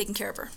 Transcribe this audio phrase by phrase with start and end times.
[0.00, 0.50] taking care of her.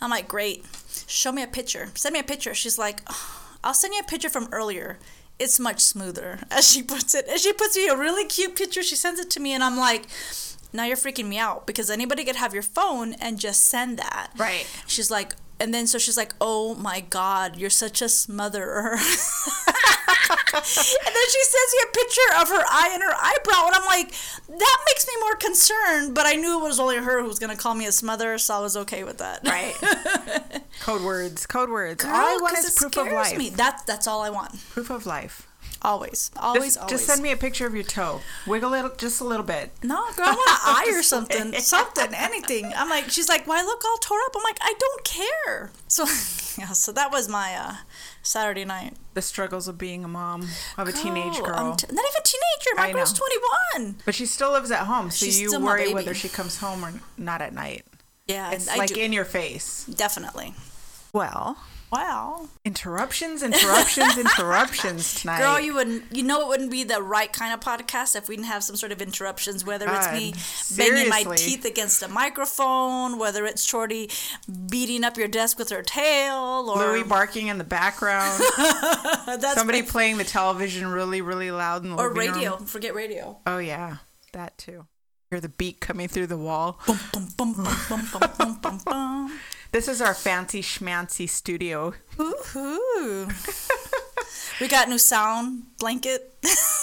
[0.00, 0.64] I'm like, great.
[1.06, 1.88] Show me a picture.
[1.94, 2.54] Send me a picture.
[2.54, 4.98] She's like, "Oh, I'll send you a picture from earlier.
[5.38, 7.26] It's much smoother, as she puts it.
[7.28, 8.82] And she puts me a really cute picture.
[8.82, 10.06] She sends it to me, and I'm like,
[10.72, 14.30] now you're freaking me out because anybody could have your phone and just send that.
[14.36, 14.66] Right.
[14.86, 18.96] She's like, and then so she's like, oh my God, you're such a smotherer.
[20.54, 23.84] and then she sends me a picture of her eye and her eyebrow, and I'm
[23.86, 24.10] like,
[24.48, 26.14] that makes me more concerned.
[26.14, 28.54] But I knew it was only her who was gonna call me a smother, so
[28.54, 29.46] I was okay with that.
[29.46, 30.62] Right.
[30.80, 31.46] code words.
[31.46, 32.02] Code words.
[32.04, 33.36] Girl, all I want is proof of life.
[33.36, 33.50] Me.
[33.50, 34.58] That that's all I want.
[34.70, 35.46] Proof of life.
[35.82, 36.90] Always, always, Just, always.
[36.90, 38.20] just send me a picture of your toe.
[38.46, 39.70] Wiggle it just a little bit.
[39.82, 40.50] No, girl, I want
[40.90, 42.70] an eye or something, something, anything.
[42.76, 44.34] I'm like, she's like, why look all tore up?
[44.36, 45.70] I'm like, I don't care.
[45.88, 46.04] So,
[46.58, 47.74] yeah, so that was my uh,
[48.22, 48.94] Saturday night.
[49.14, 50.48] The struggles of being a mom
[50.78, 51.76] of a teenage oh, girl.
[51.76, 52.76] T- not even a teenager.
[52.76, 53.26] My I girl's know.
[53.76, 53.96] 21.
[54.04, 56.92] but she still lives at home, so She's you worry whether she comes home or
[57.16, 57.84] not at night.
[58.26, 59.00] Yeah, It's I like do.
[59.00, 59.86] in your face.
[59.86, 60.54] Definitely.
[61.12, 61.56] Well,
[61.92, 62.48] Wow.
[62.64, 65.38] interruptions, interruptions, interruptions tonight.
[65.40, 66.04] Girl, you wouldn't.
[66.16, 68.76] You know, it wouldn't be the right kind of podcast if we didn't have some
[68.76, 69.64] sort of interruptions.
[69.64, 74.10] Whether it's me God, banging my teeth against a microphone, whether it's Shorty
[74.68, 78.40] beating up your desk with her tail, or Louis barking in the background.
[79.26, 82.56] that's Somebody my- playing the television really, really loud in the or radio.
[82.56, 82.66] room.
[82.66, 83.38] Forget radio.
[83.46, 83.96] Oh yeah,
[84.32, 84.86] that too.
[85.30, 86.80] Hear the beat coming through the wall.
[89.72, 91.94] This is our fancy schmancy studio.
[92.18, 93.28] Ooh,
[94.60, 96.34] we got new sound blanket.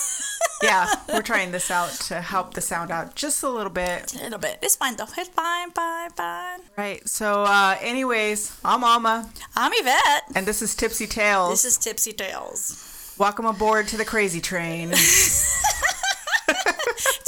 [0.64, 4.16] yeah, we're trying this out to help the sound out just a little bit.
[4.16, 4.60] A little bit.
[4.62, 5.04] It's fine though.
[5.18, 6.60] It's fine, fine, fine.
[6.78, 7.06] Right.
[7.06, 9.30] So, uh, anyways, I'm Alma.
[9.54, 10.24] I'm Yvette.
[10.34, 11.52] And this is Tipsy Tales.
[11.62, 13.14] This is Tipsy Tales.
[13.18, 14.92] Welcome aboard to the crazy train.
[14.92, 15.60] it's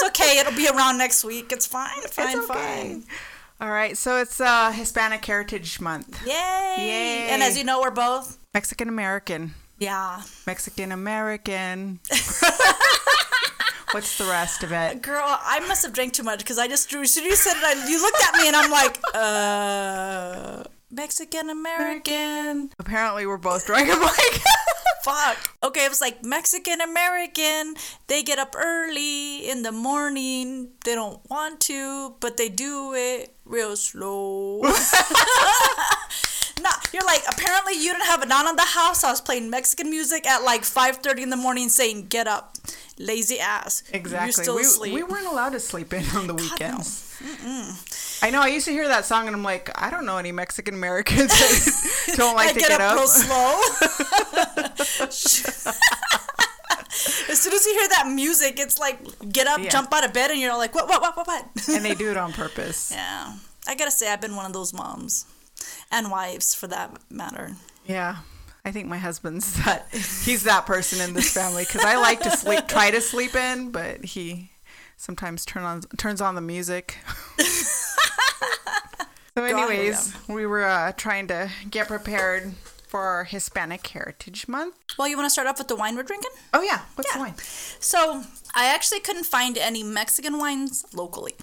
[0.06, 0.40] okay.
[0.40, 1.52] It'll be around next week.
[1.52, 2.00] It's fine.
[2.03, 2.94] Fine, it's okay.
[2.94, 3.03] fine.
[3.62, 3.97] All right.
[3.97, 6.25] So it's uh, Hispanic Heritage Month.
[6.25, 6.75] Yay!
[6.78, 7.28] Yay.
[7.30, 8.38] And as you know, we're both.
[8.53, 9.53] Mexican American.
[9.80, 10.22] Yeah.
[10.47, 12.00] Mexican American.
[13.92, 15.02] What's the rest of it?
[15.02, 17.02] Girl, I must have drank too much because I just drew.
[17.02, 20.64] As soon as you said it, I, you looked at me and I'm like, uh,
[20.92, 22.72] Mexican American.
[22.80, 23.90] Apparently, we're both drunk.
[23.92, 24.42] I'm like,
[25.04, 25.56] Fuck.
[25.64, 27.76] Okay, it was like Mexican American.
[28.08, 30.72] They get up early in the morning.
[30.84, 34.62] They don't want to, but they do it real slow.
[36.94, 39.04] you're like, apparently you didn't have it on in the house.
[39.04, 42.58] I was playing Mexican music at like 5.30 in the morning saying, get up,
[42.98, 43.84] lazy ass.
[43.94, 44.26] exactly.
[44.28, 44.94] You're still we, asleep.
[44.94, 46.50] we weren't allowed to sleep in on the God, no.
[46.52, 47.06] weekends.
[48.22, 48.42] I know.
[48.42, 51.28] I used to hear that song, and I'm like, I don't know any Mexican Americans
[51.28, 52.98] that don't like to get, get, up, up.
[52.98, 53.62] real slow.
[57.30, 59.00] as soon as you hear that music, it's like
[59.32, 59.70] get up, Yeah.
[59.70, 61.46] jump out of bed, and you're like, what, what, what, what, what?
[61.70, 62.92] and they do it on purpose.
[62.92, 63.34] yeah,
[63.68, 65.26] I gotta say, I've been one of those moms
[65.92, 67.54] and wives, for that matter.
[67.86, 68.18] Yeah.
[68.66, 72.32] I think my husband's that he's that person in this family because I like to
[72.32, 74.52] sleep, try to sleep in, but he
[74.98, 76.98] sometimes turn on turns on the music.
[77.40, 82.54] so, anyways, we were uh, trying to get prepared
[82.88, 84.76] for our Hispanic Heritage Month.
[84.98, 86.32] Well, you want to start off with the wine we're drinking?
[86.54, 87.36] Oh yeah, what's the wine?
[87.80, 88.24] So
[88.56, 91.36] I actually couldn't find any Mexican wines locally.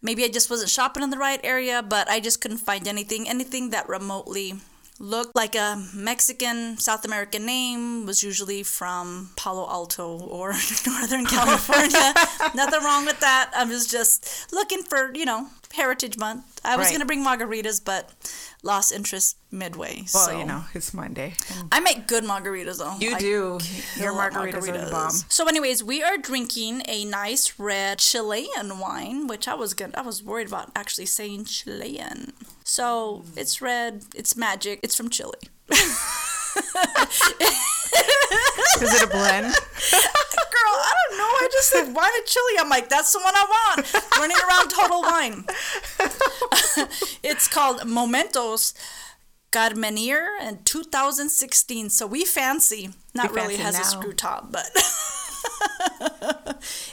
[0.00, 3.28] Maybe I just wasn't shopping in the right area, but I just couldn't find anything.
[3.28, 4.54] Anything that remotely
[5.00, 10.54] looked like a Mexican South American name was usually from Palo Alto or
[10.86, 12.14] Northern California.
[12.54, 13.50] Nothing wrong with that.
[13.54, 16.60] I was just looking for, you know, Heritage Month.
[16.64, 16.90] I was Right.
[16.90, 18.10] going to bring margaritas, but
[18.62, 20.04] lost interest midway.
[20.12, 20.38] Well, so.
[20.38, 21.34] you know, it's Monday.
[21.70, 22.96] I make good margaritas though.
[22.98, 23.58] You I do.
[23.96, 25.10] Your kill margaritas are the bomb.
[25.28, 29.94] So, anyways, we are drinking a nice red Chilean wine, which I was good.
[29.94, 32.32] I was worried about actually saying Chilean.
[32.64, 34.04] So it's red.
[34.14, 34.80] It's magic.
[34.82, 35.38] It's from Chile.
[38.80, 39.46] Is it a blend?
[39.46, 41.24] Girl, I don't know.
[41.24, 42.52] I just said wine and chili.
[42.58, 43.92] I'm like, that's the one I want.
[44.18, 45.44] Running around total wine.
[47.22, 48.74] it's called Momentos
[49.50, 51.90] Carmenere in 2016.
[51.90, 52.90] So we fancy.
[53.14, 54.66] Not We really fancy has a screw top, but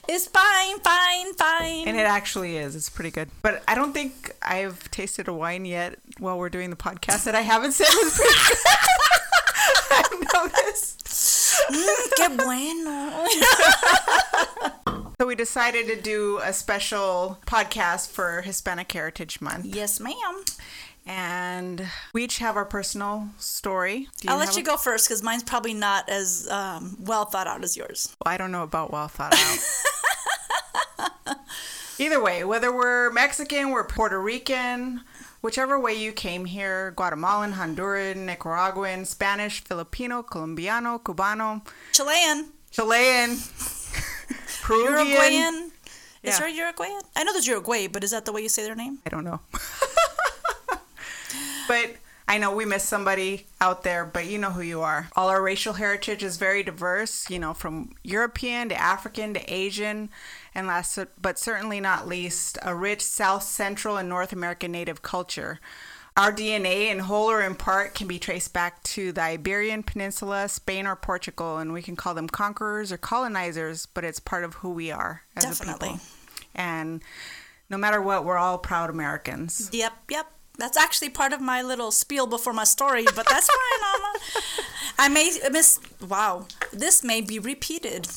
[0.07, 1.87] it's fine, fine, fine.
[1.87, 2.75] And it actually is.
[2.75, 3.29] It's pretty good.
[3.41, 7.35] But I don't think I've tasted a wine yet while we're doing the podcast that
[7.35, 8.57] I haven't said was pretty good.
[9.91, 11.03] I've noticed.
[11.71, 13.27] Mm, qué bueno.
[15.17, 19.63] So we decided to do a special podcast for Hispanic Heritage Month.
[19.65, 20.43] yes, ma'am.
[21.05, 24.09] And we each have our personal story.
[24.27, 27.63] I'll let you a- go first because mine's probably not as um, well thought out
[27.63, 28.13] as yours.
[28.25, 29.59] Well, I don't know about well thought out.
[31.97, 34.99] Either way, whether we're Mexican, we're Puerto Rican,
[35.45, 41.61] whichever way you came here, Guatemalan, Honduran, Nicaraguan, Spanish, Filipino, Colombiano, Cubano,
[41.93, 43.37] Chilean, Chilean,
[44.63, 45.07] Peruvian.
[45.07, 45.71] Uruguayan.
[46.23, 46.39] Is Yeah.
[46.39, 47.01] there Uruguayan?
[47.15, 48.97] I know there's Uruguay, but is that the way you say their name?
[49.05, 49.39] I don't know.
[51.67, 51.95] but
[52.27, 55.09] I know we miss somebody out there, but you know who you are.
[55.15, 60.09] All our racial heritage is very diverse, you know, from European to African to Asian,
[60.55, 65.59] and last but certainly not least, a rich South Central and North American native culture.
[66.17, 70.47] Our DNA, in whole or in part, can be traced back to the Iberian Peninsula,
[70.47, 74.55] Spain, or Portugal, and we can call them conquerors or colonizers, but it's part of
[74.55, 75.89] who we are as a Definitely.
[75.89, 76.05] people.
[76.55, 77.03] And
[77.69, 79.69] no matter what, we're all proud Americans.
[79.73, 80.31] Yep, yep.
[80.57, 84.19] That's actually part of my little spiel before my story, but that's fine, Mama.
[84.99, 85.79] I may miss.
[86.07, 88.07] Wow, this may be repeated.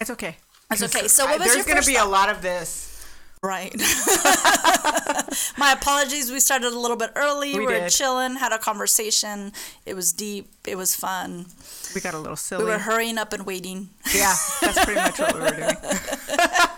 [0.00, 0.36] It's okay.
[0.70, 1.06] It's okay.
[1.08, 2.88] So what was there's gonna first be a lot of this.
[3.42, 3.74] Right.
[5.58, 6.30] my apologies.
[6.30, 7.54] We started a little bit early.
[7.54, 7.90] We We, were did.
[7.90, 9.52] chilling, had a conversation.
[9.84, 10.48] It was deep.
[10.64, 11.46] It was fun.
[11.92, 12.64] We got a little silly.
[12.64, 13.90] We were hurrying up and waiting.
[14.14, 15.76] yeah, that's pretty much what we were doing.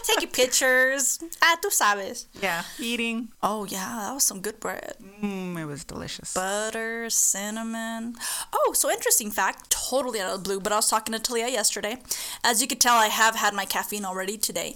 [0.04, 1.18] Taking pictures.
[1.42, 2.26] Ah, tú sabes.
[2.40, 3.28] Yeah, eating.
[3.42, 4.94] Oh yeah, that was some good bread.
[5.22, 6.34] Mm, it was delicious.
[6.34, 8.16] butter, cinnamon.
[8.52, 11.48] Oh, so interesting fact, totally out of the blue, but I was talking to Talia
[11.48, 11.98] yesterday.
[12.44, 14.74] As you could tell, I have had my caffeine already today.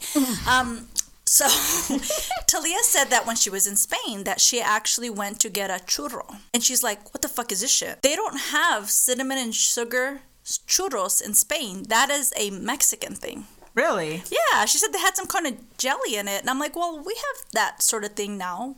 [0.48, 0.88] um,
[1.26, 1.46] so
[2.46, 5.82] Talia said that when she was in Spain that she actually went to get a
[5.84, 6.36] churro.
[6.52, 8.02] And she's like, what the fuck is this shit?
[8.02, 11.84] They don't have cinnamon and sugar churros in Spain.
[11.88, 13.46] That is a Mexican thing.
[13.74, 14.22] Really?
[14.30, 16.40] Yeah, she said they had some kind of jelly in it.
[16.40, 18.76] And I'm like, well, we have that sort of thing now.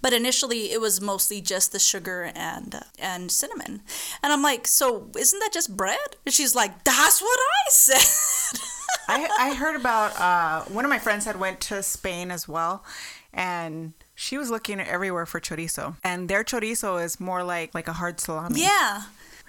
[0.00, 3.82] But initially, it was mostly just the sugar and uh, and cinnamon.
[4.22, 6.16] And I'm like, so isn't that just bread?
[6.24, 8.60] And she's like, that's what I said.
[9.08, 12.84] I I heard about uh, one of my friends had went to Spain as well,
[13.32, 17.92] and she was looking everywhere for chorizo, and their chorizo is more like like a
[17.94, 18.62] hard salami.
[18.62, 19.02] yeah.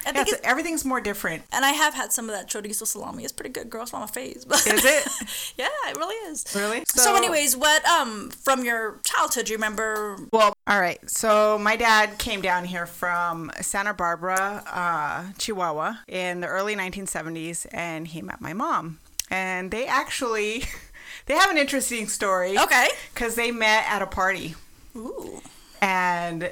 [0.06, 1.44] I Yeah, think so everything's more different.
[1.52, 3.24] and I have had some of that chorizo salami.
[3.24, 3.84] It's pretty good, girl.
[3.84, 4.46] It's my face.
[4.46, 5.08] But Is it?
[5.58, 6.46] yeah, it really is.
[6.56, 6.84] Really?
[6.88, 10.18] So, So- anyways, what um from your childhood do you remember?
[10.32, 11.00] Well, all right.
[11.10, 17.66] So my dad came down here from Santa Barbara, uh, Chihuahua, in the early 1970s,
[17.72, 19.00] and he met my mom.
[19.30, 20.64] And they actually,
[21.26, 22.58] they have an interesting story.
[22.58, 22.88] Okay.
[23.14, 24.56] Because they met at a party,
[24.96, 25.42] Ooh.
[25.82, 26.52] and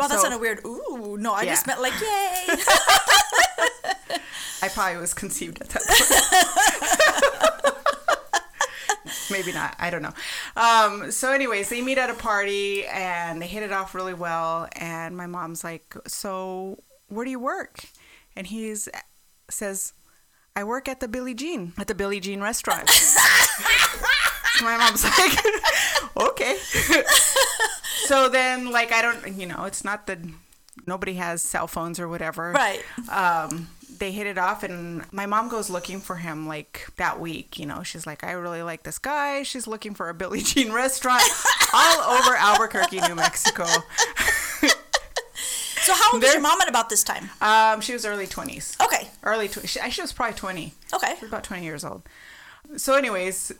[0.00, 0.64] Well, that's So- sounded weird.
[0.64, 2.46] Ooh, no, I just meant like, yay.
[4.62, 5.82] I probably was conceived at that
[7.62, 7.76] point.
[9.30, 9.76] Maybe not.
[9.78, 10.12] I don't know.
[10.56, 14.68] Um, so, anyways, they meet at a party and they hit it off really well.
[14.72, 17.84] And my mom's like, "So, where do you work?"
[18.36, 18.88] And he's
[19.48, 19.92] says,
[20.56, 22.90] "I work at the Billie Jean at the Billie Jean restaurant."
[24.58, 25.38] so my mom's like,
[26.16, 26.56] "Okay."
[28.06, 30.18] so then, like, I don't, you know, it's not that
[30.86, 32.82] nobody has cell phones or whatever, Right.
[33.10, 37.58] um, they hit it off and my mom goes looking for him like that week
[37.58, 40.72] you know she's like i really like this guy she's looking for a billie jean
[40.72, 41.22] restaurant
[41.74, 43.66] all over albuquerque new mexico
[45.82, 47.28] So how old was your mom at about this time?
[47.42, 49.08] um, she was early 20s Okay.
[49.22, 51.14] early tw- she, she was probably 20 Okay.
[51.18, 52.02] she was about 20 years old
[52.76, 53.52] so anyways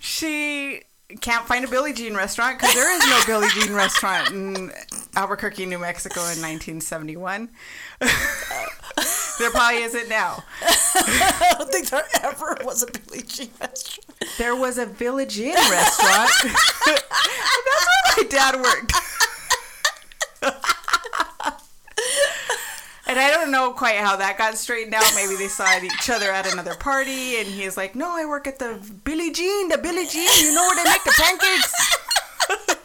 [0.00, 0.82] she
[1.20, 4.72] can't find a billie jean restaurant because there is no billie jean restaurant in
[5.14, 7.48] albuquerque new mexico in 1971
[9.38, 10.42] there probably isn't now
[10.98, 14.06] I don't think there ever was a Billie Jean restaurant.
[14.38, 16.30] There was a Village Inn restaurant.
[16.42, 18.92] That's where my dad worked.
[23.16, 25.10] And I don't know quite how that got straightened out.
[25.14, 28.58] Maybe they saw each other at another party, and he's like, "No, I work at
[28.58, 29.68] the Billie Jean.
[29.68, 30.28] The Billie Jean.
[30.40, 31.72] You know where they make the pancakes."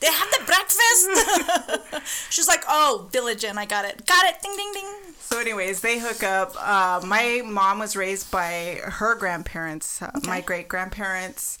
[0.00, 2.28] They have the breakfast.
[2.30, 3.56] She's like, oh, Village Inn.
[3.56, 4.04] I got it.
[4.04, 4.42] Got it.
[4.42, 5.14] Ding, ding, ding.
[5.20, 6.54] So, anyways, they hook up.
[6.58, 11.58] Uh, my mom was raised by her grandparents, uh, my great grandparents,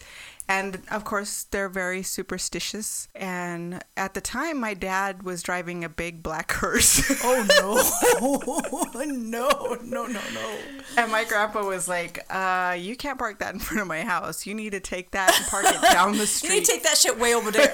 [0.48, 3.08] and of course, they're very superstitious.
[3.14, 7.00] And at the time, my dad was driving a big black hearse.
[7.24, 9.04] Oh, no.
[9.04, 10.58] no, no, no, no.
[10.96, 14.46] And my grandpa was like, uh, you can't park that in front of my house.
[14.46, 16.48] You need to take that and park it down the street.
[16.50, 17.72] You need to take that shit way over there.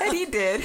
[0.00, 0.62] and he did.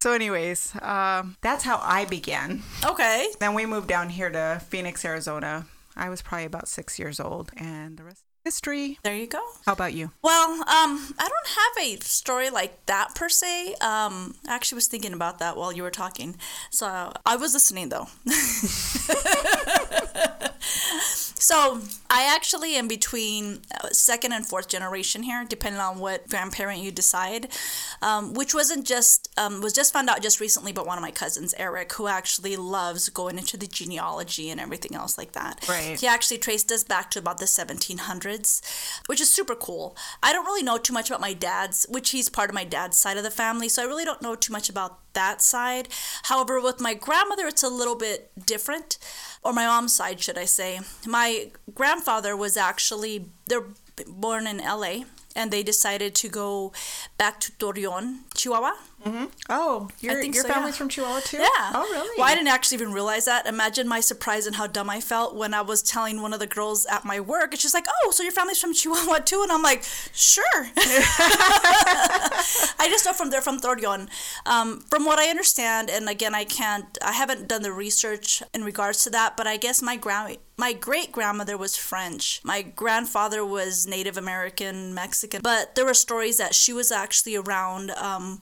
[0.00, 2.62] So, anyways, um, that's how I began.
[2.84, 3.28] okay.
[3.40, 5.66] Then we moved down here to Phoenix, Arizona.
[5.96, 8.98] I was probably about six years old, and the rest history.
[9.02, 9.42] There you go.
[9.66, 10.12] How about you?
[10.22, 13.74] Well, um, I don't have a story like that per se.
[13.80, 16.36] Um, I actually was thinking about that while you were talking,
[16.70, 18.06] so I was listening though.
[21.38, 26.80] So I actually am between uh, second and fourth generation here, depending on what grandparent
[26.80, 27.48] you decide.
[28.02, 31.10] Um, which wasn't just um, was just found out just recently, but one of my
[31.10, 35.66] cousins, Eric, who actually loves going into the genealogy and everything else like that.
[35.68, 35.98] Right.
[35.98, 38.62] He actually traced us back to about the 1700s,
[39.06, 39.96] which is super cool.
[40.22, 42.96] I don't really know too much about my dad's, which he's part of my dad's
[42.96, 45.88] side of the family, so I really don't know too much about that side.
[46.24, 48.98] However, with my grandmother, it's a little bit different,
[49.42, 50.80] or my mom's side, should I say.
[51.06, 51.25] My
[51.74, 53.68] grandfather was actually, they're
[54.06, 55.04] born in LA,
[55.34, 56.72] and they decided to go
[57.18, 58.72] back to Torreon, Chihuahua.
[59.48, 60.78] Oh, your, think your so, family's yeah.
[60.78, 61.36] from Chihuahua too?
[61.38, 61.46] Yeah.
[61.74, 62.18] Oh, really?
[62.18, 63.46] Well, I didn't actually even realize that.
[63.46, 66.46] Imagine my surprise and how dumb I felt when I was telling one of the
[66.46, 69.52] girls at my work, and she's like, "Oh, so your family's from Chihuahua too?" And
[69.52, 70.44] I'm like, "Sure."
[72.78, 74.08] I just know from there from Torreon.
[74.44, 78.64] Um, from what I understand, and again, I can't, I haven't done the research in
[78.64, 82.40] regards to that, but I guess my grand, my great grandmother was French.
[82.44, 87.90] My grandfather was Native American, Mexican, but there were stories that she was actually around.
[87.92, 88.40] Um,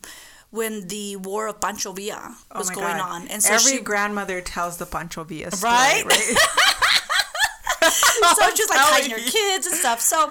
[0.54, 3.10] when the War of Pancho Villa Oh was my going God.
[3.22, 6.04] on, and so every she, grandmother tells the Pancho Villa story, Right?
[6.06, 6.36] right?
[8.36, 10.00] so she's like hiding her kids and stuff.
[10.00, 10.30] So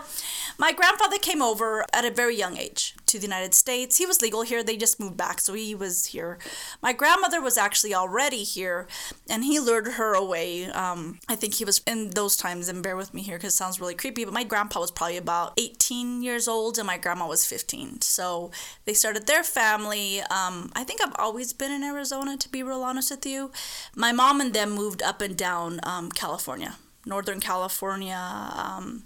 [0.57, 3.97] my grandfather came over at a very young age to the United States.
[3.97, 4.63] He was legal here.
[4.63, 6.37] They just moved back, so he was here.
[6.81, 8.87] My grandmother was actually already here,
[9.29, 10.65] and he lured her away.
[10.65, 13.57] Um, I think he was in those times, and bear with me here because it
[13.57, 17.27] sounds really creepy, but my grandpa was probably about 18 years old, and my grandma
[17.27, 18.01] was 15.
[18.01, 18.51] So
[18.85, 20.21] they started their family.
[20.21, 23.51] Um, I think I've always been in Arizona, to be real honest with you.
[23.95, 26.75] My mom and them moved up and down um, California.
[27.05, 28.49] Northern California.
[28.55, 29.03] Um,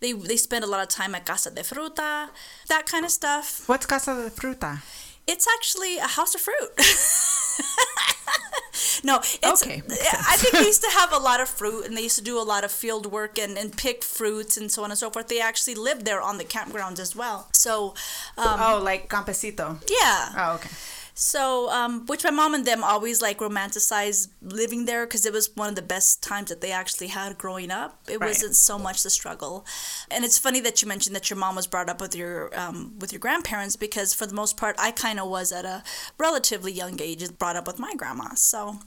[0.00, 2.30] they they spend a lot of time at Casa de Fruta,
[2.68, 3.68] that kind of stuff.
[3.68, 4.82] What's Casa de Fruta?
[5.26, 6.70] It's actually a house of fruit.
[9.04, 9.62] no, it's.
[9.62, 12.24] Okay, I think they used to have a lot of fruit, and they used to
[12.24, 15.08] do a lot of field work and, and pick fruits and so on and so
[15.10, 15.28] forth.
[15.28, 17.48] They actually lived there on the campgrounds as well.
[17.52, 17.94] So,
[18.38, 19.80] um, oh, like campesito.
[19.88, 20.32] yeah.
[20.36, 20.70] Oh, okay.
[21.22, 25.50] So, um, which my mom and them always like romanticized living there because it was
[25.54, 28.00] one of the best times that they actually had growing up.
[28.08, 28.28] It Right.
[28.28, 29.66] wasn't so much the struggle,
[30.10, 32.94] and it's funny that you mentioned that your mom was brought up with your um,
[32.98, 35.82] with your grandparents because for the most part, I kind of was at a
[36.16, 38.34] relatively young age brought up with my grandma.
[38.34, 38.78] So,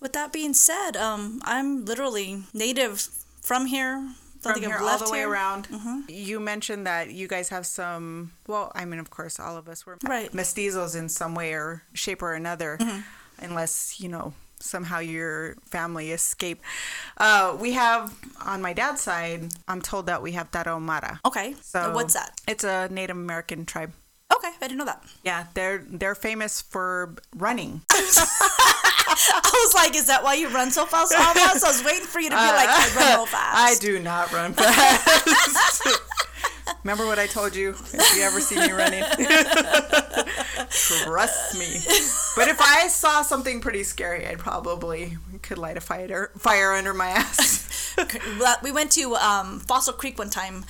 [0.00, 3.08] with that being said, um, I'm literally native
[3.42, 4.14] from here.
[4.46, 5.30] Don't From think here I've all the way here.
[5.30, 5.68] around.
[5.68, 6.00] Mm-hmm.
[6.08, 8.32] You mentioned that you guys have some.
[8.46, 10.30] Well, I mean, of course, all of us were Right.
[10.32, 13.00] mestizos in some way or shape or another, Mm-hmm.
[13.44, 16.62] unless you know somehow your family escaped.
[17.18, 19.52] Uh, we have on my dad's side.
[19.68, 21.18] I'm told that we have Tarahumara.
[21.26, 22.32] Okay, So what's that?
[22.48, 23.92] It's a Native American tribe.
[24.34, 25.02] Okay, I didn't know that.
[25.24, 27.82] Yeah, they're they're famous for running.
[27.90, 31.12] I was like, is that why you run so fast?
[31.12, 33.56] So I was waiting for you to be like, I run real fast.
[33.56, 35.88] I do not run fast.
[36.82, 37.70] Remember what I told you?
[37.70, 39.02] If you ever see me running,
[40.70, 41.80] trust me.
[42.36, 46.92] But if I saw something pretty scary, I'd probably could light a fire fire under
[46.94, 47.94] my ass.
[48.62, 50.64] We went to um, Fossil Creek one time,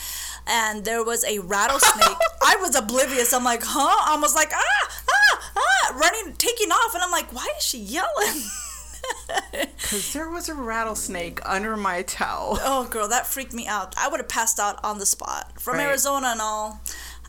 [0.46, 2.16] and there was a rattlesnake.
[2.42, 3.32] I was oblivious.
[3.32, 4.16] I'm like, huh?
[4.16, 7.78] I was like, ah, ah, ah, running, taking off, and I'm like, why is she
[7.78, 8.42] yelling?
[9.52, 12.58] Because there was a rattlesnake under my towel.
[12.62, 13.94] oh, girl, that freaked me out.
[13.96, 15.60] I would have passed out on the spot.
[15.60, 15.86] From Right.
[15.86, 16.80] Arizona and all,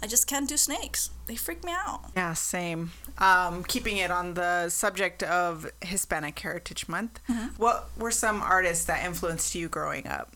[0.01, 1.11] I just can't do snakes.
[1.27, 2.05] They freak me out.
[2.15, 2.93] Yeah, same.
[3.19, 7.19] Um, keeping it on the subject of Hispanic Heritage Month,
[7.57, 10.31] what were some artists that influenced you growing up?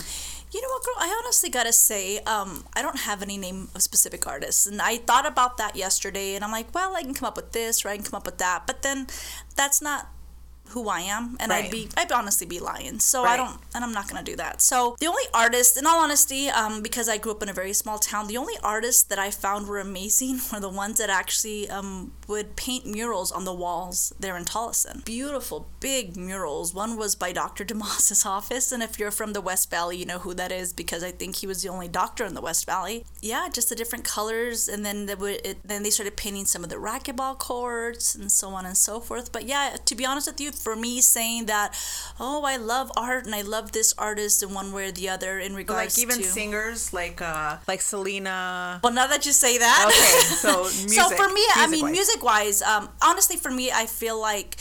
[0.54, 0.96] You know what, girl?
[1.00, 4.98] I honestly gotta say, um, I don't have any name of specific artists, and I
[4.98, 7.90] thought about that yesterday, and I'm like, well, I can come up with this, or
[7.90, 9.08] I can come up with that, but then
[9.56, 10.10] that's not
[10.72, 13.00] who I am, and I'd be, I'd honestly be lying.
[13.00, 14.62] So I don't, and I'm not gonna do that.
[14.62, 17.74] So the only artist, in all honesty, um, because I grew up in a very
[17.74, 21.70] small town, the only artists that I found were amazing were the ones that actually
[21.70, 25.04] um, would paint murals on the walls there in Tolleson.
[25.06, 26.74] Beautiful, big murals.
[26.74, 27.64] One was by Dr.
[27.64, 31.04] Demas's office, and if you're from the West Valley, you know who that is because
[31.04, 33.06] I think he was the only doctor in the West Valley.
[33.22, 36.64] Yeah, just the different colors, and then they would, it, then they started painting some
[36.64, 39.32] of the racquetball courts and so on and so forth.
[39.32, 41.74] But yeah, to be honest with you, for me saying that,
[42.20, 45.40] oh, I love art and I love this artist in one way or the other
[45.40, 46.30] in regards to Like even to.
[46.30, 48.80] singers, like uh, like Selena.
[48.84, 51.92] well, now that you say that, Okay, so music, so for me, I mean, music-wise.
[51.92, 54.58] music wise, um, honestly, for me, I feel like.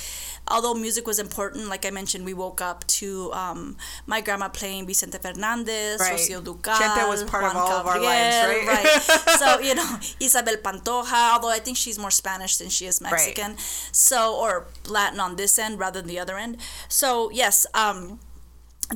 [0.51, 3.77] Although music was important, like I mentioned, we woke up to um,
[4.07, 6.15] my grandma playing Vicente Fernandez, Right.
[6.19, 7.09] Rocío Dúrcal.
[7.09, 9.39] Was part of Juan all of our Gabriel, lives, right?
[9.41, 9.89] so you know
[10.21, 13.57] Isabel Pantoja, although I think she's more Spanish than she is Mexican,
[13.93, 16.57] so or Latin on this end rather than the other end.
[16.89, 18.19] So yes, um,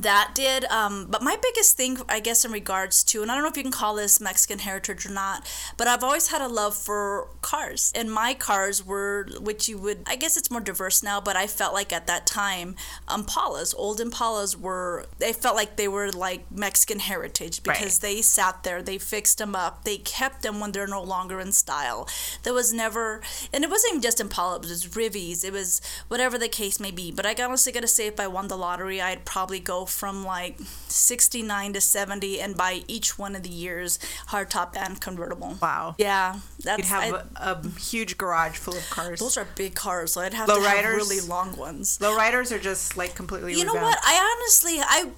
[0.01, 0.65] that did.
[0.65, 3.57] Um, but my biggest thing, I guess, in regards to, and I don't know if
[3.57, 5.47] you can call this Mexican heritage or not,
[5.77, 7.91] but I've always had a love for cars.
[7.95, 11.47] And my cars were, which you would, I guess it's more diverse now, but I
[11.47, 12.75] felt like at that time,
[13.07, 18.01] Impalas, old Impalas were, they felt like they were like Mexican heritage because Right.
[18.01, 21.51] they sat there, they fixed them up, they kept them when they're no longer in
[21.51, 22.07] style.
[22.43, 23.21] There was never,
[23.53, 26.91] and it wasn't even just Impala, it was Rivies, it was whatever the case may
[26.91, 27.11] be.
[27.11, 30.57] But I honestly gotta say, if I won the lottery, I'd probably go from like
[30.87, 33.99] 69 to 70 and buy each one of the years
[34.29, 35.57] hardtop and convertible.
[35.61, 35.95] Wow.
[35.97, 39.19] Yeah, that's You'd have I- a, a huge garage full of cars.
[39.19, 41.97] those are big cars, so I'd have Low to have really long ones.
[41.99, 43.53] Lowriders are just like completely.
[43.53, 43.97] You know what?
[44.03, 45.11] I honestly, I,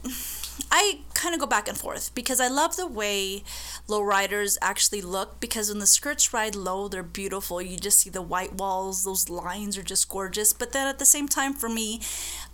[0.71, 3.43] I kind of go back and forth because I love the way
[3.87, 5.39] lowriders actually look.
[5.39, 7.61] Because when the skirts ride low, they're beautiful.
[7.61, 10.53] You just see the white walls; those lines are just gorgeous.
[10.53, 12.01] But then at the same time, for me,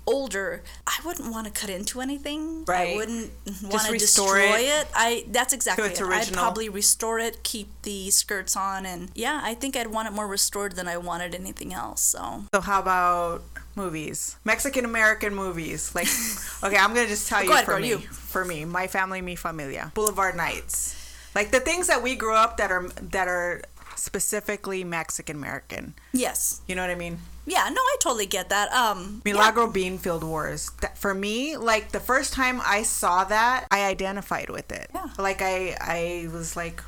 [0.05, 2.65] older, I wouldn't want to cut into anything.
[2.65, 2.93] Right.
[2.93, 3.31] I wouldn't
[3.63, 4.87] want to destroy it it.
[4.93, 6.05] I that's exactly its it.
[6.07, 10.11] I'd probably restore it, keep the skirts on, and yeah, I think I'd want it
[10.11, 12.01] more restored than I wanted anything else.
[12.01, 13.43] So So how about
[13.75, 14.35] movies?
[14.43, 15.93] Mexican American movies.
[15.95, 16.07] Like,
[16.63, 17.89] okay, I'm gonna just tell you ahead, for me.
[17.89, 17.97] you.
[17.99, 19.91] For me, my family, mi familia.
[19.93, 20.99] Boulevard Nights.
[21.35, 23.61] Like the things that we grew up that are that are
[23.95, 25.93] specifically Mexican American.
[26.13, 27.19] yes, You know what I mean?
[27.45, 28.71] Yeah, no, I totally get that.
[28.71, 29.33] Um, yeah.
[29.33, 30.71] Milagro Beanfield Wars.
[30.81, 34.89] That, for me, like the first time I saw that, I identified with it.
[34.93, 35.09] Yeah.
[35.17, 36.81] Like I, I was like,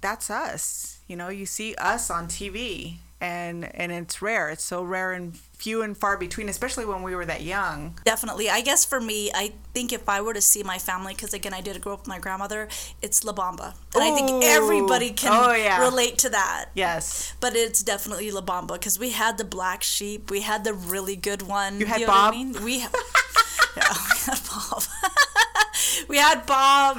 [0.00, 0.98] that's us.
[1.08, 4.50] You know, you see us on TV, and and it's rare.
[4.50, 7.98] It's so rare and few and far between, especially when we were that young.
[8.04, 8.50] Definitely.
[8.50, 11.54] I guess for me, I think if I were to see my family, because again,
[11.54, 12.68] I did grow up with my grandmother,
[13.00, 13.74] it's La Bamba.
[13.94, 15.80] And I think everybody can Oh, yeah.
[15.80, 16.66] relate to that.
[16.74, 17.32] Yes.
[17.40, 20.30] But it's definitely La Bamba because we had the black sheep.
[20.30, 21.80] We had the really good one.
[21.80, 22.34] You had know what I Bob?
[22.34, 22.62] mean?
[22.64, 22.90] We, ha-
[23.76, 24.82] yeah, we had Bob.
[26.08, 26.98] we had Bob.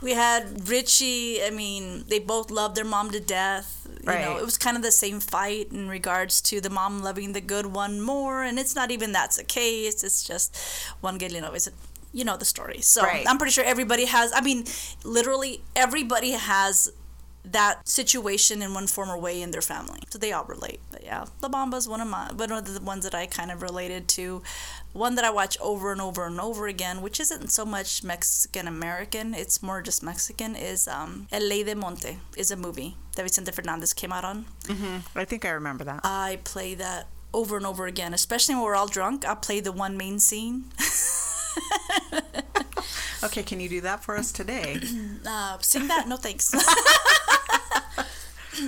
[0.00, 1.42] We had Richie.
[1.44, 3.81] I mean, they both loved their mom to death.
[4.02, 7.32] You know, it was kind of the same fight in regards to the mom loving
[7.32, 10.02] the good one more, and it's not even that's the case.
[10.02, 10.56] It's just
[11.00, 11.68] one know, it's
[12.12, 12.80] you know the story.
[12.80, 13.24] So Right.
[13.28, 14.32] I'm pretty sure everybody has.
[14.34, 14.64] I mean,
[15.04, 16.92] literally everybody has
[17.44, 20.00] that situation in one form or way in their family.
[20.10, 20.80] So they all relate.
[20.90, 23.62] But yeah, La is one of my one of the ones that I kind of
[23.62, 24.42] related to.
[24.92, 28.68] One that I watch over and over and over again, which isn't so much Mexican
[28.68, 33.22] American, it's more just Mexican, is um, El Ley de Monte is a movie that
[33.22, 34.44] Vicente Fernandez came out on.
[35.16, 36.00] I think I remember that.
[36.04, 39.24] I play that over and over again, especially when we're all drunk.
[39.24, 40.64] I'll play the one main scene.
[43.24, 44.80] Okay, can you do that for us today?
[45.24, 46.08] Uh, sing that?
[46.08, 46.52] No thanks.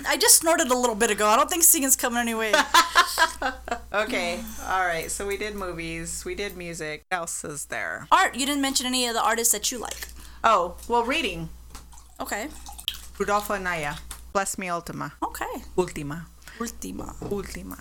[0.06, 1.26] I just snorted a little bit ago.
[1.28, 2.52] I don't think singing's coming anyway.
[3.92, 4.40] Okay.
[4.66, 5.08] All right.
[5.10, 6.24] So we did movies.
[6.24, 7.04] We did music.
[7.10, 8.08] What else is there?
[8.10, 10.08] Art, you didn't mention any of the artists that you like.
[10.42, 11.48] Oh, well, reading.
[12.20, 12.48] Okay.
[13.18, 13.96] Rudolfo Anaya.
[14.32, 15.12] Bless me, Ultima.
[15.22, 15.62] Okay.
[15.78, 16.26] Ultima.
[16.60, 17.14] Ultima.
[17.30, 17.78] Ultima.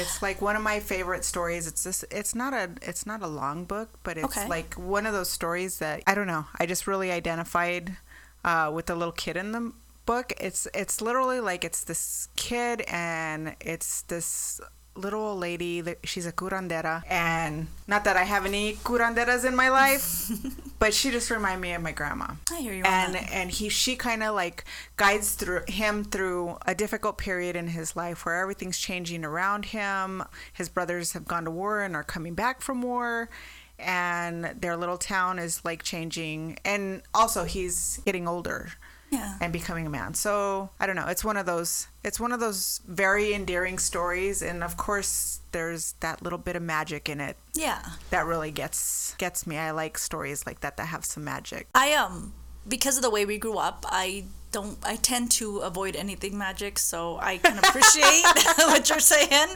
[0.00, 1.68] It's like one of my favorite stories.
[1.68, 2.04] It's this.
[2.10, 2.70] It's not a.
[2.82, 4.48] It's not a long book, but it's Okay.
[4.48, 6.46] like one of those stories that I don't know.
[6.58, 7.96] I just really identified
[8.44, 9.72] uh, with the little kid in the
[10.06, 10.32] book.
[10.40, 14.60] It's it's literally like it's this kid and it's this
[14.94, 17.02] little old lady that she's a curandera.
[17.08, 20.30] And not that I have any curanderas in my life
[20.78, 22.26] but she just reminded me of my grandma.
[22.50, 24.64] I hear you and and he she kind of like
[24.96, 30.24] guides through him through a difficult period in his life where everything's changing around him.
[30.52, 33.30] His brothers have gone to war and are coming back from war.
[33.78, 36.58] And their little town is like changing.
[36.64, 38.72] And also he's getting older
[39.12, 39.36] Yeah.
[39.42, 42.40] and becoming a man so i don't know it's one of those it's one of
[42.40, 47.36] those very endearing stories and of course there's that little bit of magic in it
[47.54, 47.82] Yeah.
[48.10, 51.92] that really gets gets me i like stories like that that have some magic I
[51.92, 52.32] um
[52.66, 56.78] because of the way we grew up, I don't I tend to avoid anything magic,
[56.78, 58.22] so I can appreciate
[58.58, 59.48] what you're saying.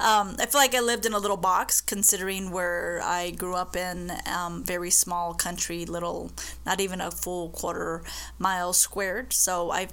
[0.00, 3.76] Um, I feel like I lived in a little box considering where I grew up
[3.76, 6.32] in um, very small country, little
[6.66, 8.02] not even a full quarter
[8.38, 9.32] mile squared.
[9.32, 9.88] So I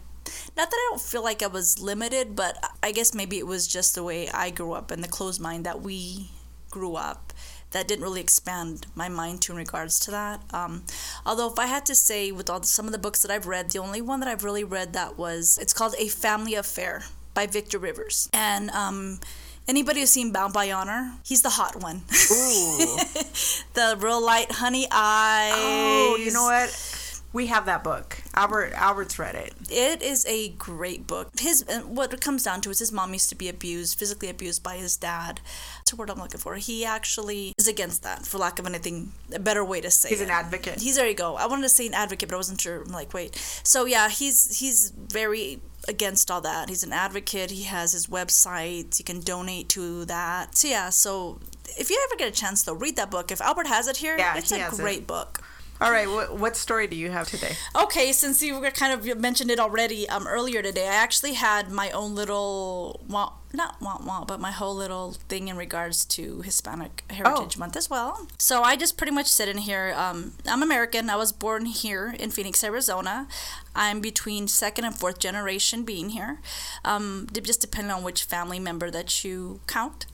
[0.55, 3.67] not that I don't feel like I was limited, but I guess maybe it was
[3.67, 6.31] just the way I grew up and the closed mind that we
[6.69, 7.26] grew up
[7.71, 10.41] that didn't really expand my mind to in regards to that.
[10.53, 10.83] Um,
[11.25, 13.47] although, if I had to say, with all the, some of the books that I've
[13.47, 17.03] read, the only one that I've really read that was it's called A Family Affair
[17.33, 18.29] by Victor Rivers.
[18.33, 19.19] And um,
[19.67, 21.97] anybody who's seen Bound by Honor, he's the hot one.
[22.31, 22.97] Ooh.
[23.73, 25.53] the real light honey eyes.
[25.55, 27.13] Oh, you know what?
[27.33, 28.17] We have that book.
[28.33, 29.53] Albert Albert's read it.
[29.69, 31.29] It is a great book.
[31.37, 34.63] His what it comes down to is his mom used to be abused, physically abused
[34.63, 35.41] by his dad.
[35.89, 36.55] The word I'm looking for.
[36.55, 40.21] He actually is against that, for lack of anything, a better way to say He's
[40.21, 40.25] it.
[40.25, 40.81] an advocate.
[40.81, 41.35] He's there you go.
[41.35, 42.81] I wanted to say an advocate, but I wasn't sure.
[42.81, 43.35] I'm like, wait.
[43.63, 46.69] So yeah, he's he's very against all that.
[46.69, 47.51] He's an advocate.
[47.51, 48.97] He has his website.
[48.99, 50.57] You can donate to that.
[50.57, 51.39] So yeah, so
[51.77, 53.31] if you ever get a chance though, read that book.
[53.31, 54.81] If Albert has it here, Yeah, it's he a has it.
[54.81, 55.41] great book.
[55.79, 57.55] All right, what, what story do you have today?
[57.79, 61.91] Okay, since you kind of mentioned it already um, earlier today, I actually had my
[61.91, 67.03] own little, wah, not wah wah, but my whole little thing in regards to Hispanic
[67.11, 67.59] Heritage Oh.
[67.59, 68.27] Month as well.
[68.39, 69.93] So I just pretty much sit in here.
[69.95, 71.11] Um, I'm American.
[71.11, 73.27] I was born here in Phoenix, Arizona.
[73.75, 76.39] I'm between second and fourth generation being here,
[76.85, 80.07] um, just depending on which family member that you count.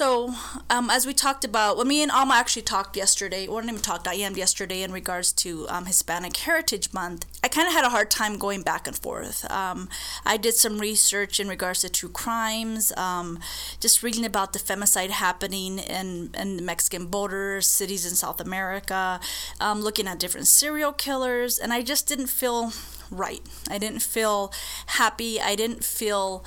[0.00, 0.32] So,
[0.70, 3.82] um, as we talked about, well, me and Alma actually talked yesterday, or not even
[3.82, 7.26] talked, I am yesterday in regards to um, Hispanic Heritage Month.
[7.44, 9.44] I kind of had a hard time going back and forth.
[9.50, 9.90] Um,
[10.24, 13.40] I did some research in regards to true crimes, um,
[13.78, 19.20] just reading about the femicide happening in, in the Mexican borders, cities in South America,
[19.60, 22.72] um, looking at different serial killers, and I just didn't feel
[23.10, 23.42] right.
[23.68, 24.50] I didn't feel
[24.86, 25.38] happy.
[25.38, 26.42] I didn't feel.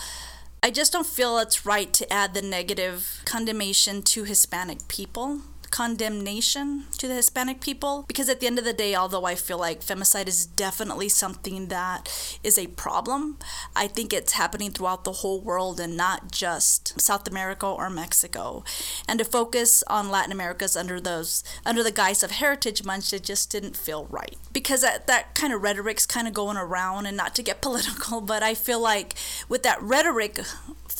[0.65, 5.41] I just don't feel it's right to add the negative condemnation to Hispanic people.
[5.73, 8.05] Condemnation to the Hispanic people.
[8.07, 11.69] Because at the end of the day, although I feel like femicide is definitely something
[11.69, 13.39] that is a problem,
[13.75, 18.63] I think it's happening throughout the whole world and not just South America or Mexico.
[19.07, 23.23] And to focus on Latin America's under those under the guise of Heritage Month, it
[23.23, 24.38] just didn't feel right.
[24.51, 28.21] Because that, that kind of rhetoric's kind of going around, and not to get political,
[28.21, 29.15] but I feel like
[29.49, 30.39] with that rhetoric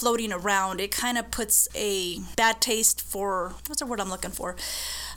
[0.04, 4.32] floating around, it kind of puts a bad taste for what's the word I'm looking
[4.32, 4.58] for?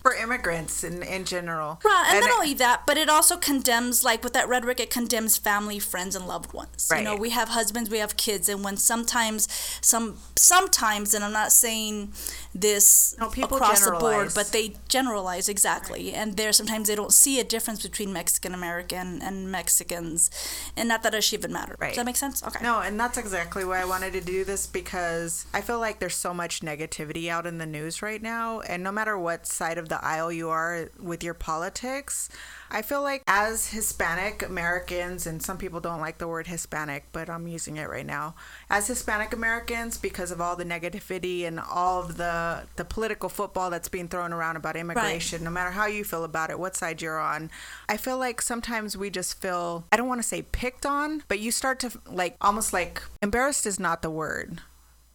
[0.07, 1.81] For immigrants in, in general.
[1.85, 4.89] Right, and, And not only that, but it also condemns, like with that rhetoric, it
[4.89, 6.87] condemns family, friends, and loved ones.
[6.89, 6.99] Right.
[6.99, 9.49] You know, we have husbands, we have kids, and when sometimes,
[9.81, 12.13] some sometimes, and I'm not saying
[12.55, 17.41] this No, across the board, but they generalize exactly, and there sometimes they don't see
[17.41, 20.31] a difference between Mexican American and Mexicans,
[20.77, 21.75] and not that it should even matter.
[21.81, 21.89] Right.
[21.89, 22.45] Does that make sense?
[22.45, 22.63] Okay.
[22.63, 26.15] No, and that's exactly why I wanted to do this because I feel like there's
[26.15, 28.61] so much negativity out in the news right now.
[28.61, 32.29] And no matter what side of the aisle you are with your politics,
[32.71, 37.31] I feel like as Hispanic Americans, and some people don't like the word Hispanic, but
[37.31, 38.35] I'm using it right now.
[38.69, 43.71] As Hispanic Americans, because of all the negativity and all of the, the political football
[43.71, 47.01] that's being thrown around about immigration, no matter how you feel about it, what side
[47.01, 47.51] you're on,
[47.89, 51.39] I feel like sometimes we just feel, I don't want to say picked on, but
[51.39, 54.61] you start to like almost like embarrassed is not the word.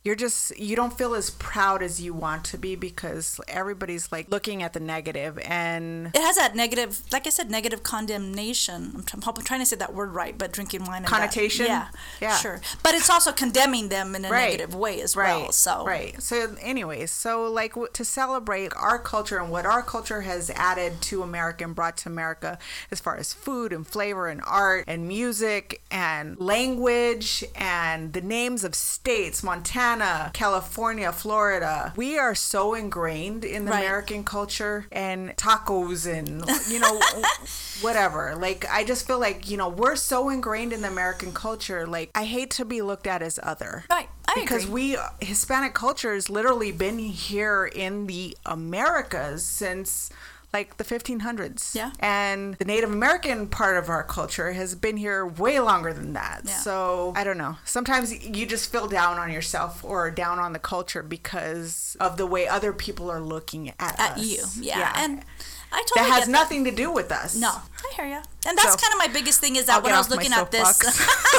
[0.03, 4.31] You're just, you don't feel as proud as you want to be because everybody's like
[4.31, 8.93] looking at the negative and It has that negative, like I said, negative condemnation.
[8.95, 11.67] I'm, tr- I'm trying to say that word right, but drinking wine and that- Connotation?
[11.67, 12.35] yeah, Yeah.
[12.37, 12.61] sure.
[12.81, 14.45] But it's also condemning them in a Right.
[14.51, 15.51] negative way as right, well.
[15.51, 16.19] So right.
[16.19, 20.99] So, anyways, so like w- to celebrate our culture and what our culture has added
[21.03, 22.57] to America and brought to America,
[22.89, 28.63] as far as food and flavor and art and music and language and the names
[28.63, 29.90] of states, Montana,
[30.33, 31.93] California, Florida.
[31.95, 33.83] We are so ingrained in the Right.
[33.85, 36.99] American culture and tacos and you know
[37.81, 38.35] whatever.
[38.35, 41.85] Like I just feel like you know we're so ingrained in the American culture.
[41.87, 44.95] Like I hate to be looked at as other Right, I because agree.
[45.19, 50.09] we Hispanic culture has literally been here in the Americas since
[50.53, 51.73] like the 1500s.
[51.73, 51.91] Yeah.
[51.99, 56.41] And the Native American part of our culture has been here way longer than that.
[56.45, 56.57] Yeah.
[56.57, 57.57] So I don't know.
[57.63, 62.25] Sometimes you just feel down on yourself or down on the culture because of the
[62.25, 64.25] way other people are looking at, at us.
[64.25, 64.79] you, yeah.
[64.79, 64.93] yeah.
[64.97, 65.23] and
[65.71, 67.35] I totally that has nothing to do with us.
[67.35, 68.21] No, I hear you.
[68.45, 70.33] And that's So- kind of my biggest thing is that I'll when I was looking
[70.33, 70.81] at this.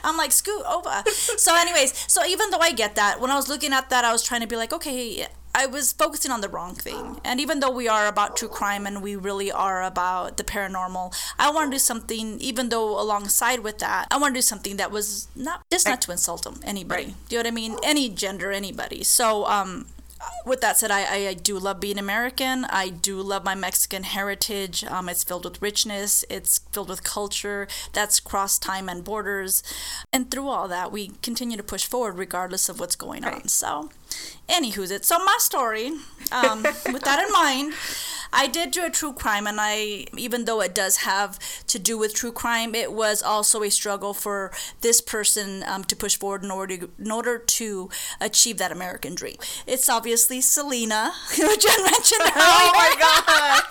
[0.04, 1.02] I'm like, scoot over.
[1.10, 4.12] So, anyways, so even though I get that, when I was looking at that, I
[4.12, 7.20] was trying to be like, okay, I was focusing on the wrong thing.
[7.24, 11.14] And even though we are about true crime and we really are about the paranormal,
[11.38, 14.76] I want to do something, even though alongside with that, I want to do something
[14.76, 17.04] that was not just not to insult them, anybody.
[17.04, 17.14] Right.
[17.28, 17.76] Do you know what I mean?
[17.82, 19.02] Any gender, anybody.
[19.02, 19.86] So, um,
[20.44, 22.66] with that said, I, I, I do love being American.
[22.66, 24.84] I do love my Mexican heritage.
[24.84, 26.24] Um, it's filled with richness.
[26.28, 29.62] It's filled with culture that's cross time and borders.
[30.12, 33.48] And through all that, we continue to push forward regardless of what's going on.
[33.48, 33.90] So,
[34.48, 35.04] anywho's it.
[35.04, 35.92] So my story,
[36.32, 37.74] um, with that in mind,
[38.32, 41.98] I did do a true crime, and I, even though it does have to do
[41.98, 46.44] with true crime, it was also a struggle for this person um, to push forward
[46.44, 49.36] in order to, in order to achieve that American dream.
[49.66, 52.30] It's obviously Selena, who Jen mentioned earlier.
[52.52, 53.62] Oh my god.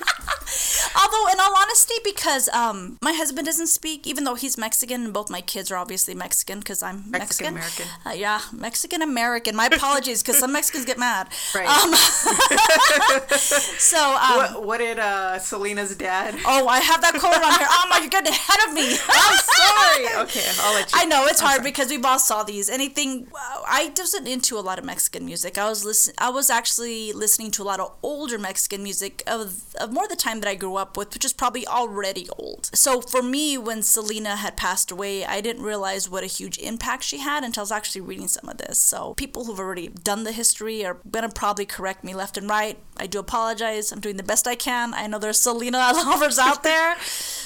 [0.99, 5.13] Although, in all honesty, because um, my husband doesn't speak, even though he's Mexican, and
[5.13, 7.55] both my kids are obviously Mexican because I'm Mexican.
[7.55, 7.85] Mexican-American.
[8.05, 9.55] Uh, yeah, Mexican American.
[9.55, 11.27] My apologies, because some Mexicans get mad.
[11.55, 11.67] Right.
[11.67, 11.93] Um,
[13.37, 16.35] so, um, what, what did uh, Selena's dad?
[16.45, 17.67] oh, I have that quote on here.
[17.69, 18.95] Oh my, you're getting ahead of me.
[19.09, 20.23] I'm sorry.
[20.25, 20.99] Okay, I'll let you.
[20.99, 22.69] I know it's hard because we both saw these.
[22.69, 23.27] Anything
[23.67, 25.57] I wasn't into a lot of Mexican music.
[25.57, 26.13] I was listen.
[26.17, 30.15] I was actually listening to a lot of older Mexican music of, of more the
[30.15, 32.69] time that I grew up with, which is probably already old.
[32.73, 37.03] So for me, when Selena had passed away, I didn't realize what a huge impact
[37.03, 38.81] she had until I was actually reading some of this.
[38.81, 42.77] So people who've already done the history are gonna probably correct me left and right.
[42.97, 43.91] I do apologize.
[43.91, 44.93] I'm doing the best I can.
[44.93, 46.97] I know there's Selena lovers out there.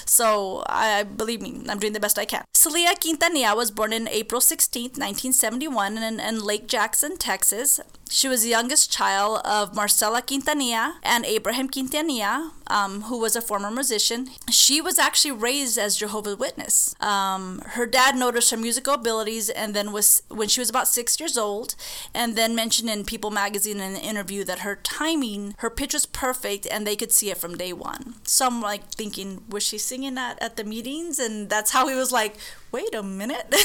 [0.06, 2.44] So I believe me, I'm doing the best I can.
[2.54, 7.80] Selena Quintanilla was born in April 16th, 1971 in, in Lake Jackson, Texas.
[8.14, 13.42] She was the youngest child of Marcela Quintanilla and Abraham Quintanilla, um, who was a
[13.42, 14.30] former musician.
[14.52, 16.94] She was actually raised as Jehovah's Witness.
[17.02, 21.20] Um, her dad noticed her musical abilities, and then was when she was about six
[21.20, 21.74] years old,
[22.14, 26.06] and then mentioned in People magazine in an interview that her timing, her pitch was
[26.06, 28.14] perfect, and they could see it from day one.
[28.26, 31.18] So I'm like thinking, was she singing that at the meetings?
[31.18, 32.36] And that's how he was like,
[32.72, 33.52] wait a minute.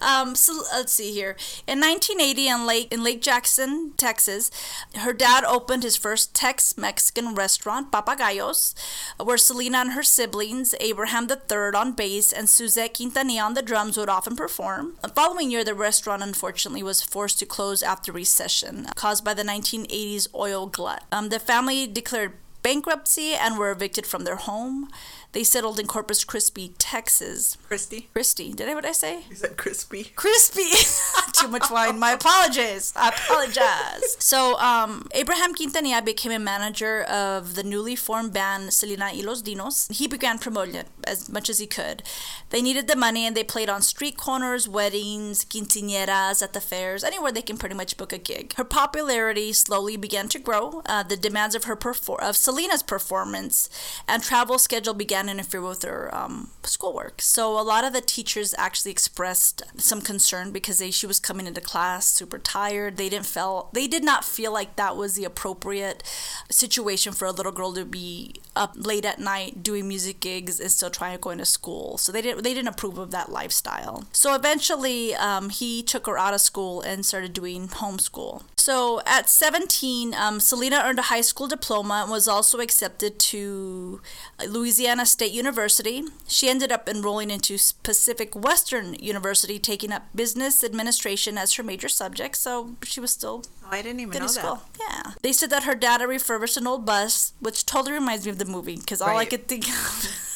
[0.00, 1.36] Um, so let's see here.
[1.66, 4.50] In 1980, in Lake in Lake Jackson, Texas,
[4.96, 8.74] her dad opened his first Tex-Mexican restaurant, Papagayos,
[9.22, 13.96] where Selena and her siblings, Abraham III on bass and Suzette Quintanilla on the drums,
[13.96, 14.94] would often perform.
[15.02, 19.42] The following year, the restaurant unfortunately was forced to close after recession caused by the
[19.42, 21.04] 1980s oil glut.
[21.12, 22.32] Um, the family declared
[22.62, 24.88] bankruptcy and were evicted from their home.
[25.32, 27.56] They settled in Corpus Christi, Texas.
[27.66, 28.08] Christy.
[28.14, 29.24] Christy, did I what I say?
[29.30, 30.04] Is that crispy?
[30.16, 30.70] crispy.
[31.32, 31.98] Too much wine.
[31.98, 32.92] My apologies.
[32.96, 34.16] I apologize.
[34.28, 39.42] So, um, Abraham Quintanilla became a manager of the newly formed band Selena y los
[39.42, 39.90] Dinos.
[39.94, 42.02] He began promoting it as much as he could.
[42.50, 47.04] They needed the money and they played on street corners, weddings, quinceañeras, at the fairs,
[47.04, 48.54] anywhere they can pretty much book a gig.
[48.54, 50.82] Her popularity slowly began to grow.
[50.86, 53.68] Uh, the demands of her perfor- of Selena's performance
[54.06, 57.20] and travel schedule began to interfere with her um, schoolwork.
[57.22, 61.46] So a lot of the teachers actually expressed some concern because they, she was coming
[61.46, 62.96] into class super tired.
[62.96, 66.02] They didn't feel they did not feel like that was the appropriate
[66.50, 70.70] situation for a little girl to be up late at night doing music gigs and
[70.70, 71.98] still trying to go into school.
[71.98, 74.04] So they didn't they didn't approve of that lifestyle.
[74.12, 78.42] So eventually, um, he took her out of school and started doing homeschool.
[78.56, 84.02] So at 17, um, Selena earned a high school diploma and was also accepted to
[84.46, 86.04] Louisiana State University.
[86.28, 91.88] She ended up enrolling into Pacific Western University, taking up business administration as her major
[91.88, 92.36] subject.
[92.36, 94.62] So she was still Oh, I didn't even know school.
[94.78, 95.04] that.
[95.04, 95.12] Yeah.
[95.22, 98.38] They said that her dad had refurbished an old bus, which totally reminds me of
[98.38, 100.06] the movie because all I could think of.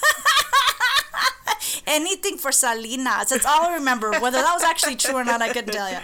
[1.87, 3.29] Anything for Salinas.
[3.31, 4.13] That's all I remember.
[4.21, 5.99] Whether that was actually true or not, I couldn't tell you.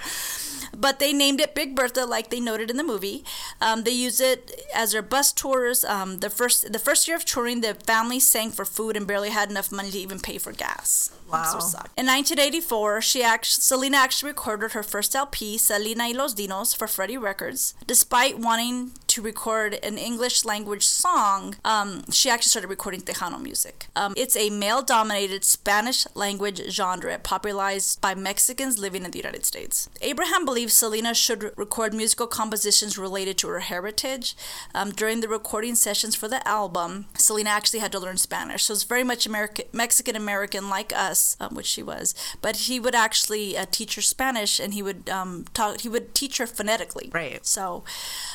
[0.76, 3.24] But they named it Big Bertha, like they noted in the movie.
[3.61, 5.85] Um, they use it as their bus tours.
[5.85, 9.31] Um, the first the first year of touring, the family sang for food and barely
[9.31, 11.11] had enough money to even pay for gas.
[11.31, 11.59] Wow.
[11.59, 11.78] So.
[11.96, 16.87] In 1984, she act- Selena actually recorded her first LP, Selena y los Dinos, for
[16.87, 17.74] Freddie Records.
[17.87, 23.87] Despite wanting to record an English language song, um, she actually started recording Tejano music.
[23.97, 29.44] Um, it's a male dominated Spanish language genre popularized by Mexicans living in the United
[29.44, 29.88] States.
[30.03, 34.37] Abraham believes Selena should record musical compositions related to her heritage.
[34.75, 38.75] Um, during the recording sessions for the album, Selena actually had to learn Spanish, so
[38.75, 42.14] it's very much American, Mexican American like us, um, which she was.
[42.42, 45.81] But he would actually uh, teach her Spanish, and he would um, talk.
[45.81, 47.11] He would teach her phonetically.
[47.12, 47.44] Right.
[47.47, 47.85] So,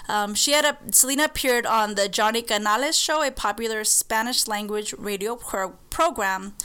[0.09, 4.93] um, she had a Selena appeared on the Johnny Canales show, a popular Spanish language
[4.97, 6.55] radio pro- program,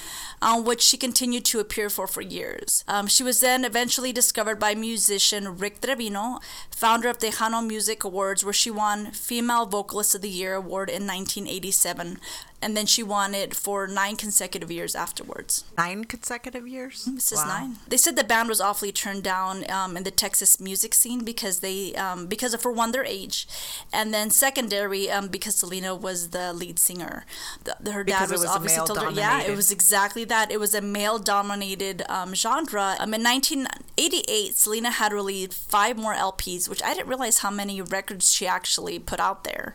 [0.41, 2.85] on which she continued to appear for for years.
[2.89, 6.41] Um, she was then eventually discovered by musician Rick Trevino,
[6.79, 11.03] founder of Tejano Music Awards, where she won Female Vocalist of the Year award in
[11.07, 12.19] 1987,
[12.61, 15.65] and then she won it for nine consecutive years afterwards.
[15.77, 17.05] Nine consecutive years.
[17.05, 17.47] This is Wow.
[17.47, 17.77] nine.
[17.87, 21.61] They said the band was awfully turned down um, in the Texas music scene because
[21.61, 23.47] they um, because of for one their age,
[23.93, 27.25] and then secondary um, because Selena was the lead singer.
[27.65, 30.51] The, the- her dad was, was obviously told her, yeah, it was exactly that.
[30.51, 32.97] It was a male dominated um, genre.
[32.99, 37.81] Um, in 1988, Selena had released five more LPs, which I didn't realize how many
[37.81, 39.75] records she actually put out there.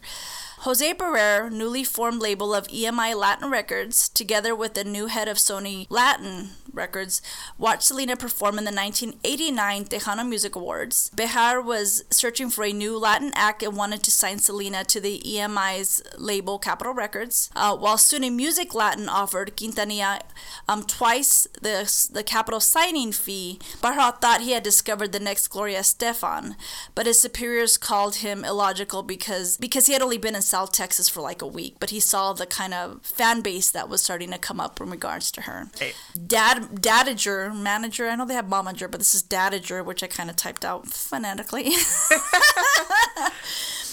[0.64, 5.36] Jose Behar, newly formed label of EMI Latin Records, together with the new head of
[5.36, 7.22] Sony Latin Records,
[7.58, 11.12] watched Selena perform in the 1989 Tejano Music Awards.
[11.14, 15.22] Behar was searching for a new Latin act and wanted to sign Selena to the
[15.26, 20.22] EMI's label Capitol Records, uh, while Sony Music Latin offered Quintanilla
[20.70, 23.60] um, twice the, the Capitol signing fee.
[23.82, 26.56] Behar thought he had discovered the next Gloria Estefan,
[26.96, 31.10] but his superiors called him illogical because, because he had only been in South Texas
[31.10, 34.30] for like a week, but he saw the kind of fan base that was starting
[34.30, 35.68] to come up in regards to her.
[35.80, 35.94] Hey.
[36.28, 40.30] Dad, Dadager, manager, I know they have Momager, but this is Dadager, which I kind
[40.30, 41.72] of typed out phonetically.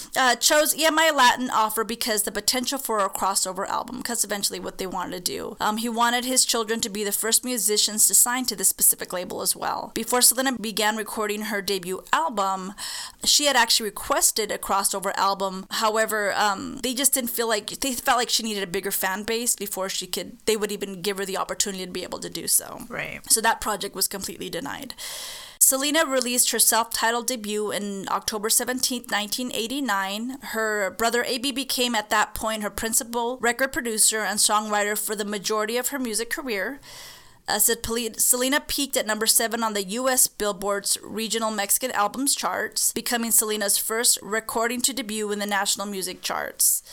[0.15, 4.77] uh, chose EMI Latin offer because the potential for a crossover album, because eventually what
[4.77, 5.57] they wanted to do.
[5.59, 9.13] Um, he wanted his children to be the first musicians to sign to this specific
[9.13, 9.91] label as well.
[9.93, 12.73] Before Selena began recording her debut album,
[13.23, 15.65] she had actually requested a crossover album.
[15.71, 19.23] However, um, they just didn't feel like they felt like she needed a bigger fan
[19.23, 20.37] base before she could.
[20.45, 22.81] They would even give her the opportunity to be able to do so.
[22.89, 23.21] Right.
[23.31, 24.93] So that project was completely denied.
[25.71, 30.39] Selena released her self titled debut in October 17, 1989.
[30.49, 35.23] Her brother AB became at that point her principal record producer and songwriter for the
[35.23, 36.81] majority of her music career.
[37.47, 40.27] Uh, Selena peaked at number seven on the U.S.
[40.27, 46.21] Billboard's regional Mexican albums charts, becoming Selena's first recording to debut in the national music
[46.21, 46.83] charts.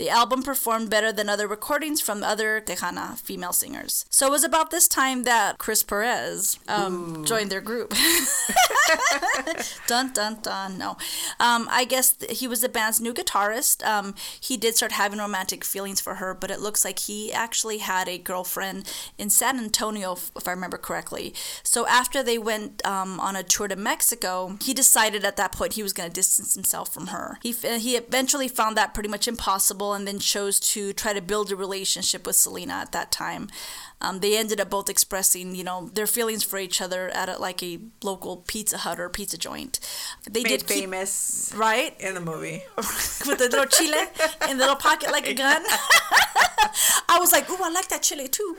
[0.00, 4.06] The album performed better than other recordings from other Tejana female singers.
[4.08, 7.92] So it was about this time that Chris Perez um, joined their group.
[9.86, 10.78] dun dun dun.
[10.78, 10.96] No,
[11.38, 13.86] um, I guess he was the band's new guitarist.
[13.86, 17.76] Um, he did start having romantic feelings for her, but it looks like he actually
[17.78, 21.34] had a girlfriend in San Antonio, if I remember correctly.
[21.62, 25.74] So after they went um, on a tour to Mexico, he decided at that point
[25.74, 27.38] he was going to distance himself from her.
[27.42, 31.50] He he eventually found that pretty much impossible and then chose to try to build
[31.52, 33.48] a relationship with Selena at that time.
[34.02, 37.38] Um, they ended up both expressing, you know, their feelings for each other at a,
[37.38, 39.78] like a local Pizza Hut or pizza joint.
[40.30, 42.62] They Made did keep- famous right in the movie.
[42.76, 44.06] with the little chile
[44.48, 45.62] in the little pocket like a gun.
[47.08, 48.56] I was like, ooh, I like that chile too.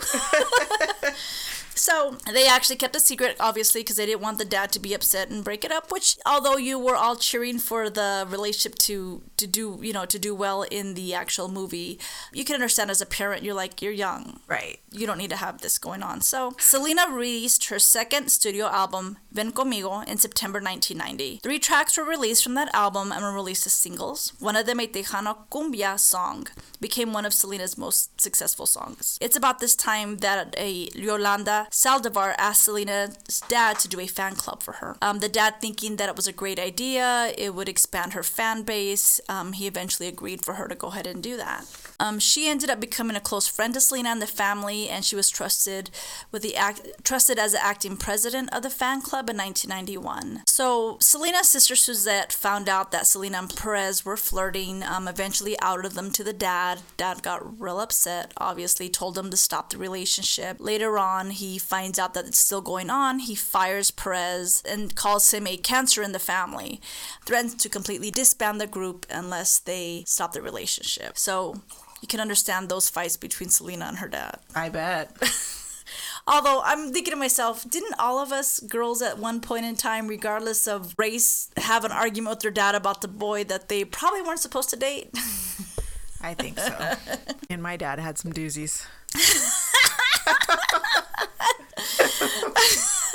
[1.75, 4.93] So they actually kept a secret, obviously, because they didn't want the dad to be
[4.93, 5.91] upset and break it up.
[5.91, 10.19] Which, although you were all cheering for the relationship to to do, you know, to
[10.19, 11.99] do well in the actual movie,
[12.31, 14.79] you can understand as a parent, you're like, you're young, Right.
[14.91, 16.21] you don't need to have this going on.
[16.21, 21.39] So Selena released her second studio album, Ven Conmigo, in September 1990.
[21.41, 24.33] Three tracks were released from that album and were released as singles.
[24.39, 26.47] One of them, a Tejano Cumbia song,
[26.79, 29.17] became one of Selena's most successful songs.
[29.21, 34.35] It's about this time that a Yolanda Saldivar asked Selena's dad to do a fan
[34.35, 34.97] club for her.
[35.01, 38.63] Um, the dad, thinking that it was a great idea, it would expand her fan
[38.63, 41.65] base, um, he eventually agreed for her to go ahead and do that.
[42.01, 45.15] Um, she ended up becoming a close friend to Selena and the family, and she
[45.15, 45.91] was trusted
[46.31, 50.41] with the act trusted as the acting president of the fan club in 1991.
[50.47, 54.81] So Selena's sister Suzette found out that Selena and Perez were flirting.
[54.81, 56.81] Um, eventually outed them to the dad.
[56.97, 58.33] Dad got real upset.
[58.37, 60.57] Obviously, told them to stop the relationship.
[60.59, 63.19] Later on, he finds out that it's still going on.
[63.19, 66.81] He fires Perez and calls him a cancer in the family.
[67.27, 71.15] Threatens to completely disband the group unless they stop the relationship.
[71.15, 71.61] So
[72.01, 74.39] you can understand those fights between Selena and her dad.
[74.55, 75.11] I bet.
[76.27, 80.07] Although I'm thinking to myself, didn't all of us girls at one point in time,
[80.07, 84.21] regardless of race, have an argument with their dad about the boy that they probably
[84.21, 85.09] weren't supposed to date?
[86.21, 86.93] I think so.
[87.49, 88.85] and my dad had some doozies.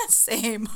[0.08, 0.68] Same.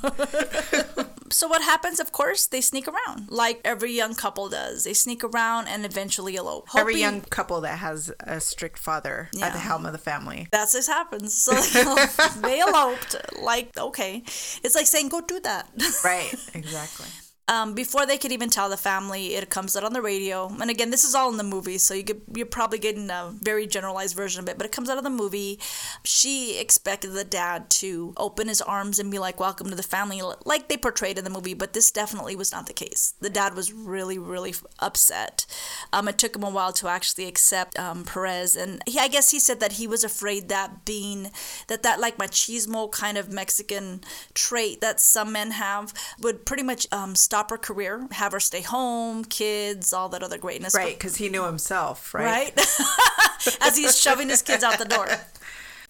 [1.31, 2.01] So what happens?
[2.01, 4.85] Of course, they sneak around, like every young couple does.
[4.85, 6.69] They sneak around and eventually elope.
[6.77, 10.49] Every Hoping- young couple that has a strict father at the helm of the family.
[10.53, 11.35] That's what happens.
[11.35, 11.53] So
[12.43, 13.17] they eloped.
[13.41, 14.23] Like, okay.
[14.63, 15.69] It's like saying, go do that.
[16.05, 16.35] Right.
[16.55, 17.07] Exactly.
[17.51, 20.47] Um, before they could even tell the family, it comes out on the radio.
[20.61, 23.35] And again, this is all in the movie, so you could, you're probably getting a
[23.43, 24.57] very generalized version of it.
[24.57, 25.59] But it comes out of the movie.
[26.05, 30.23] She expected the dad to open his arms and be like, "Welcome to the family,"
[30.45, 31.55] like they portrayed in the movie.
[31.55, 33.15] But this definitely was not the case.
[33.19, 35.45] The dad was really, really upset.
[35.93, 39.31] Um, it took him a while to actually accept um, Perez, and he, I guess
[39.31, 41.33] he said that he was afraid that being
[41.67, 44.03] that that like machismo kind of Mexican
[44.35, 48.61] trait that some men have would pretty much um, stop her career, have her stay
[48.61, 50.75] home, kids, all that other greatness.
[50.75, 50.99] Right.
[50.99, 52.13] Because he knew himself.
[52.13, 52.53] Right.
[52.55, 52.59] Right?
[53.63, 55.07] As he's shoving his kids out the door.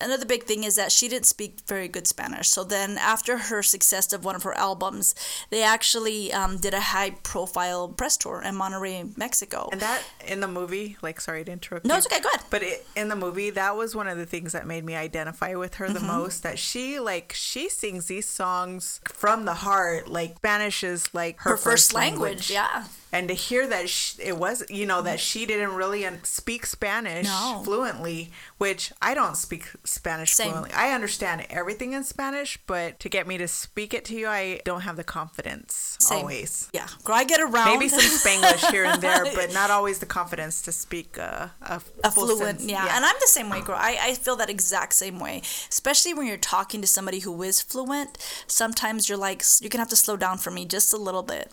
[0.00, 2.48] another big thing is that she didn't speak very good Spanish.
[2.48, 5.14] So then, after her success of one of her albums,
[5.50, 9.68] they actually um, did a high profile press tour in Monterrey, Mexico.
[9.70, 11.84] And that in the movie, like, sorry to interrupt.
[11.84, 12.42] No, you, it's okay, go ahead.
[12.48, 15.54] But it, in the movie, that was one of the things that made me identify
[15.54, 16.06] with her Mm-hmm.
[16.06, 16.42] the most.
[16.44, 20.06] That she, like, she sings these songs from the heart.
[20.08, 22.84] Like, Spanish is like her, her first language, yeah.
[23.12, 27.26] And to hear that sh it was you know that she didn't really speak spanish
[27.26, 27.62] No.
[27.64, 30.50] fluently which i don't speak spanish Same.
[30.52, 34.28] fluently i understand everything in spanish but to get me to speak it to you
[34.28, 36.18] i don't have the confidence Same.
[36.20, 37.66] always Yeah, girl, I get around.
[37.66, 41.80] maybe some spanglish here and there but not always the confidence to speak a, a
[42.10, 42.70] full fluent, sense.
[42.70, 42.94] yeah.
[42.96, 43.76] And I'm the same way, girl.
[43.78, 45.42] I, I feel that exact same way.
[45.68, 48.18] Especially when you're talking to somebody who is fluent.
[48.46, 51.50] Sometimes you're like, you're gonna have to slow down for me just a little bit.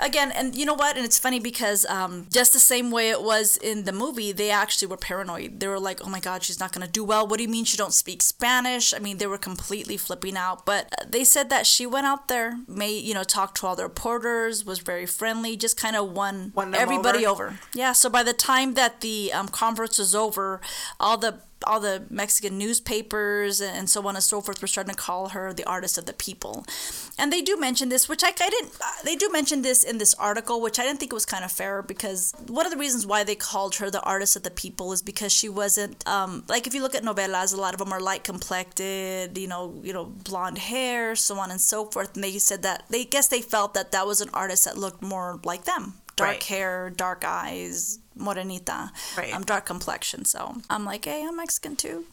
[0.00, 0.96] Again, and you know what?
[0.96, 4.50] And it's funny because um, just the same way it was in the movie, they
[4.50, 5.60] actually were paranoid.
[5.60, 7.26] They were like, "Oh my God, she's not gonna do well.
[7.26, 10.66] What do you mean she don't speak Spanish?" I mean, they were completely flipping out.
[10.66, 13.76] But uh, they said that she went out there, made you know, talked to all
[13.76, 17.46] the reporters, was very friendly, just kind of won, Won everybody over?
[17.46, 17.58] over.
[17.72, 17.92] Yeah.
[17.92, 20.60] So by the time that the um, conference was over,
[20.98, 25.00] all the all the Mexican newspapers and so on and so forth were starting to
[25.00, 26.64] call her the artist of the people,
[27.18, 28.72] and they do mention this, which I, I didn't.
[28.80, 31.52] Uh, they do mention this in this article, which I didn't think was kind of
[31.52, 34.92] fair because one of the reasons why they called her the artist of the people
[34.92, 37.92] is because she wasn't um, like if you look at novelas, a lot of them
[37.92, 42.24] are light complected, you know, you know, blonde hair, so on and so forth, and
[42.24, 45.40] they said that they guess they felt that that was an artist that looked more
[45.44, 46.42] like them dark Right.
[46.44, 49.34] hair, dark eyes, morenita, Right.
[49.34, 50.24] I'm dark complexion.
[50.24, 52.04] So I'm like, hey, I'm Mexican too.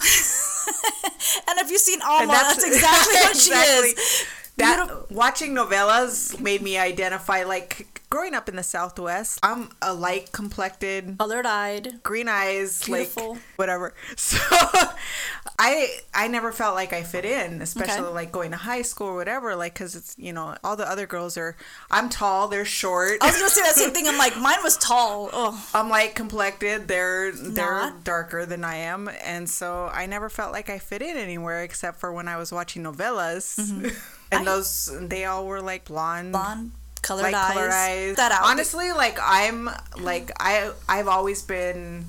[1.47, 4.25] and if you've seen Alma, that's, exactly what she is.
[4.57, 9.39] That Beautiful- watching novellas made me identify like growing up in the Southwest.
[9.41, 12.03] I'm a light complected, Colored eyed.
[12.03, 13.33] green eyes, Beautiful.
[13.33, 13.93] like whatever.
[14.17, 14.37] So
[15.57, 18.13] I I never felt like I fit in, especially Okay.
[18.13, 19.55] like going to high school or whatever.
[19.55, 21.55] Like because it's you know all the other girls are
[21.89, 23.17] I'm tall, they're short.
[23.21, 24.07] I was gonna say that same thing.
[24.07, 25.29] I'm like, mine was tall.
[25.33, 26.87] Oh, I'm light complected.
[26.87, 28.03] They're they're Not.
[28.03, 31.99] darker than I am, and so I never felt like I fit in anywhere except
[31.99, 33.87] for when I was watching novellas, mm-hmm.
[34.31, 36.71] and those they all were like blonde, blonde,
[37.01, 37.53] colored light eyes.
[37.53, 38.15] colored eyes.
[38.15, 38.43] That out.
[38.43, 42.05] Honestly, like I'm like I I've always been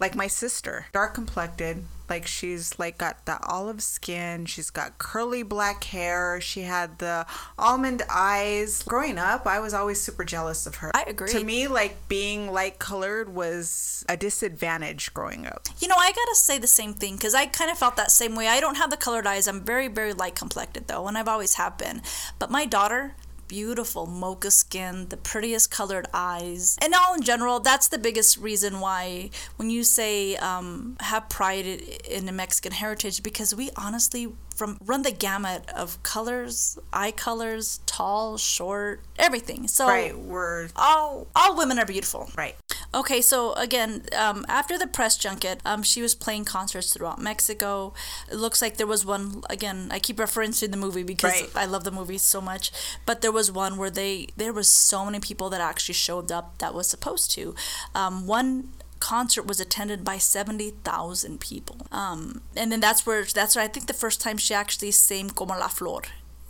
[0.00, 1.84] like my sister, dark complected.
[2.08, 4.46] Like she's like got the olive skin.
[4.46, 6.40] She's got curly black hair.
[6.40, 7.26] She had the
[7.58, 8.82] almond eyes.
[8.82, 10.90] Growing up, I was always super jealous of her.
[10.94, 11.30] I agree.
[11.30, 15.68] To me, like being light colored was a disadvantage growing up.
[15.78, 18.34] You know, I gotta say the same thing because I kind of felt that same
[18.34, 18.48] way.
[18.48, 19.48] I don't have the colored eyes.
[19.48, 22.02] I'm very, very light complected though, and I've always have been.
[22.38, 23.14] But my daughter,
[23.48, 28.80] beautiful mocha skin, the prettiest colored eyes, and all in general, that's the biggest reason
[28.80, 34.78] why when you say um, have pride in the Mexican heritage, because we honestly from
[34.84, 39.68] run the gamut of colors, eye colors, tall, short, everything.
[39.68, 40.18] So Right.
[40.18, 42.30] We're all all women are beautiful.
[42.36, 42.56] right.
[42.96, 47.92] Okay, so again, um, after the press junket, um, she was playing concerts throughout Mexico.
[48.32, 49.88] It looks like there was one again.
[49.90, 51.50] I keep referencing the movie because Right.
[51.54, 52.72] I love the movie so much.
[53.04, 56.56] But there was one where they there was so many people that actually showed up
[56.58, 57.54] that was supposed to.
[57.94, 61.86] Um, one concert was attended by 70,000 people.
[61.92, 65.28] Um, and then that's where that's where I think the first time she actually sang
[65.30, 66.02] Como la Flor.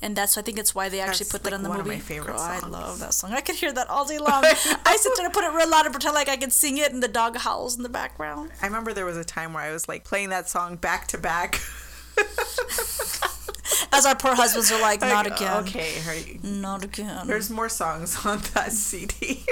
[0.03, 1.81] And that's I think it's why they actually That's, put that like, in the one
[1.81, 1.97] of movie.
[1.97, 3.33] my favorite Girl, I love that song.
[3.33, 4.45] I could hear that all day long.
[4.45, 6.93] I sit there and put it real loud and pretend like I could sing it,
[6.93, 8.51] and the dog howls in the background.
[8.61, 11.19] I remember there was a time where I was like playing that song back to
[11.19, 11.61] back.
[13.93, 15.95] As our poor husbands are like, not Like, again, Okay.
[16.07, 16.45] Right.
[16.45, 17.27] not again.
[17.27, 19.45] There's more songs on that CD.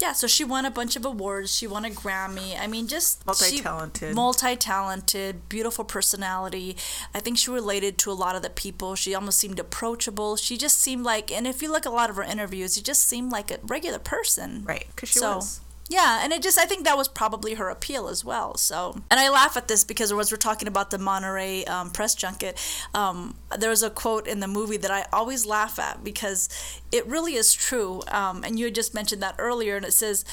[0.00, 1.54] Yeah, so she won a bunch of awards.
[1.54, 2.58] She won a Grammy.
[2.58, 4.14] I mean, just Multi-talented.
[4.14, 6.76] multi-talented, beautiful personality.
[7.14, 8.94] I think she related to a lot of the people.
[8.94, 10.36] She almost seemed approachable.
[10.36, 12.82] She just seemed like, and if you look at a lot of her interviews, she
[12.82, 14.64] just seemed like a regular person.
[14.64, 14.86] right.
[14.94, 15.60] Because she so, was.
[15.90, 18.56] Yeah, and it just I think that was probably her appeal as well.
[18.56, 22.14] So, and I laugh at this because as we're talking about the Monterrey um, press
[22.14, 22.56] junket,
[22.94, 26.48] um, there was a quote in the movie that I always laugh at because
[26.92, 28.02] it really is true.
[28.08, 30.24] Um, and you had just mentioned that earlier, and it says,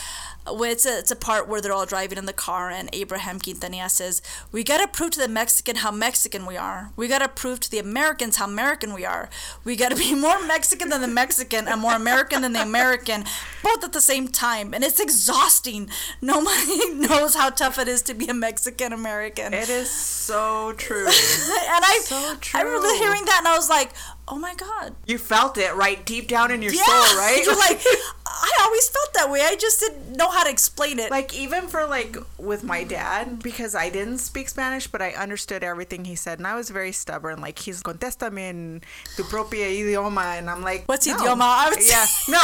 [0.45, 3.39] well, it's a, it's a part where they're all driving in the car, and Abraham
[3.39, 6.91] Quintanilla says, "We got to prove to the Mexican how Mexican we are.
[6.95, 9.29] We got to prove to the Americans how American we are.
[9.63, 13.25] We got to be more Mexican than the Mexican and more American than the American,
[13.63, 14.73] both at the same time.
[14.73, 15.89] And it's exhausting.
[16.21, 19.53] Nobody knows how tough it is to be a Mexican American.
[19.53, 21.05] It is so true.
[21.07, 23.91] and I, so I remember hearing that, and I was like,
[24.27, 27.41] "Oh my god." you felt it right deep down in your Yeah, soul, right?
[27.45, 27.81] You're like,
[28.25, 29.41] I always felt that way.
[29.41, 31.09] I just didn't know how to explain it.
[31.11, 35.63] Like even for like with my dad, because I didn't speak Spanish, but I understood
[35.63, 37.41] everything he said, and I was very stubborn.
[37.41, 38.81] Like he's contéstame en
[39.15, 41.15] tu propia idioma, and I'm like, What's no.
[41.15, 41.41] idioma?
[41.47, 42.43] I would Yeah, no.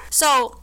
[0.10, 0.60] So,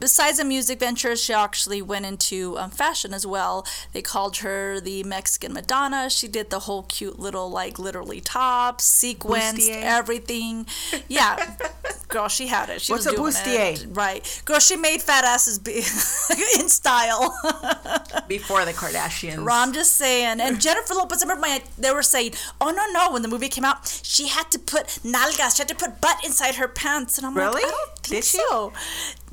[0.00, 3.66] besides the music ventures, she actually went into um, fashion as well.
[3.92, 6.10] They called her the Mexican Madonna.
[6.10, 9.82] She did the whole cute little, like, literally tops, sequins, Bustier.
[9.82, 10.66] everything.
[11.08, 11.56] Yeah,
[12.08, 12.80] girl, she had it.
[12.82, 13.72] She What's was a doing bustier?
[13.84, 13.86] it.
[13.90, 15.76] Right, girl, she made fat asses be
[16.58, 17.34] in style.
[18.28, 19.46] Before the Kardashians.
[19.50, 20.40] I'm just saying.
[20.40, 23.48] And Jennifer Lopez, I remember my, they were saying, oh, no, no, when the movie
[23.48, 27.18] came out, she had to put nalgas, she had to put butt inside her pants.
[27.18, 27.54] And I'm Really?
[27.62, 28.38] like, I don't think Did she?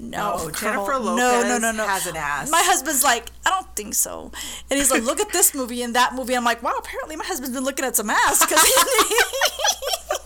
[0.02, 0.08] So.
[0.08, 0.98] No, No, Jennifer.
[0.98, 1.88] Lopez no, no, no, no.
[1.88, 2.50] has an ass.
[2.50, 4.32] My husband's like, I don't think so.
[4.70, 6.36] And he's like, look at this movie and that movie.
[6.36, 8.46] I'm like, wow, apparently my husband's been looking at some ass.
[8.46, 9.18] 'cause he-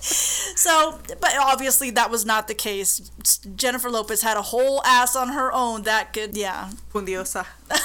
[0.56, 3.00] so, but obviously that was not the case.
[3.56, 7.46] Jennifer Lopez had a whole ass on her own that could, yeah, Fundiosa.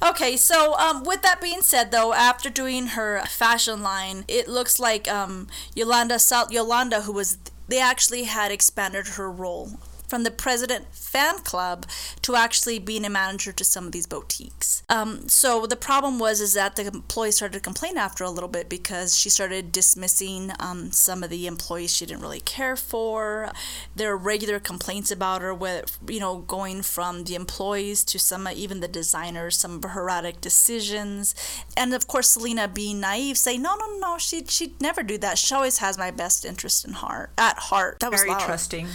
[0.00, 4.78] Okay, so um, with that being said, though, after doing her fashion line, it looks
[4.78, 7.36] like um, Yolanda Sal- Yolanda, who was
[7.68, 11.86] they actually had expanded her role from the president fan club
[12.22, 14.82] to actually being a manager to some of these boutiques.
[14.88, 18.48] Um, so the problem was is that the employees started to complain after a little
[18.48, 23.50] bit because she started dismissing um, some of the employees she didn't really care for.
[23.94, 28.48] There were regular complaints about her, with you know going from the employees to some
[28.48, 31.34] even the designers, some of her erratic decisions,
[31.76, 35.36] and of course Selena being naive, saying no, no, no, she she'd never do that.
[35.38, 38.00] She always has my best interest in heart at heart.
[38.00, 38.40] That was Very loud.
[38.40, 38.88] trusting.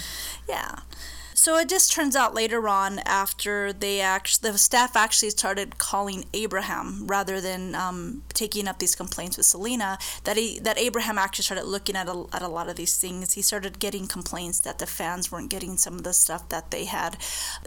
[0.48, 0.76] Yeah.
[1.44, 6.24] So it just turns out later on, after they actually, the staff actually started calling
[6.34, 11.44] Abraham rather than um, taking up these complaints with Selena, that he that Abraham actually
[11.44, 13.34] started looking at a, at a lot of these things.
[13.34, 16.86] He started getting complaints that the fans weren't getting some of the stuff that they
[16.86, 17.18] had,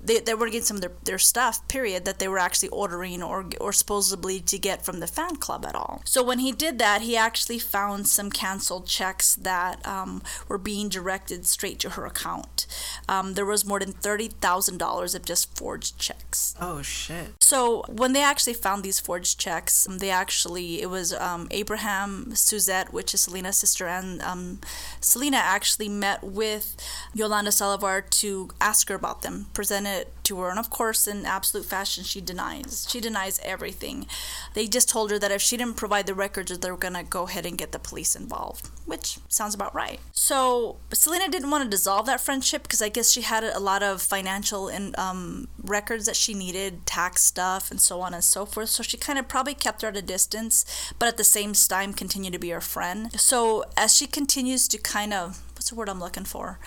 [0.02, 1.68] they, they weren't getting some of their, their stuff.
[1.68, 2.06] Period.
[2.06, 5.74] That they were actually ordering or or supposedly to get from the fan club at
[5.74, 6.00] all.
[6.06, 10.88] So when he did that, he actually found some canceled checks that um, were being
[10.88, 12.66] directed straight to her account.
[13.06, 16.54] Um, there was more than thirty thousand dollars of just forged checks.
[16.60, 17.34] Oh shit.
[17.40, 22.34] So when they actually found these forged checks, um, they actually it was um, Abraham
[22.34, 24.60] Suzette, which is Selena's sister, and um,
[25.00, 26.76] Selena actually met with
[27.14, 31.24] Yolanda Salivar to ask her about them, present it to her, and of course, in
[31.24, 32.86] absolute fashion, she denies.
[32.90, 34.06] She denies everything.
[34.54, 37.24] They just told her that if she didn't provide the records, they were gonna go
[37.24, 40.00] ahead and get the police involved, which sounds about right.
[40.12, 43.82] So Selena didn't want to dissolve that friendship because I guess she had a lot
[43.82, 48.46] of financial and um, records that she needed, tax stuff, and so on and so
[48.46, 48.70] forth.
[48.70, 50.64] So she kind of probably kept her at a distance,
[50.98, 53.18] but at the same time continued to be her friend.
[53.20, 56.58] So as she continues to kind of what's the word I'm looking for?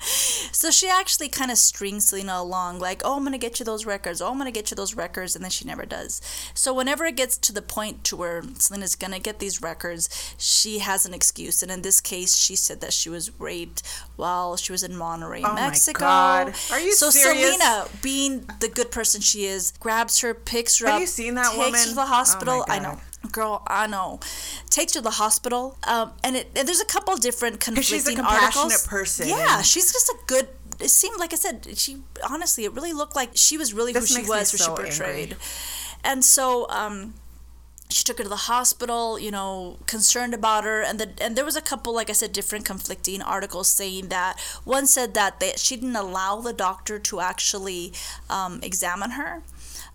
[0.52, 3.66] So she actually kind of strings Selena along, like, oh, I'm going to get you
[3.66, 4.22] those records.
[4.22, 5.34] Oh, I'm going to get you those records.
[5.36, 6.22] And then she never does.
[6.54, 10.08] So whenever it gets to the point to where Selena's going to get these records,
[10.38, 11.62] she has an excuse.
[11.62, 13.82] And in this case, she said that she was raped
[14.16, 16.00] while she was in Monterrey, Oh my Mexico.
[16.00, 16.54] God.
[16.70, 17.56] Are you so serious?
[17.58, 21.34] Selena, being the good person she is, grabs her, picks her Have up, you seen
[21.34, 21.74] that takes woman?
[21.80, 22.64] her to the Oh hospital.
[22.68, 22.98] I know.
[23.32, 24.20] Girl, I know.
[24.70, 28.08] Takes her to the hospital, um, and, it, and there's a couple different conflicting she's
[28.08, 28.86] a compassionate articles.
[28.86, 30.48] person Yeah, she's just a good.
[30.80, 31.98] It seemed like I said she
[32.28, 32.64] honestly.
[32.64, 34.84] It really looked like she was really This who she was, who so she angry.
[34.84, 35.36] portrayed,
[36.04, 37.14] and so um,
[37.88, 39.18] she took her to the hospital.
[39.18, 42.32] You know, concerned about her, and the and there was a couple, like I said,
[42.32, 47.20] different conflicting articles saying that one said that they, she didn't allow the doctor to
[47.20, 47.92] actually
[48.28, 49.42] um, examine her.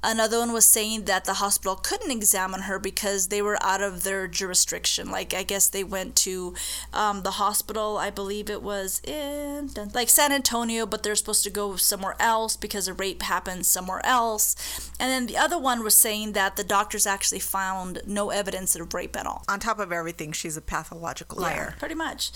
[0.04, 4.04] Another one was saying that the hospital couldn't examine her because they were out of
[4.04, 5.12] their jurisdiction.
[5.12, 6.56] Like, I guess they went to
[6.92, 11.50] um, the hospital, I believe it was in like San Antonio, but they're supposed to
[11.50, 14.56] go somewhere else because a rape happened somewhere else.
[15.00, 18.94] And then the other one was saying that the doctors actually found no evidence of
[18.94, 19.44] rape at all.
[19.48, 21.76] On top of everything, she's a pathological liar.
[21.80, 22.32] Pretty much.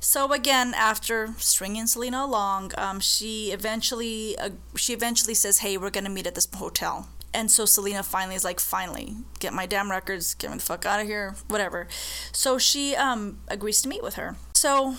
[0.00, 5.90] So again, after stringing Selena along, um, she eventually uh, she eventually says, "Hey, we're
[5.90, 7.05] gonna meet at this hotel."
[7.36, 10.86] And so Selena finally is like, "Finally, get my damn records, get me the fuck
[10.86, 11.86] out of here, whatever."
[12.32, 14.36] So she um, agrees to meet with her.
[14.54, 14.96] So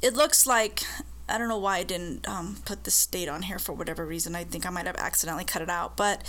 [0.00, 0.84] it looks like
[1.28, 4.36] I don't know why I didn't um, put this date on here for whatever reason.
[4.36, 6.22] I think I might have accidentally cut it out, but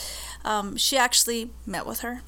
[0.43, 2.23] um, she actually met with her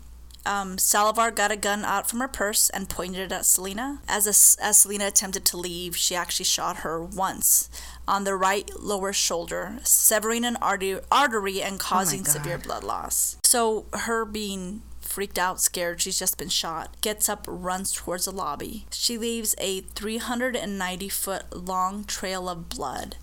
[0.45, 4.01] um, Salivar got a gun out from her purse and pointed it at Selena.
[4.07, 7.69] As, a, as Selena attempted to leave, she actually shot her once
[8.08, 12.32] on the right lower shoulder, severing an artery, and oh causing God.
[12.32, 13.38] severe blood loss.
[13.43, 16.01] So, her being freaked out, scared.
[16.01, 16.99] She's just been shot.
[17.01, 18.86] Gets up, runs towards the lobby.
[18.91, 23.16] She leaves a 390 foot long trail of blood.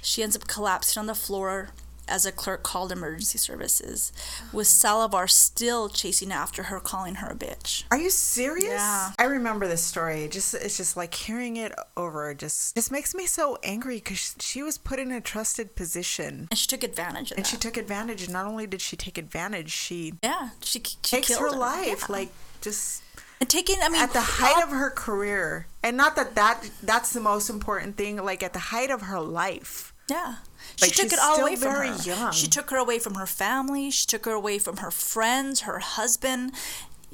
[0.00, 1.70] She ends up collapsing on the floor
[2.08, 4.12] as a clerk called emergency services,
[4.52, 7.84] with Salivar still chasing after her, calling her a bitch.
[7.90, 8.70] Are you serious?
[8.72, 9.12] Yeah.
[9.18, 10.28] I remember this story.
[10.28, 14.62] Just it's just like hearing it over just just makes me so angry because she
[14.62, 17.38] was put in a trusted position And she took advantage of it.
[17.38, 17.50] and that.
[17.50, 18.24] she took advantage.
[18.24, 21.56] And not only did she take advantage, she yeah, she, she takes killed her her
[21.56, 22.16] life Yeah.
[22.16, 22.28] like
[22.60, 23.02] just
[23.40, 23.76] and taking.
[23.82, 25.66] I mean, at the height all- of her career.
[25.82, 28.16] And not that that that's the most important thing.
[28.16, 29.91] Like at the height of her life.
[30.12, 30.34] Yeah.
[30.76, 32.02] She Like, took it all away from very her.
[32.10, 32.32] young.
[32.32, 33.90] She took her away from her family.
[33.98, 36.52] She took her away from her friends, her husband.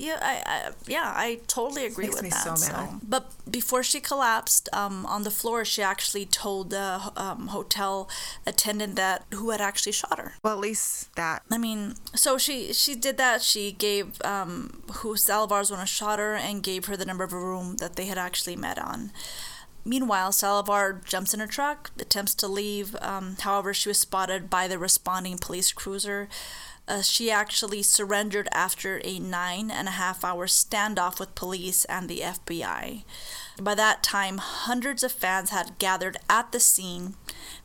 [0.09, 2.57] Yeah, I, I yeah, I totally agree makes with me that.
[2.57, 3.01] so mad.
[3.15, 3.25] But
[3.59, 6.87] before she collapsed um, on the floor, she actually told the
[7.17, 8.09] um, hotel
[8.47, 10.31] attendant that who had actually shot her.
[10.45, 11.43] Well, at least that.
[11.51, 13.43] I mean, so she she did that.
[13.43, 17.41] She gave um, who Salivar's one shot her and gave her the number of a
[17.51, 19.11] room that they had actually met on.
[19.85, 22.97] Meanwhile, Salivar jumps in her truck, attempts to leave.
[23.01, 26.29] Um, however, she was spotted by the responding police cruiser.
[26.87, 32.09] Uh, she actually surrendered after a nine and a half hour standoff with police and
[32.09, 33.05] the FBI.
[33.61, 37.15] By that time, hundreds of fans had gathered at the scene.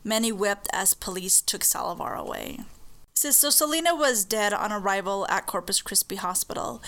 [0.04, 2.60] Many wept as police took Salivar away.
[3.16, 6.82] So Selena was dead on arrival at Corpus Christi Hospital.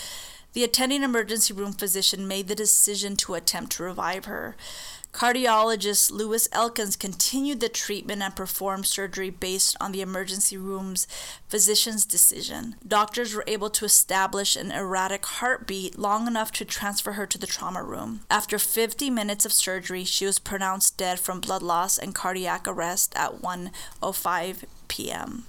[0.52, 4.56] The attending emergency room physician made the decision to attempt to revive her.
[5.16, 11.06] Cardiologist Louis Elkins continued the treatment and performed surgery based on the emergency room's
[11.48, 12.74] physician's decision.
[12.86, 17.46] Doctors were able to establish an erratic heartbeat long enough to transfer her to the
[17.46, 18.20] trauma room.
[18.30, 23.14] After 50 minutes of surgery, she was pronounced dead from blood loss and cardiac arrest
[23.16, 25.46] at 1:05 p.m.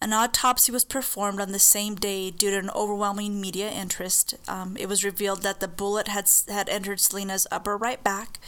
[0.00, 4.34] An autopsy was performed on the same day due to an overwhelming media interest.
[4.46, 8.38] Um, it was revealed that the bullet had had entered Selena's upper right back,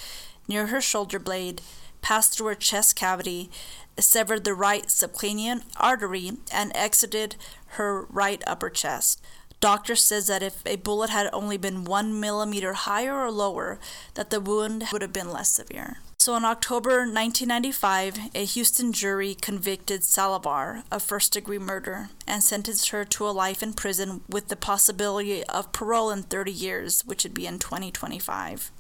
[0.49, 1.62] near her shoulder blade,
[2.03, 3.51] passed through her chest cavity,
[3.99, 7.36] severed the right subclavian artery, and exited
[7.68, 9.22] her right upper chest.
[9.61, 13.78] Doctor says that if a bullet had only been one millimeter higher or lower,
[14.12, 15.99] that the wound would have been less severe.
[16.18, 22.90] So in October 1995, a Houston jury convicted Salivar of first degree murder and sentenced
[22.90, 27.24] her to a life in prison with the possibility of parole in 30 years, which
[27.24, 28.70] would be in 2025.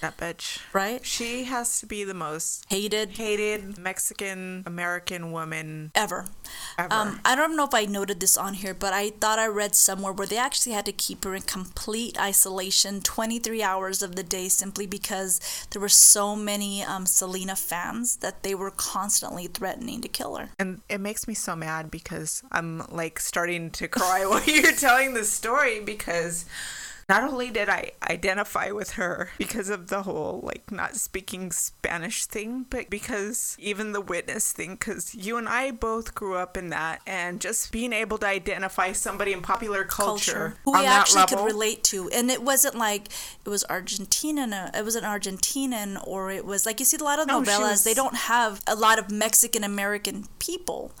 [0.00, 0.60] That bitch.
[0.72, 1.04] Right?
[1.04, 6.26] She has to be the most Hated hated Mexican American woman ever.
[6.78, 6.92] ever.
[6.92, 9.74] Um, I don't know if I noted this on here, but I thought I read
[9.74, 14.22] somewhere where they actually had to keep her in complete isolation 23 hours of the
[14.22, 20.00] day simply because there were so many um, Selena fans that they were constantly threatening
[20.00, 20.50] to kill her.
[20.58, 25.14] and it makes me so mad because I'm like starting to cry while you're telling
[25.14, 26.44] the story because
[27.08, 32.26] not only did I identify with her because of the whole like not speaking Spanish
[32.26, 36.70] thing, but because even the witness thing, because you and I both grew up in
[36.70, 41.20] that, and just being able to identify somebody in popular culture, who on we actually
[41.20, 43.08] level, could relate to and it wasn't like
[43.44, 47.18] it was argentinian it was an argentinian or it was like you see a lot
[47.18, 50.92] of No, novellas was- they don't have a lot of mexican american people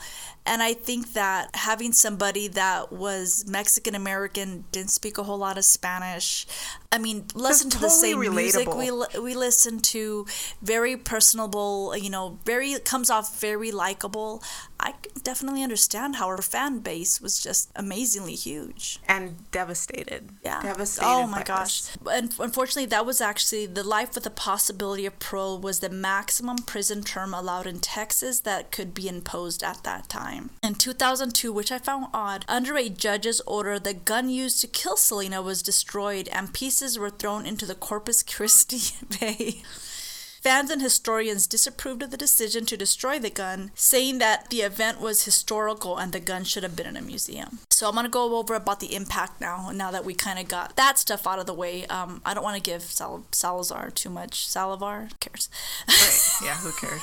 [0.46, 5.58] and i think that having somebody that was mexican american didn't speak a whole lot
[5.58, 6.46] of Spanish,
[6.92, 8.74] i mean listen to the totally same music.
[8.74, 10.26] We li- we listen to
[10.62, 14.42] very personable you know very comes off very likable
[14.80, 20.30] i can definitely understand how her fan base was just amazingly huge and devastated.
[20.44, 20.60] yeah.
[20.62, 21.08] Oh devastated.
[21.08, 21.82] Oh my gosh.
[21.82, 21.98] this.
[22.10, 26.58] And unfortunately, that was actually the life with the possibility of parole was the maximum
[26.58, 30.50] prison term allowed in Texas that could be imposed at that time.
[30.62, 34.96] In 2002, which I found odd, under a judge's order, the gun used to kill
[34.96, 39.62] Selena was destroyed and pieces were thrown into the Corpus Christi Bay.
[40.44, 45.00] Fans and historians disapproved of the decision to destroy the gun, saying that the event
[45.00, 47.60] was historical and the gun should have been in a museum.
[47.70, 49.70] So I'm gonna go over about the impact now.
[49.72, 52.44] Now that we kind of got that stuff out of the way, um, I don't
[52.44, 54.46] want to give Sal- Salazar too much.
[54.46, 55.48] Salivar Who cares.
[55.88, 56.20] Right.
[56.44, 57.00] Yeah, who cares?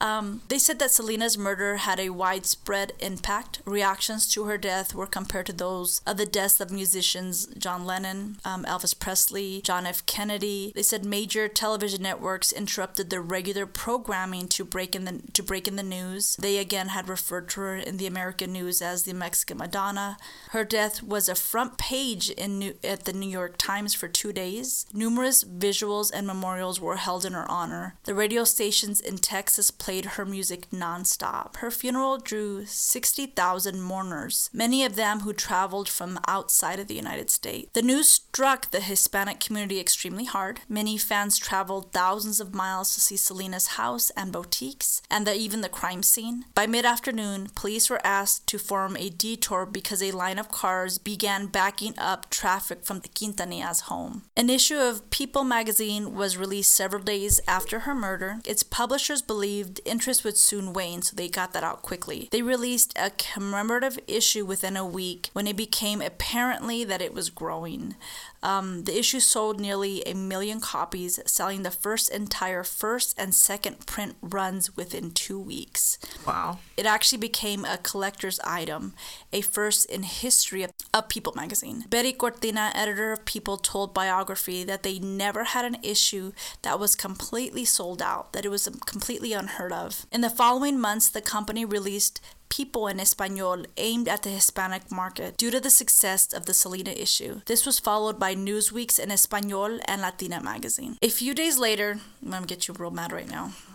[0.00, 3.60] Um, they said that Selena's murder had a widespread impact.
[3.64, 8.36] Reactions to her death were compared to those of the deaths of musicians John Lennon,
[8.44, 10.04] um, Elvis Presley, John F.
[10.06, 10.72] Kennedy.
[10.74, 15.66] They said major television networks interrupted their regular programming to break in the to break
[15.66, 16.36] in the news.
[16.36, 20.16] They again had referred to her in the American news as the Mexican Madonna.
[20.50, 24.32] Her death was a front page in New- at the New York Times for two
[24.32, 24.86] days.
[24.92, 27.96] Numerous visuals and memorials were held in her honor.
[28.04, 31.56] The radio stations in Texas played her music nonstop.
[31.56, 37.30] Her funeral drew 60,000 mourners, many of them who traveled from outside of the United
[37.30, 37.70] States.
[37.72, 40.60] The news struck the Hispanic community extremely hard.
[40.68, 45.62] Many fans traveled thousands of miles to see Selena's house and boutiques, and the, even
[45.62, 46.44] the crime scene.
[46.54, 50.98] By mid afternoon, police were asked to form a detour because a line of cars
[50.98, 54.24] began backing up traffic from the Quintanillas' home.
[54.36, 58.40] An issue of People magazine was released several days after her murder.
[58.44, 62.28] Its publishers believed interest would soon wane, so they got that out quickly.
[62.32, 67.30] They released a commemorative issue within a week when it became apparently that it was
[67.30, 67.94] growing.
[68.42, 73.86] Um, the issue sold nearly a million copies, selling the first entire first and second
[73.86, 75.98] print runs within two weeks.
[76.26, 76.58] Wow.
[76.76, 78.94] It actually became a collector's item,
[79.32, 81.84] a first in history of, of People magazine.
[81.88, 86.32] Betty Cortina, editor of People, told Biography that they never had an issue
[86.62, 90.06] that was completely sold out, that it was completely unheard of.
[90.10, 92.20] In the following months, the company released
[92.52, 96.90] People in Espanol aimed at the Hispanic market due to the success of the Selena
[96.90, 97.40] issue.
[97.46, 100.98] This was followed by Newsweek's in Espanol and Latina magazine.
[101.00, 103.52] A few days later, I'm gonna get you real mad right now.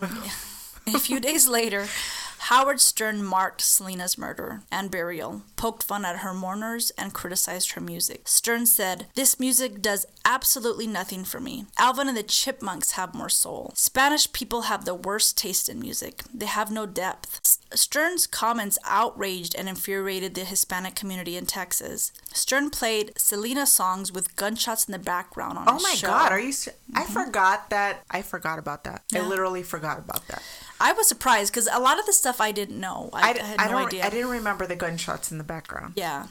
[0.94, 1.88] A few days later,
[2.38, 7.80] Howard Stern marked Selena's murder and burial, poked fun at her mourners, and criticized her
[7.80, 8.28] music.
[8.28, 11.66] Stern said, This music does absolutely nothing for me.
[11.78, 13.72] Alvin and the Chipmunks have more soul.
[13.74, 16.22] Spanish people have the worst taste in music.
[16.32, 17.58] They have no depth.
[17.74, 22.12] Stern's comments outraged and infuriated the Hispanic community in Texas.
[22.32, 26.08] Stern played Selena songs with gunshots in the background on Oh his show.
[26.08, 26.18] Oh my.
[26.18, 26.52] God, are you?
[26.52, 27.12] se- I mm-hmm.
[27.12, 28.04] forgot that.
[28.10, 29.02] I forgot about that.
[29.14, 30.42] I literally forgot about that.
[30.80, 33.10] I was surprised because a lot of the stuff I didn't know.
[33.12, 34.04] I, I, I had I no idea.
[34.04, 35.94] I didn't remember the gunshots in the background.
[35.96, 36.26] Yeah.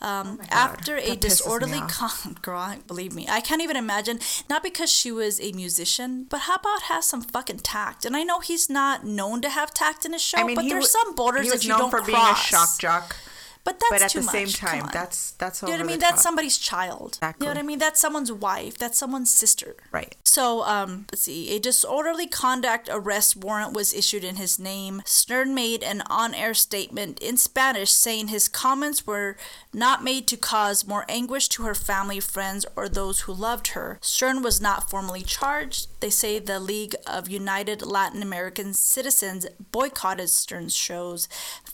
[0.00, 4.18] Um, God, after a disorderly con- girl, believe me, I can't even imagine.
[4.50, 8.04] Not because she was a musician, but how about have some fucking tact?
[8.04, 10.68] And I know he's not known to have tact in his show, I mean, but
[10.68, 12.06] there's wa- some borders that you known don't for cross.
[12.06, 13.16] being a shock jock.
[13.64, 14.58] But that's But at too the same much.
[14.58, 15.98] Come time, that's that's you know what I mean.
[16.00, 16.22] That's top.
[16.22, 17.12] somebody's child.
[17.14, 17.44] Exactly.
[17.44, 17.78] You know what I mean.
[17.78, 18.76] That's someone's wife.
[18.76, 19.76] That's someone's sister.
[19.92, 20.16] right.
[20.24, 21.54] So, um, let's see.
[21.54, 25.02] A disorderly conduct arrest warrant was issued in his name.
[25.04, 29.36] Stern made an on air statement in Spanish saying his comments were
[29.74, 33.98] not made to cause more anguish to her family, friends, or those who loved her.
[34.00, 35.88] Stern was not formally charged.
[36.00, 41.28] They say the League of United Latin American Citizens boycotted Stern's shows,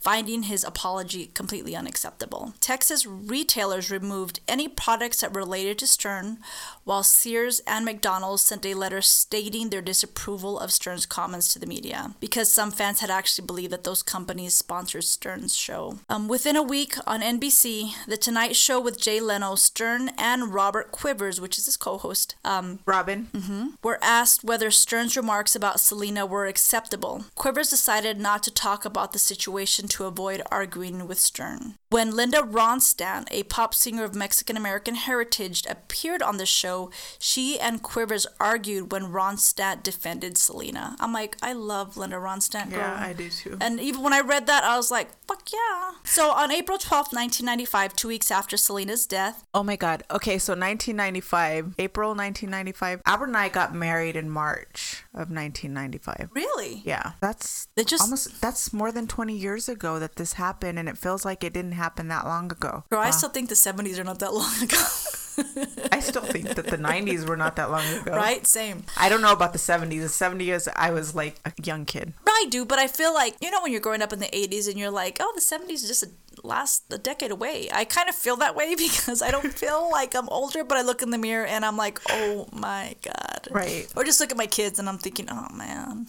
[0.09, 2.55] finding his apology completely unacceptable.
[2.61, 6.39] Texas retailers removed any products that related to Stern,
[6.85, 11.67] while Sears and McDonald's sent a letter stating their disapproval of Stern's comments to the
[11.67, 15.99] media because some fans had actually believed that those companies sponsored Stern's show.
[16.09, 20.91] Um, within a week on NBC, The Tonight Show with Jay Leno, Stern and Robert
[20.91, 23.29] Quivers, which is his co host, um, Robin.
[23.83, 27.27] were asked whether Stern's remarks about Selena were acceptable.
[27.35, 31.75] Quivers decided not to talk about the situation to avoid arguing with Stern.
[31.91, 37.59] When Linda Ronstadt, a pop singer of Mexican American heritage, appeared on the show, she
[37.59, 40.97] and Quivers argued when Ronstadt defended Selena.
[41.01, 42.81] I'm like, I love Linda Ronstadt, girl.
[42.81, 43.57] Yeah, I do too.
[43.59, 45.93] And even when I read that, I was like, fuck yeah.
[46.05, 50.03] So on April 12th, 1995, two weeks after Selena's death, Oh my God.
[50.11, 53.01] Okay, so 1995, April 1995.
[53.07, 56.29] Albert and I got married in March of 1995.
[56.35, 56.83] really?
[56.85, 60.87] Yeah, that's They just- almost that's more than 20 years ago that this happened, and
[60.87, 62.85] it feels like it didn't happen that long ago.
[62.91, 63.11] Girl, I Wow.
[63.13, 64.83] still think the 70s are not that long ago.
[65.93, 68.11] I still think that the 90s were not that long ago.
[68.13, 68.45] right?
[68.45, 68.83] Same.
[68.97, 70.01] I don't know about the 70s.
[70.03, 72.13] The 70s, I was like a young kid.
[72.27, 74.69] I do, but I feel like you know when you're growing up in the 80s
[74.69, 76.11] and you're like, oh, the 70s is just a
[76.45, 77.69] last a decade away.
[77.73, 80.83] I kind of feel that way because I don't feel like I'm older, but I
[80.83, 83.49] look in the mirror and I'm like, oh my god.
[83.51, 83.87] Right.
[83.97, 86.07] Or just look at my kids and I'm thinking, oh man.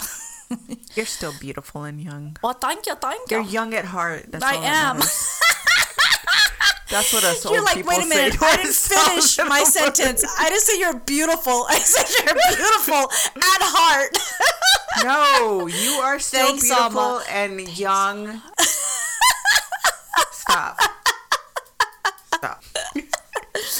[0.95, 2.35] You're still beautiful and young.
[2.41, 3.37] well, thank you, thank you.
[3.37, 4.25] You're young at heart.
[4.31, 4.97] That's I am.
[6.89, 10.25] That's what us You're like, wait a minute, I didn't finish my sentence.
[10.39, 11.65] I didn't say you're beautiful.
[11.69, 14.17] I said you're beautiful at heart.
[15.03, 17.23] No, you are still Thanks, beautiful Alma.
[17.29, 18.41] and young.
[20.31, 20.79] Stop.
[22.33, 22.63] Stop.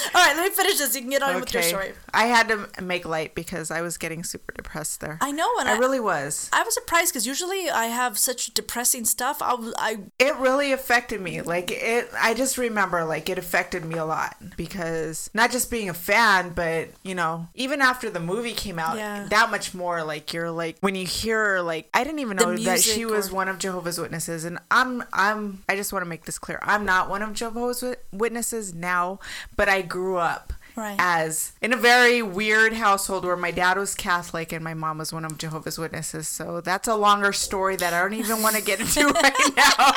[0.14, 0.94] right, let me finish this.
[0.94, 1.68] You can get on with your Okay.
[1.68, 1.92] story.
[2.12, 5.18] I had to make light because I was getting super depressed there.
[5.20, 6.48] I know, and I I, really was.
[6.52, 9.38] I was surprised because usually I have such depressing stuff.
[9.40, 11.40] I, I It really affected me.
[11.42, 15.88] Like it I just remember like it affected me a lot because not just being
[15.88, 19.26] a fan, but you know, even after the movie came out, Yeah.
[19.30, 22.80] that much more like you're like when you hear like I didn't even know that
[22.80, 26.24] she was or- one of Jehovah's Witnesses and I'm I'm I just want to make
[26.24, 26.58] this clear.
[26.62, 27.82] I'm not one of Jehovah's
[28.12, 29.18] Witnesses now,
[29.56, 30.96] but I grew up Right.
[30.98, 35.12] as in a very weird household where my dad was Catholic and my mom was
[35.12, 36.28] one of Jehovah's Witnesses.
[36.28, 39.90] So that's a longer story that I don't even want to get into right now.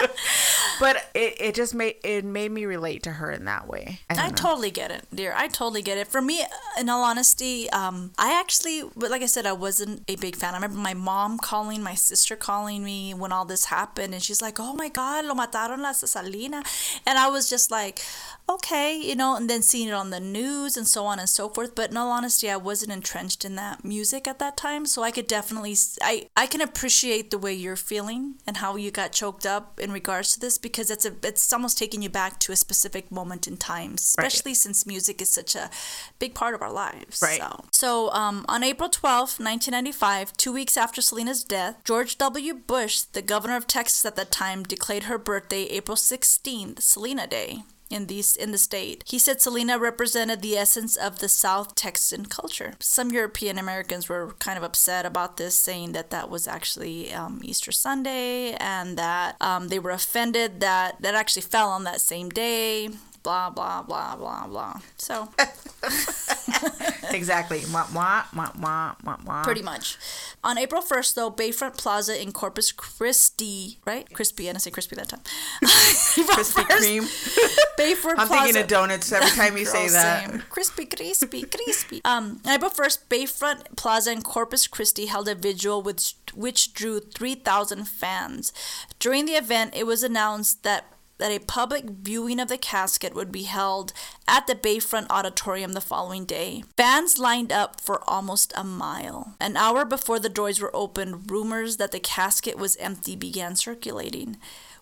[0.80, 4.00] but it, it just made it made me relate to her in that way.
[4.10, 5.34] I, I totally get it, dear.
[5.36, 6.08] I totally get it.
[6.08, 6.42] For me,
[6.80, 10.54] in all honesty, um, I actually, but like I said, I wasn't a big fan.
[10.54, 14.42] I remember my mom calling, my sister calling me when all this happened, and she's
[14.42, 16.62] like, "Oh my God, lo mataron la Salina,"
[17.06, 18.00] and I was just like,
[18.48, 19.36] "Okay," you know.
[19.36, 21.74] And then seeing it on the news and so on and so forth.
[21.74, 25.10] But in all honesty, I wasn't entrenched in that music at that time, so I
[25.10, 29.46] could definitely, I I can appreciate the way you're feeling and how you got choked
[29.46, 32.56] up in regards to this because it's a, it's almost taking you back to a
[32.56, 35.70] specific moment in time, especially since music is such a
[36.18, 37.20] big part of our lives.
[37.22, 37.40] Right.
[37.40, 42.54] So, so um, on April twelfth, 1995, two weeks after Selena's death, George W.
[42.54, 47.62] Bush, the governor of Texas at that time, declared her birthday April 16th, Selena Day.
[47.94, 52.26] In these in the state, he said Selena represented the essence of the South Texan
[52.26, 52.74] culture.
[52.80, 57.40] Some European Americans were kind of upset about this, saying that that was actually um,
[57.44, 62.30] Easter Sunday and that um, they were offended that that actually fell on that same
[62.30, 62.88] day.
[63.24, 64.80] Blah blah blah blah blah.
[64.96, 65.30] So
[67.10, 67.62] exactly.
[67.72, 69.44] Wah, wah, wah, wah, wah, wah.
[69.44, 69.96] Pretty much.
[70.42, 74.10] On April 1st, though, Bayfront Plaza in Corpus Christi, right?
[74.12, 75.20] Crispy, I didn't say crispy that time.
[75.64, 77.02] Krispy Kreme.
[77.78, 78.42] Bayfront I'm Plaza.
[78.44, 80.30] thinking of donuts every time you say that.
[80.30, 80.42] same.
[80.50, 82.00] Crispy, crispy, crispy.
[82.04, 87.00] Um, on April 1st, Bayfront Plaza in Corpus Christi held a vigil which, which drew
[87.00, 88.52] 3,000 fans.
[88.98, 90.86] During the event, it was announced that
[91.18, 93.92] that a public viewing of the casket would be held
[94.26, 96.64] at the Bayfront Auditorium the following day.
[96.76, 99.34] Fans lined up for almost a mile.
[99.40, 104.36] An hour before the doors were opened, rumors that the casket was empty began circulating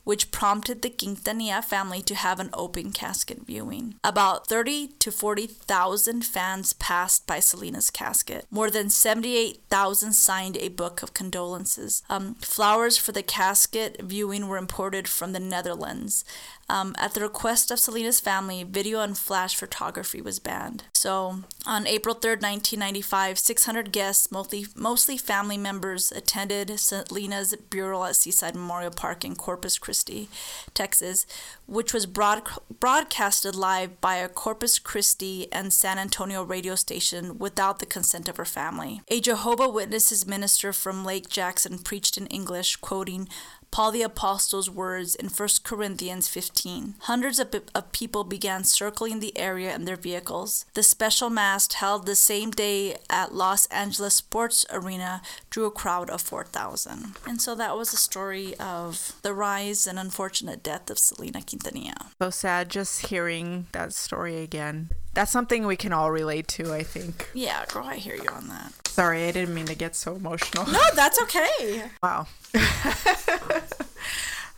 [0.05, 3.95] which prompted the Quintanilla family to have an open casket viewing.
[4.03, 8.47] About 30 to 40,000 fans passed by Selena's casket.
[8.51, 12.03] More than 78,000 signed a book of condolences.
[12.09, 16.25] Um, flowers for the casket viewing were imported from the Netherlands.
[16.73, 20.85] Um, at the request of Selena's family, video and flash photography was banned.
[20.95, 28.17] So, on April 3rd, 1995, 600 guests, mostly, mostly family members, attended Selena's burial at
[28.17, 30.31] Seaside Memorial Park in Corpus Christi,
[30.73, 31.27] Texas,
[31.67, 32.43] which was broad,
[32.81, 38.39] broadcasted live by a Corpus Christi and San Antonio radio station without the consent of
[38.39, 39.03] her family.
[39.09, 43.29] A Jehovah Witnesses minister from Lake Jackson preached in English, quoting
[43.73, 46.95] Paul the Apostle's words in 1 Corinthians 15.
[47.01, 50.67] Hundreds of, of people began circling the area in their vehicles.
[50.75, 56.11] The special mass held the same day at Los Angeles Sports Arena drew a crowd
[56.11, 57.17] of 4,000.
[57.27, 62.13] And so that was the story of the rise and unfortunate death of Selena Quintanilla.
[62.21, 64.91] So sad just hearing that story again.
[65.15, 67.31] That's something we can all relate to, I think.
[67.33, 68.82] Yeah, girl, I hear you on that.
[68.93, 70.67] Sorry, I didn't mean to get so emotional.
[70.67, 71.85] No, that's okay.
[72.03, 72.27] Wow.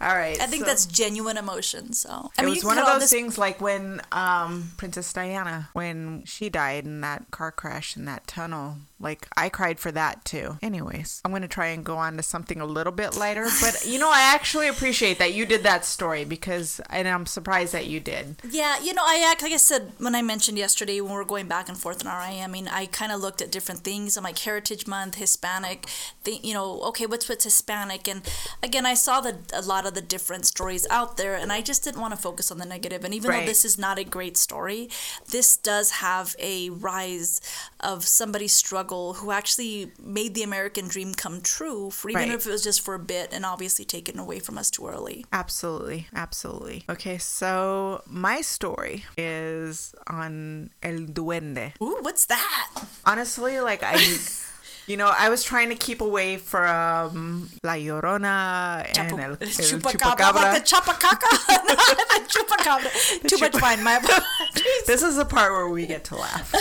[0.01, 0.39] All right.
[0.41, 1.93] I think so- that's genuine emotion.
[1.93, 5.71] So I it mean, was one of those this- things like when um, Princess Diana,
[5.73, 8.77] when she died in that car crash in that tunnel.
[9.01, 10.57] Like I cried for that too.
[10.63, 13.47] Anyways, I'm gonna try and go on to something a little bit lighter.
[13.61, 17.73] But you know, I actually appreciate that you did that story because, and I'm surprised
[17.75, 18.37] that you did.
[18.49, 21.25] Yeah, you know, I act like I said when I mentioned yesterday when we are
[21.25, 22.41] going back and forth in RI.
[22.41, 24.17] I mean, I kind of looked at different things.
[24.17, 25.87] I'm like Heritage Month, Hispanic,
[26.23, 28.09] the, you know, okay, what's what's Hispanic?
[28.09, 28.23] And
[28.63, 31.83] again, I saw the a lot of the different stories out there, and I just
[31.85, 33.05] didn't want to focus on the negative.
[33.05, 33.41] And even Right.
[33.41, 34.89] though this is not a great story,
[35.31, 37.41] this does have a rise
[37.81, 38.53] of somebody's
[38.85, 42.35] struggle who actually made the American dream come true, for even Right.
[42.39, 45.25] if it was just for a bit, and obviously taken away from us too early.
[45.33, 46.85] Absolutely, absolutely.
[46.89, 51.73] Okay, so my story is on El Duende.
[51.81, 52.69] Ooh, what's that?
[53.07, 53.95] Honestly, like I,
[54.87, 60.35] you know, I was trying to keep away from La Llorona and El, el Chupacabra,
[60.35, 63.29] like the the Chupacabra.
[63.29, 64.25] Too much wine, my apologies.
[64.87, 66.53] This is the part where we get to laugh.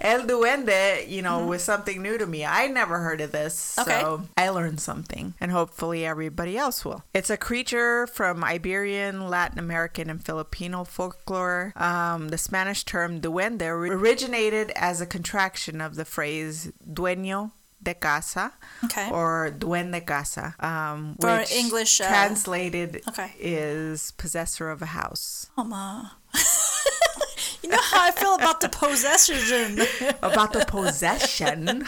[0.00, 2.44] El Duende, you know, was something new to me.
[2.44, 3.76] I never heard of this.
[3.78, 4.00] Okay.
[4.00, 7.02] So I learned something, and hopefully everybody else will.
[7.14, 11.72] It's a creature from Iberian, Latin American, and Filipino folklore.
[11.76, 18.52] Um, the Spanish term duende originated as a contraction of the phrase dueño de casa
[18.84, 19.08] Okay.
[19.10, 23.32] or duende casa, um, For which English, uh, translated okay.
[23.38, 25.48] is possessor of a house.
[25.56, 26.16] Mama.
[27.62, 29.78] you know how I feel about the possession.
[30.22, 31.86] about the possession.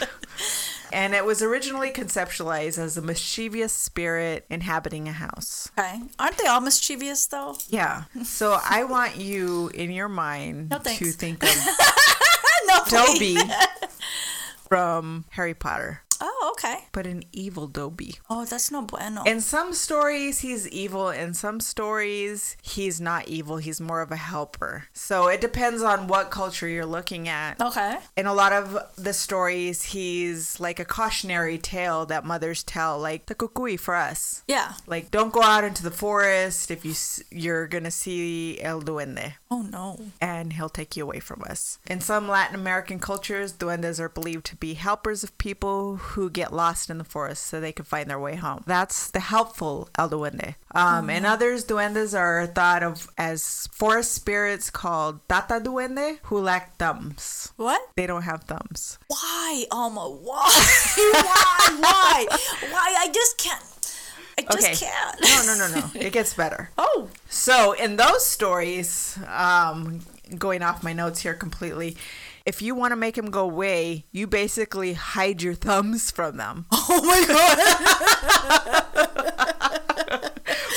[0.93, 5.69] And it was originally conceptualized as a mischievous spirit inhabiting a house.
[5.77, 6.01] Okay.
[6.19, 7.57] Aren't they all mischievous though?
[7.69, 8.03] Yeah.
[8.23, 11.49] So I want you in your mind No, to think of
[12.67, 12.83] no.
[13.15, 13.41] please.
[14.71, 16.85] From Harry Potter, Oh, okay.
[16.91, 18.15] but an evil Dobby.
[18.29, 19.23] Oh, that's no bueno.
[19.25, 21.09] In some stories, he's evil.
[21.09, 23.57] In some stories, he's not evil.
[23.57, 24.85] He's more of a helper.
[24.93, 27.59] So it depends on what culture you're looking at.
[27.61, 27.97] okay.
[28.15, 33.25] in a lot of the stories, he's like a cautionary tale that mothers tell, like
[33.25, 34.43] the cucuy for us.
[34.47, 34.73] Yeah.
[34.87, 36.93] Like, don't go out into the forest if you
[37.31, 39.97] you're gonna see el duende, Oh no.
[40.21, 41.79] and he'll take you away from us.
[41.87, 46.51] In some Latin American cultures, duendes are believed to be helpers of people who get
[46.53, 48.63] lost in the forest so they can find their way home.
[48.65, 50.55] That's the helpful el duende.
[50.73, 56.77] Um, In others, duendes are thought of as forest spirits called tata duende who lack
[56.77, 57.51] thumbs.
[57.57, 57.81] What?
[57.95, 58.97] They don't have thumbs.
[59.07, 60.09] Why, Alma?
[60.09, 60.49] Why?
[60.97, 61.77] why?
[61.79, 62.25] Why?
[62.71, 62.95] Why?
[62.99, 63.63] I just can't.
[64.37, 64.75] I just Okay.
[64.75, 65.21] can't.
[65.21, 65.91] No, no, no, no.
[66.07, 66.69] It gets better.
[66.77, 67.09] Oh.
[67.29, 69.99] So, in those stories, um,
[70.37, 71.97] going off my notes here completely,
[72.45, 76.65] if you want to make him go away, you basically hide your thumbs from them,
[76.71, 77.57] Oh my god.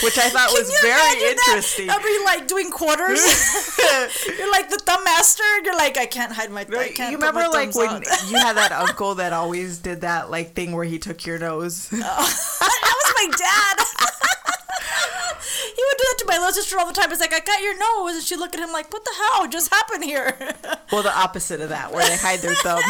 [0.03, 1.45] which I thought was Can you very imagine that?
[1.49, 1.87] interesting.
[1.87, 3.21] That'd be like doing quarters.
[4.39, 5.43] You're like the thumb master.
[5.65, 6.61] You're like, I can't hide my.
[6.63, 8.05] I can't You remember, like, when out.
[8.31, 11.89] you had that uncle that always did that, like, thing where he took your nose?
[11.93, 11.97] Oh.
[11.97, 13.87] that was my dad.
[15.75, 17.11] He would do that to my little sister all the time.
[17.11, 19.49] It's like, I got your nose, and she look at him like, what the hell
[19.49, 20.37] just happened here?
[20.93, 22.81] Well, the opposite of that, where they hide their thumb.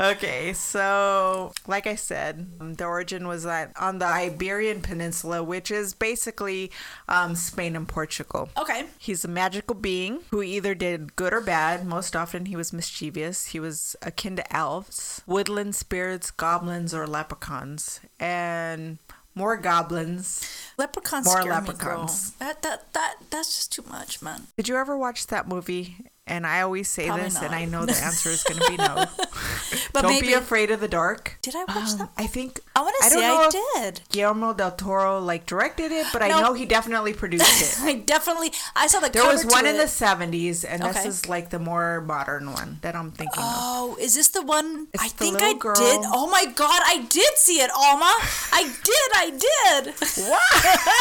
[0.00, 5.72] okay, so like I said, um, the origin was at, on the Iberian Peninsula, which
[5.72, 6.70] is basically
[7.08, 8.48] um, Spain and Portugal.
[8.56, 8.84] okay.
[8.98, 11.84] He's a magical being who either did good or bad.
[11.84, 13.46] Most often, he was mischievous.
[13.46, 18.00] He was akin to elves, woodland spirits, goblins, or leprechauns.
[18.20, 18.98] And
[19.40, 20.46] more goblins.
[20.78, 22.30] Leprechauns More leprechauns.
[22.30, 22.46] me.
[22.46, 24.46] That that that that's just too much, man.
[24.56, 25.96] Did you ever watch that movie?
[26.26, 27.52] And I always say Probably this, and.
[27.54, 29.04] I know the answer is going to be no.
[29.92, 31.38] But Don't maybe be afraid of the dark.
[31.42, 32.10] did I watch Um, that?
[32.16, 34.00] I think I want to say know I did.
[34.10, 37.80] Guillermo del Toro like directed it, but I know he definitely produced it.
[37.82, 39.78] I definitely I saw the There was one in it.
[39.78, 43.48] the seventies, and this is like the more modern one that I'm thinking of.
[43.50, 44.86] Oh, is this the one?
[44.92, 45.74] It's I the think I girl.
[45.74, 46.00] did.
[46.06, 48.12] Oh my god, I did see it, Alma.
[48.52, 49.94] I did, I did.
[50.20, 50.40] What?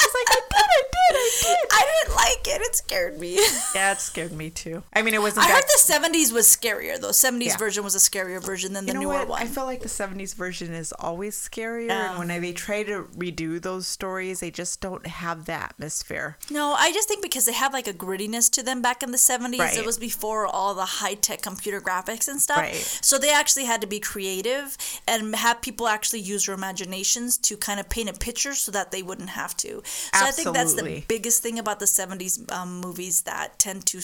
[0.00, 1.56] She's like, I did, I did, I did.
[1.72, 2.60] I didn't like it.
[2.62, 3.34] It scared me.
[3.74, 4.82] Yeah, it scared me too.
[4.92, 5.46] I mean, it wasn't.
[5.46, 7.10] I heard the '70s was scarier though.
[7.10, 7.56] '70s Yeah.
[7.56, 9.28] version was a scarier version than the you know newer what?
[9.28, 9.42] one.
[9.42, 12.10] I feel like the '70s version is always scarier, Yeah.
[12.10, 16.36] and when they try to redo those stories, they just don't have the atmosphere.
[16.50, 19.18] No, I just think because they have like a grittiness to them back in the
[19.18, 19.58] 70s.
[19.58, 19.76] Right.
[19.76, 22.58] It was before all the high tech computer graphics and stuff.
[22.58, 22.74] Right.
[23.02, 24.76] So they actually had to be creative
[25.08, 28.90] and have people actually use their imaginations to kind of paint a picture so that
[28.90, 29.82] they wouldn't have to.
[29.84, 34.00] So I think that's the biggest thing about the 70s um, movies that tend to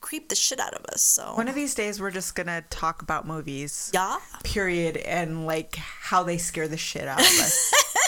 [0.00, 1.02] creep the shit out of us.
[1.02, 3.90] So, One of these days, we're just gonna talk about movies.
[3.94, 4.16] yeah.
[4.44, 7.72] period and like how they scare the shit out of us.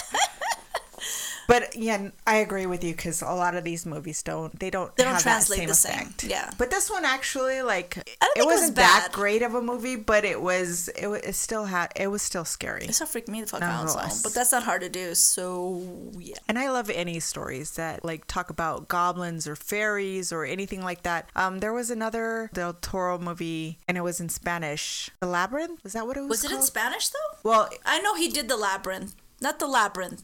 [1.48, 4.94] but yeah, I agree with you because a lot of these movies don't they don't
[4.96, 6.24] They don't have translate the same effect.
[6.24, 6.50] yeah.
[6.58, 10.24] But this one actually like it it was wasn't that great of a movie, but
[10.24, 12.84] it was it, wa- it still had it was still scary.
[12.84, 13.90] It still freaked me the fuck out.
[13.90, 15.14] So, but that's not hard to do.
[15.14, 15.82] So,
[16.18, 16.36] yeah.
[16.48, 21.02] And I love any stories that like talk about goblins or fairies or anything like
[21.02, 21.28] that.
[21.36, 25.10] Um, there was another Del Toro movie, and it was in Spanish.
[25.20, 26.28] The Labyrinth was that what it was?
[26.30, 26.62] Was it in?
[26.62, 27.38] Spanish though?
[27.50, 30.22] Well, I know he did the labyrinth, not the labyrinth,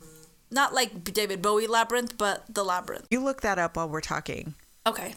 [0.50, 3.06] not like David Bowie labyrinth, but the labyrinth.
[3.10, 4.54] you look that up while we're talking.
[4.86, 5.14] Okay.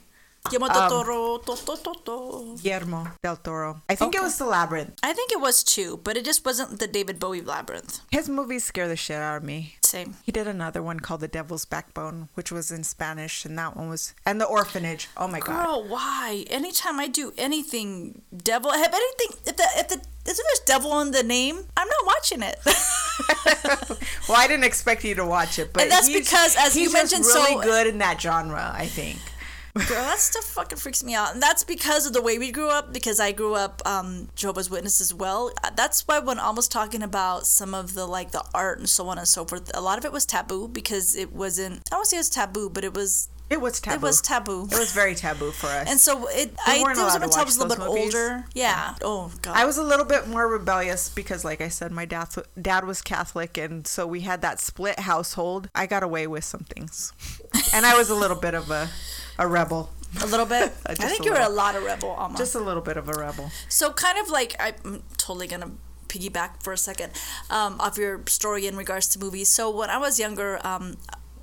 [0.49, 2.57] Guillermo del um, Toro, to, to, to, to.
[2.61, 3.81] Guillermo del Toro.
[3.87, 4.97] I think it was The Labyrinth.
[5.03, 7.99] I think it was too, but it just wasn't the David Bowie labyrinth.
[8.11, 9.75] His movies scare the shit out of me.
[9.83, 10.15] Same.
[10.23, 13.89] He did another one called The Devil's Backbone, which was in Spanish, and that one
[13.89, 15.09] was and The Orphanage.
[15.15, 15.65] Oh my god.
[15.65, 16.45] Girl, why?
[16.49, 21.11] Anytime I do anything devil, have anything if the if the if there's devil in
[21.11, 22.57] the name, I'm not watching it.
[24.29, 27.25] Well, I didn't expect you to watch it, but And that's because, as you mentioned,
[27.25, 28.71] really so- good in that genre.
[28.73, 29.17] I think.
[29.73, 31.33] Girl, that stuff fucking freaks me out.
[31.33, 34.69] And that's because of the way we grew up, because I grew up um, Jehovah's
[34.69, 35.51] Witness as well.
[35.63, 38.89] Uh, That's why when I was talking about some of the like the art and
[38.89, 41.95] so on and so forth, a lot of it was taboo because it wasn't, I
[41.95, 43.95] don't say it was taboo, but it was, It was taboo.
[43.97, 44.63] it was taboo.
[44.71, 45.89] It was very taboo for us.
[45.89, 47.85] And so it, We I think it was allowed to until I was a little
[47.85, 48.15] bit movies.
[48.15, 48.45] older.
[48.53, 48.95] Yeah.
[49.01, 49.55] Oh, God.
[49.57, 52.29] I was a little bit more rebellious because, like I said, my dad
[52.61, 55.69] dad was Catholic, and so we had that split household.
[55.75, 57.13] I got away with some things,
[57.73, 58.89] and I was a little bit of a
[59.37, 59.89] a rebel,
[60.21, 60.71] a little bit.
[60.85, 62.37] I think you were a lot of rebel, almost.
[62.37, 63.51] just a little bit of a rebel.
[63.69, 65.71] So kind of like I'm totally gonna
[66.07, 67.11] piggyback for a second
[67.49, 69.49] um, of your story in regards to movies.
[69.49, 70.97] So when I was younger, um,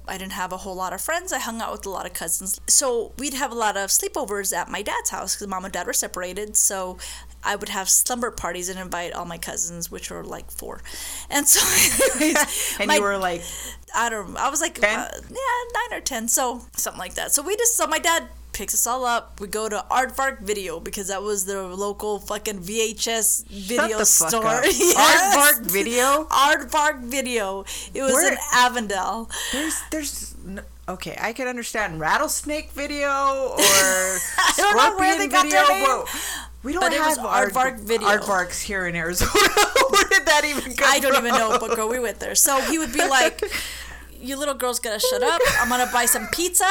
[0.08, 1.32] I didn't have a whole lot of friends.
[1.32, 2.60] I hung out with a lot of cousins.
[2.66, 5.86] So we'd have a lot of sleepovers at my dad's house because mom and dad
[5.86, 6.56] were separated.
[6.56, 6.98] So
[7.44, 10.80] I would have slumber parties and invite all my cousins, which were like four.
[11.30, 11.60] And so,
[12.16, 13.42] anyways, And my- you were like,
[13.94, 14.36] I don't.
[14.36, 17.32] I was like, uh, yeah, nine or ten, so something like that.
[17.32, 19.40] So we just, so my dad picks us all up.
[19.40, 24.04] We go to Aardvark Video because that was the local fucking VHS video Shut the
[24.06, 24.42] fuck store.
[24.64, 24.96] Yes.
[25.36, 26.24] Aardvark Video?
[26.24, 27.64] Aardvark Video.
[27.94, 29.30] It was Where- in Avondale.
[29.52, 33.58] there's there's n- okay, I can understand rattlesnake video or
[34.56, 35.60] don't know where scorpion video.
[36.04, 38.08] but we don't but have Aardvark Video.
[38.08, 39.30] Aardvarks here in Arizona.
[39.90, 41.26] where did that even come I don't from?
[41.26, 42.34] even know, but girl, we went there.
[42.34, 43.42] So he would be like,
[44.20, 45.40] "You little girls gotta shut up.
[45.60, 46.68] I'm gonna buy some pizza.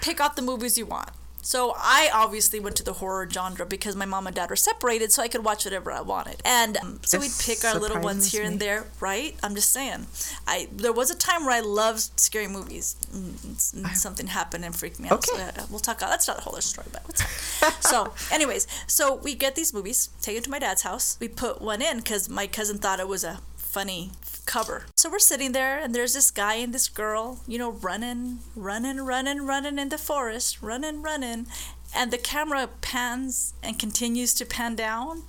[0.00, 1.10] Pick out the movies you want."
[1.44, 5.12] So I obviously went to the horror genre because my mom and dad were separated,
[5.12, 6.40] so I could watch whatever I wanted.
[6.44, 9.36] And um, so we'd pick our little ones here and there, right?
[9.42, 10.06] I'm just saying.
[10.46, 12.96] I there was a time where I loved scary movies.
[13.14, 15.24] Mm, something happened and freaked me out.
[15.26, 15.42] So Okay.
[15.60, 15.98] uh, we'll talk.
[15.98, 17.04] About, that's not the whole story, but
[17.80, 21.18] so, anyways, so we get these movies, take it to my dad's house.
[21.20, 24.12] We put one in because my cousin thought it was a funny
[24.46, 24.86] cover.
[24.96, 29.00] So we're sitting there, and there's this guy and this girl, you know, running, running,
[29.00, 31.46] running, running in the forest, running, running,
[31.94, 35.22] and the camera pans and continues to pan down.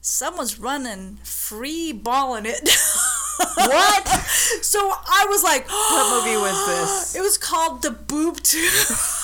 [0.00, 2.68] Someone's running, free balling it.
[3.40, 4.06] What?
[4.60, 7.16] so I was like, What movie was this?
[7.16, 8.70] It was called The Boob Tube.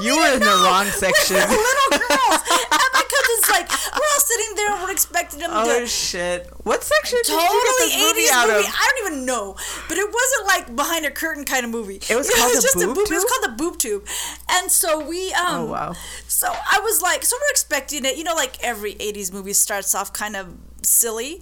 [0.06, 1.36] You were in the wrong section.
[1.36, 2.40] were little girls.
[2.72, 5.86] and my cousin's like, we're all sitting there, and we're expecting them Oh to Oh
[5.86, 6.48] shit!
[6.64, 8.66] What section did totally you get this movie 80s out movie.
[8.66, 8.74] of?
[8.74, 9.56] I don't even know,
[9.88, 11.96] but it wasn't like behind a curtain kind of movie.
[11.96, 13.06] It was called The just a Boob boob.
[13.10, 14.06] It was called the boob tube,
[14.50, 15.46] and so we um.
[15.62, 15.94] Oh, wow.
[16.28, 18.16] So I was like, so we're expecting it.
[18.16, 21.40] You know, like every '80s movie starts off kind of silly.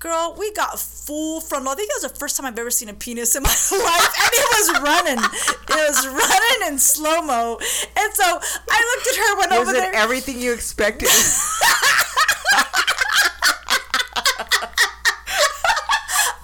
[0.00, 1.70] Girl, we got full frontal.
[1.70, 4.14] I think that was the first time I've ever seen a penis in my life,
[4.22, 5.18] and it was running.
[5.24, 7.58] It was running in slow mo,
[7.96, 9.94] and so I looked at her, went Was over it there.
[9.94, 11.08] everything you expected?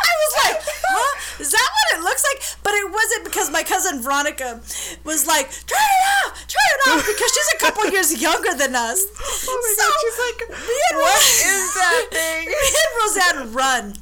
[0.02, 1.42] I was like, huh?
[1.42, 2.40] Is that what it looks like?
[2.62, 4.60] But it wasn't because my cousin Veronica
[5.04, 8.74] was like, turn it off, turn it off, because she's a couple years younger than
[8.74, 9.04] us.
[9.48, 9.92] Oh my god!
[10.00, 12.46] She's like, me and what Ros- is that thing?
[12.50, 13.94] Me and Roseanne run,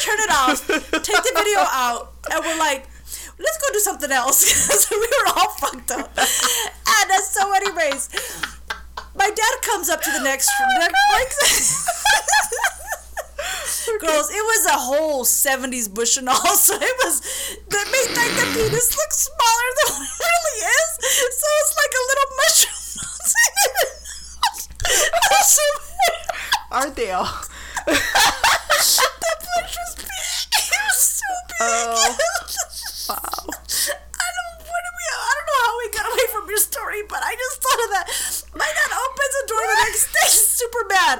[0.00, 2.86] turn it off, take the video out, and we're like,
[3.38, 4.38] let's go do something else.
[4.86, 6.16] so we were all fucked up.
[6.16, 8.08] And uh, so, anyways,
[9.14, 10.50] my dad comes up to the next.
[10.78, 11.88] next
[14.00, 17.20] Girls, it was a whole 70s bush and all, so it was
[17.68, 20.98] that made like the penis look smaller than it really is.
[21.38, 22.78] So it's like a little mushroom.
[26.70, 27.28] Aren't they all?
[29.54, 30.26] Bush was big.
[30.52, 31.60] It was so big.
[31.60, 32.16] Oh,
[33.08, 33.42] wow.
[34.22, 37.00] I don't where did we I don't know how we got away from your story,
[37.08, 38.06] but I just thought of that.
[38.54, 41.16] My dad opens the door the next day, super mad.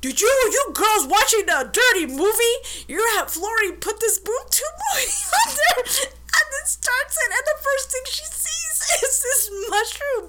[0.00, 2.56] Did you you girls watching a dirty movie?
[2.88, 5.06] You're at Florrie put this boob tube movie
[5.46, 10.24] on there and then starts it and the first thing she sees is this mushroom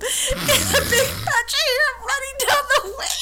[0.45, 3.17] in a big patch of hair running down the way.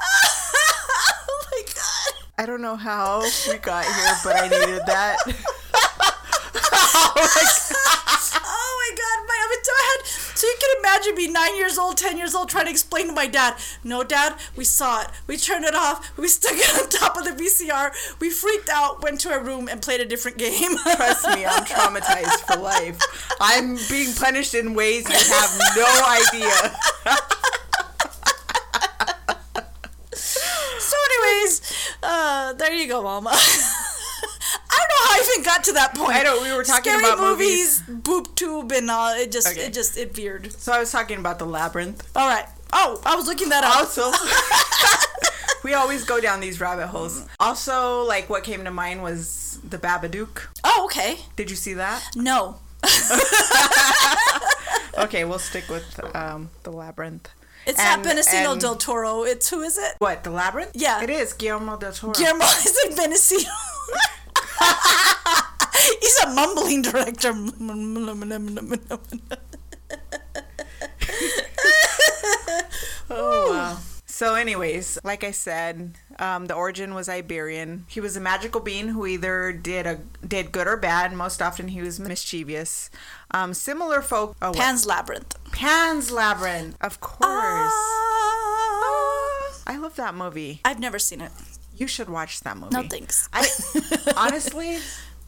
[0.00, 2.27] oh my god.
[2.38, 5.18] I don't know how we got here, but I needed that.
[8.50, 10.00] Oh my god, my I mean, I had
[10.38, 13.12] so you can imagine me nine years old, ten years old, trying to explain to
[13.12, 13.56] my dad.
[13.82, 15.08] No, dad, we saw it.
[15.26, 16.16] We turned it off.
[16.16, 17.90] We stuck it on top of the VCR.
[18.20, 20.76] We freaked out, went to our room, and played a different game.
[20.78, 23.00] Trust me, I'm traumatized for life.
[23.40, 26.54] I'm being punished in ways you have no idea.
[30.14, 31.62] so, anyways,
[32.08, 33.30] uh, there you go, Mama.
[33.34, 36.12] I don't know how I even got to that point.
[36.16, 39.14] I know, we were talking Scary about movies, boob tube, and all.
[39.14, 39.66] It just, Okay.
[39.66, 40.52] it just, it veered.
[40.52, 42.08] So I was talking about the labyrinth.
[42.16, 42.46] All right.
[42.72, 43.76] Oh, I was looking that up.
[43.76, 44.10] Also,
[45.64, 47.26] we always go down these rabbit holes.
[47.40, 50.46] Also, like what came to mind was the Babadook.
[50.64, 51.18] Oh, okay.
[51.36, 52.02] Did you see that?
[52.14, 52.56] No.
[54.98, 57.28] Okay, we'll stick with um, the labyrinth.
[57.68, 59.22] It's And- not Benicio and- del Toro.
[59.24, 59.94] It's who is it?
[59.98, 60.70] What the labyrinth?
[60.74, 61.02] Yeah.
[61.02, 62.12] it is Guillermo del Toro.
[62.14, 63.44] Guillermo is it Benicio?
[66.00, 67.32] He's a mumbling director.
[73.10, 73.78] Oh wow.
[74.18, 77.84] So, anyways, like I said, um, the origin was Iberian.
[77.86, 81.12] He was a magical being who either did a did good or bad.
[81.12, 82.90] Most often, he was mischievous.
[83.30, 84.36] Um, similar folk.
[84.42, 84.56] Oh, what?
[84.56, 85.36] Pan's Labyrinth.
[85.52, 87.20] Pan's Labyrinth, of course.
[87.30, 88.02] Ah.
[89.68, 90.62] I love that movie.
[90.64, 91.30] I've never seen it.
[91.76, 92.74] You should watch that movie.
[92.74, 93.28] No thanks.
[93.32, 93.46] I
[94.16, 94.78] honestly,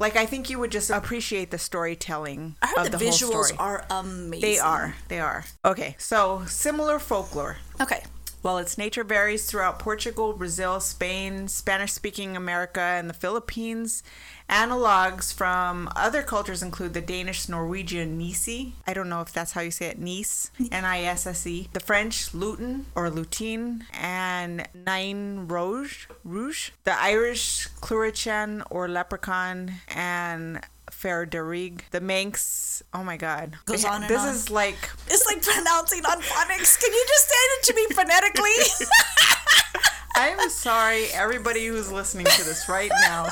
[0.00, 3.52] like, I think you would just appreciate the storytelling I heard of the, the, visuals
[3.56, 4.40] are amazing.
[4.40, 4.96] They are.
[5.06, 5.44] They are.
[5.64, 7.58] Okay, so similar folklore.
[7.80, 8.02] Okay.
[8.42, 14.02] While its nature varies throughout Portugal, Brazil, Spain, Spanish speaking America, and the Philippines,
[14.48, 18.72] analogs from other cultures include the Danish Norwegian Nisi.
[18.86, 21.68] I don't know if that's how you say it, Nice, N I S S E.
[21.74, 26.70] The French Lutin or Lutine, and Nain Rouge, Rouge.
[26.84, 30.60] The Irish Clurichaun or Leprechaun, and
[30.90, 31.80] Ferderig.
[31.90, 33.56] The Manx, oh my god.
[33.66, 34.28] Goes on This on.
[34.28, 34.76] is like
[35.08, 36.78] It's like pronouncing on phonics.
[36.80, 38.86] Can you just say it to me phonetically?
[40.16, 43.28] I'm sorry, everybody who's listening to this right now.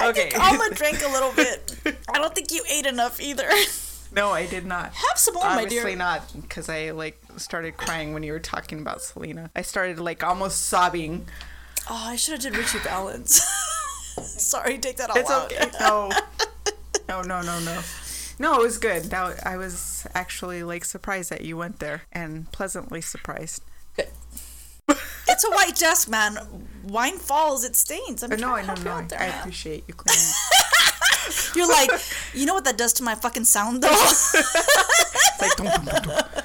[0.00, 0.30] Okay.
[0.38, 1.76] Alma drank a little bit.
[2.08, 3.48] I don't think you ate enough either.
[4.14, 4.94] no, I did not.
[4.94, 5.80] Have some more, my dear.
[5.82, 9.50] Obviously not, because I like started crying when you were talking about Selena.
[9.54, 11.26] I started like almost sobbing.
[11.90, 13.42] Oh, I should have did Ritchie Valens.
[14.22, 15.52] Sorry, take that all It's out.
[15.52, 15.70] okay.
[15.80, 16.10] No,
[17.08, 17.80] no, no, no, no.
[18.38, 19.04] No, it was good.
[19.04, 23.62] That I was actually like surprised that you went there, and pleasantly surprised.
[23.96, 24.08] Good.
[25.28, 26.38] It's a white desk, man.
[26.84, 28.22] Wine falls, it stains.
[28.22, 29.40] I'm Uh, no, I trying to know, help no, I, out there, I man.
[29.40, 30.32] appreciate you cleaning.
[31.56, 31.90] You're like,
[32.34, 33.88] you know what that does to my fucking sound, though?
[35.38, 36.42] It's like, dum, dum, dum, dum.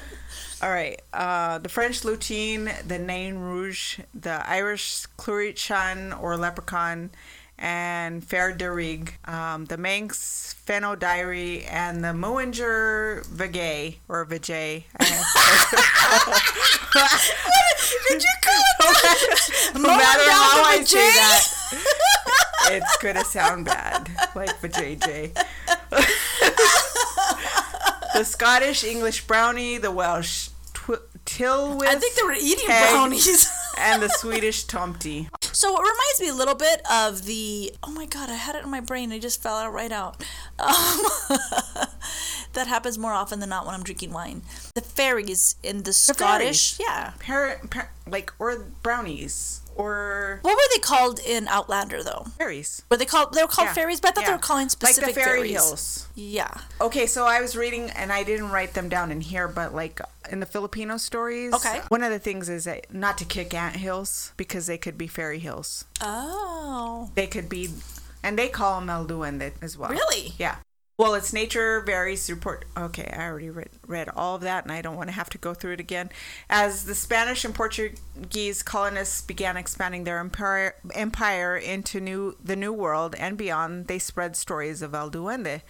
[0.62, 1.00] All right.
[1.12, 7.10] Uh, the French Lutine, the Nain Rouge, the Irish Clurichaun or Leprechaun,
[7.62, 14.82] and Fer de Rig, um, the Manx Fenno Diary, and the Moinger Vagay or Vajay.
[18.08, 21.46] Did you call it no matter how I say that,
[22.72, 25.32] it's gonna sound bad, like Vajay.
[28.14, 31.86] the Scottish English brownie, the Welsh tw- Tilwith.
[31.86, 33.48] I think they were eating brownies.
[33.78, 35.28] And the Swedish Tomty.
[35.52, 37.72] So it reminds me a little bit of the.
[37.82, 39.12] Oh my god, I had it in my brain.
[39.12, 40.22] It just fell out right out.
[40.58, 40.68] Um,
[42.52, 44.42] that happens more often than not when I'm drinking wine.
[44.74, 46.78] The fairies in the, Scottish.
[46.78, 47.12] Yeah.
[47.20, 52.26] Par- par- like or brownies or What were they called in Outlander though?
[52.38, 52.82] fairies.
[52.90, 53.34] Were they called?
[53.34, 55.38] They were called Yeah, fairies, but I thought they were calling specific like the fairy
[55.38, 55.52] fairies.
[55.52, 56.06] hills.
[56.14, 56.52] Yeah.
[56.80, 60.00] Okay, so I was reading and I didn't write them down in here, but like
[60.30, 61.80] in the Filipino stories, Okay.
[61.88, 65.06] One of the things is that not to kick ant hills because they could be
[65.06, 65.84] fairy hills.
[66.00, 67.10] Oh.
[67.14, 67.70] They could be,
[68.22, 69.90] and they call them el duende as well.
[69.90, 70.34] Really?
[70.38, 70.56] Yeah.
[70.98, 72.66] Well, its nature varies through port.
[72.76, 75.38] Okay, I already read, read all of that, and I don't want to have to
[75.38, 76.10] go through it again.
[76.50, 82.74] As the Spanish and Portuguese colonists began expanding their empire, empire into new the New
[82.74, 85.62] World and beyond, they spread stories of El Duende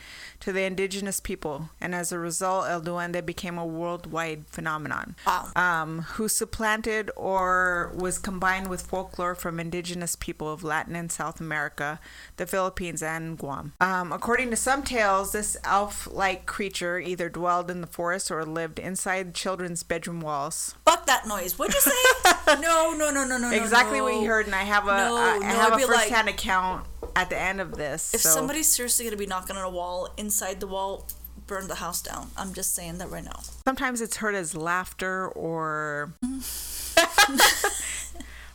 [0.43, 5.15] to the indigenous people, and as a result, El Duende became a worldwide phenomenon.
[5.25, 5.47] Wow.
[5.55, 11.41] Um, who supplanted or was combined with folklore from indigenous people of Latin and South
[11.41, 12.01] America,
[12.39, 13.75] the Philippines, and Guam.
[13.81, 18.45] Um, according to some tales, this elf like creature either dwelled in the forest or
[18.45, 20.75] lived inside children's bedroom walls.
[20.85, 21.57] Fuck that noise.
[21.57, 22.35] What'd you say?
[22.61, 23.49] no, no, no, no, no.
[23.49, 23.51] No.
[23.53, 24.05] Exactly no.
[24.05, 26.29] what you heard, and I have a No, I- I no, have a first hand
[26.29, 26.85] account
[27.17, 28.15] at the end of this.
[28.15, 31.07] If so- somebody's seriously gonna be knocking on a wall inside the wall,
[31.47, 32.31] burn the house down.
[32.37, 33.41] I'm just saying that right now.
[33.67, 36.13] Sometimes it's heard as laughter or.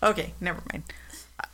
[0.03, 0.83] okay, never mind.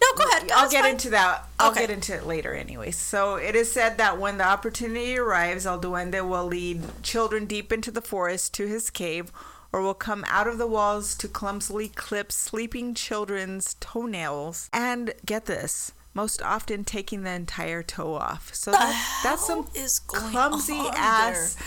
[0.02, 0.44] No, go ahead.
[0.52, 0.92] I'll That's get fine.
[0.92, 1.46] into that.
[1.60, 1.82] I'll Okay.
[1.82, 2.92] get into it later anyway.
[2.92, 7.72] So it is said that when the opportunity arrives, El Duende will lead children deep
[7.74, 9.32] into the forest to his cave
[9.74, 15.46] or will come out of the walls to clumsily clip sleeping children's toenails and get
[15.46, 18.54] this most often taking the entire toe off.
[18.54, 19.68] So that, that's some
[20.08, 21.58] clumsy ass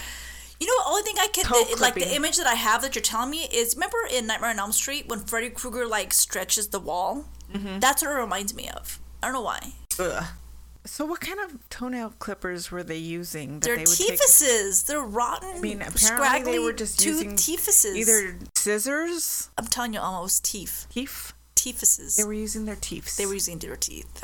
[0.61, 2.95] You know, the only thing I can the, like the image that I have that
[2.95, 6.69] you're telling me is remember in Nightmare on Elm Street when Freddy Krueger like stretches
[6.69, 7.27] the wall.
[7.53, 7.81] Mm-hmm.
[7.81, 8.99] That's what it reminds me of.
[9.23, 9.73] I don't know why.
[9.99, 10.25] Ugh.
[10.85, 13.59] So what kind of toenail clippers were they using?
[13.61, 14.87] That They're they would take?
[14.87, 15.57] They're rotten.
[15.57, 17.37] I mean, apparently scraggly they were just using
[17.95, 20.87] either scissors, I'm telling you, almost teeth.
[20.91, 22.17] teeth, Teeth.
[22.17, 23.17] They were using their teeth.
[23.17, 24.23] They were using their teeth.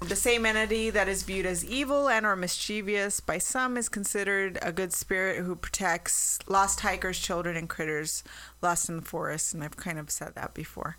[0.00, 4.58] The same entity that is viewed as evil and or mischievous by some is considered
[4.62, 8.24] a good spirit who protects lost hikers, children, and critters
[8.62, 10.96] lost in the forest, and I've kind of said that before.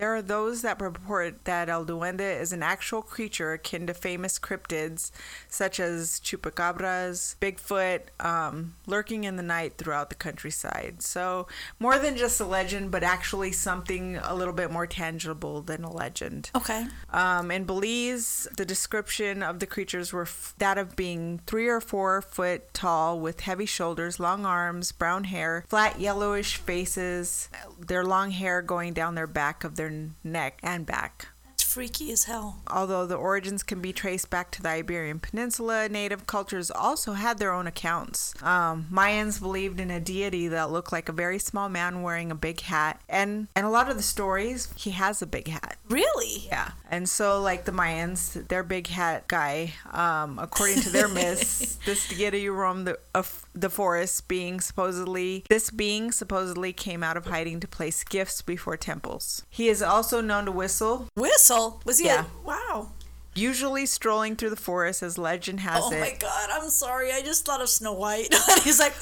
[0.00, 4.38] There are those that purport that El Duende is an actual creature akin to famous
[4.38, 5.10] cryptids
[5.46, 11.02] such as chupacabras, Bigfoot, um, lurking in the night throughout the countryside.
[11.02, 11.48] So,
[11.78, 15.92] more than just a legend, but actually something a little bit more tangible than a
[15.92, 16.50] legend.
[16.56, 16.86] Okay.
[17.10, 21.82] Um, in Belize, the description of the creatures were f- that of being three or
[21.82, 28.30] four foot tall with heavy shoulders, long arms, brown hair, flat yellowish faces, their long
[28.30, 29.89] hair going down their back of their
[30.24, 31.28] neck and back.
[31.70, 32.62] Freaky as hell.
[32.66, 37.38] Although the origins can be traced back to the Iberian Peninsula, native cultures also had
[37.38, 38.34] their own accounts.
[38.42, 42.34] Um, Mayans believed in a deity that looked like a very small man wearing a
[42.34, 45.76] big hat, and and a lot of the stories, he has a big hat.
[45.88, 46.46] Really?
[46.46, 46.72] Yeah.
[46.90, 52.08] And so, like the Mayans, their big hat guy, um, according to their myths, this
[52.08, 57.60] deity roamed the, of the forest, being supposedly, this being supposedly came out of hiding
[57.60, 59.44] to place gifts before temples.
[59.50, 61.80] He is also known to whistle, Whistle?
[61.84, 62.06] Was he?
[62.06, 62.24] Yeah.
[62.44, 62.88] A, wow.
[63.34, 66.00] usually strolling through the forest, as legend has Oh it.
[66.00, 67.12] my god, I'm sorry.
[67.12, 68.32] I just thought of Snow White.
[68.62, 68.94] He's like,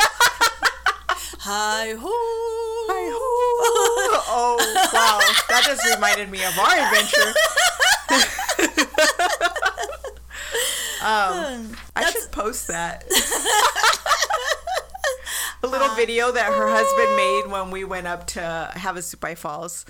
[1.41, 2.09] hi ho.
[2.91, 4.23] Hi ho.
[4.31, 4.57] oh,
[4.95, 5.21] wow.
[5.51, 7.35] That just reminded me of our adventure.
[11.03, 13.05] um, I should post that.
[15.63, 19.85] a little uh, video that her husband made when we went up to Havasupai Falls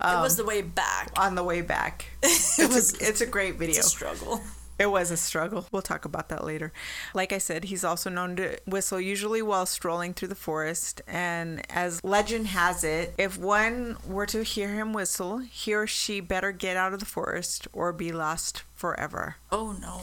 [0.00, 1.12] it um, was the way back.
[1.16, 2.06] on the way back.
[2.22, 3.80] It's, was- a, it's a great video.
[3.80, 4.40] A struggle.
[4.78, 5.66] It was a struggle.
[5.70, 6.72] We'll talk about that later.
[7.12, 11.02] Like I said, he's also known to whistle, usually while strolling through the forest.
[11.06, 16.20] And as legend has it, if one were to hear him whistle, he or she
[16.20, 19.36] better get out of the forest or be lost forever.
[19.52, 20.00] Oh no.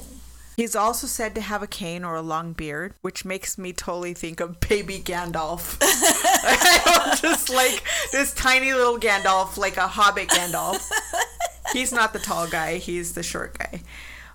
[0.58, 4.16] He's also said to have a cane or a long beard, which makes me totally
[4.16, 5.80] think of baby Gandalf.
[7.22, 10.90] Just like this tiny little Gandalf, like a hobbit Gandalf.
[11.74, 13.82] He's not the tall guy, he's the short guy.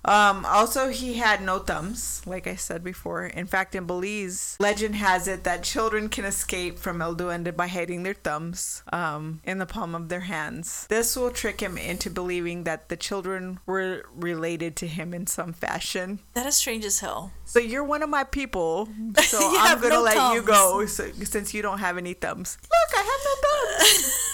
[0.05, 3.25] Um, also, he had no thumbs, like I said before.
[3.25, 7.67] In fact, in Belize, legend has it that children can escape from El Duende by
[7.67, 10.87] hiding their thumbs um, in the palm of their hands.
[10.89, 15.53] This will trick him into believing that the children were related to him in some
[15.53, 16.19] fashion.
[16.33, 17.31] That is strange as hell.
[17.45, 18.89] So you're one of my people,
[19.21, 22.57] so I'm gonna no let you go so, since you don't have any thumbs.
[22.63, 24.19] Look, I have no thumbs.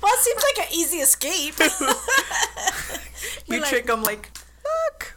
[0.00, 1.54] Well, it seems like an easy escape.
[3.46, 4.30] you like- trick them like,
[4.86, 5.14] look.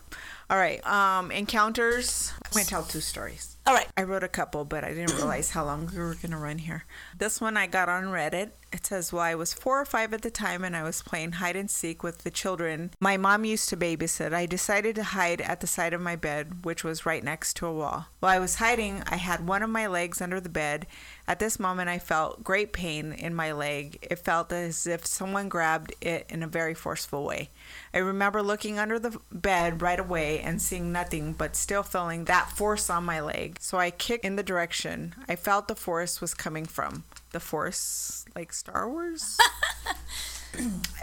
[0.49, 0.85] All right.
[0.85, 2.33] Um, encounters.
[2.43, 3.55] I'm gonna tell two stories.
[3.65, 3.87] All right.
[3.95, 6.83] I wrote a couple, but I didn't realize how long we were gonna run here.
[7.17, 8.51] This one I got on Reddit.
[8.73, 11.33] It says, "Well, I was four or five at the time, and I was playing
[11.33, 14.33] hide and seek with the children my mom used to babysit.
[14.33, 17.67] I decided to hide at the side of my bed, which was right next to
[17.67, 18.07] a wall.
[18.19, 20.87] While I was hiding, I had one of my legs under the bed.
[21.31, 24.05] At this moment, I felt great pain in my leg.
[24.11, 27.51] It felt as if someone grabbed it in a very forceful way.
[27.93, 32.51] I remember looking under the bed right away and seeing nothing, but still feeling that
[32.51, 33.55] force on my leg.
[33.61, 37.05] So I kicked in the direction I felt the force was coming from.
[37.31, 39.37] The force, like Star Wars?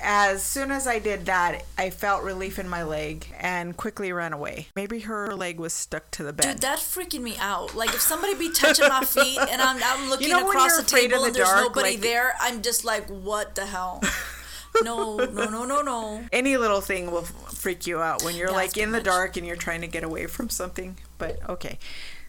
[0.03, 4.33] as soon as I did that, I felt relief in my leg and quickly ran
[4.33, 4.69] away.
[4.77, 6.53] Maybe her leg was stuck to the bed.
[6.53, 7.75] Dude, that's freaking me out.
[7.75, 11.21] Like if somebody be touching my feet and I'm, I'm looking know across the table
[11.23, 14.03] of and there's dark, nobody like- there, I'm just like, what the hell?
[14.83, 16.23] No, no, no, no, no.
[16.31, 19.37] Any little thing will freak you out when you're Yeah, like in the much- dark
[19.37, 20.97] and you're trying to get away from something.
[21.17, 21.79] But okay.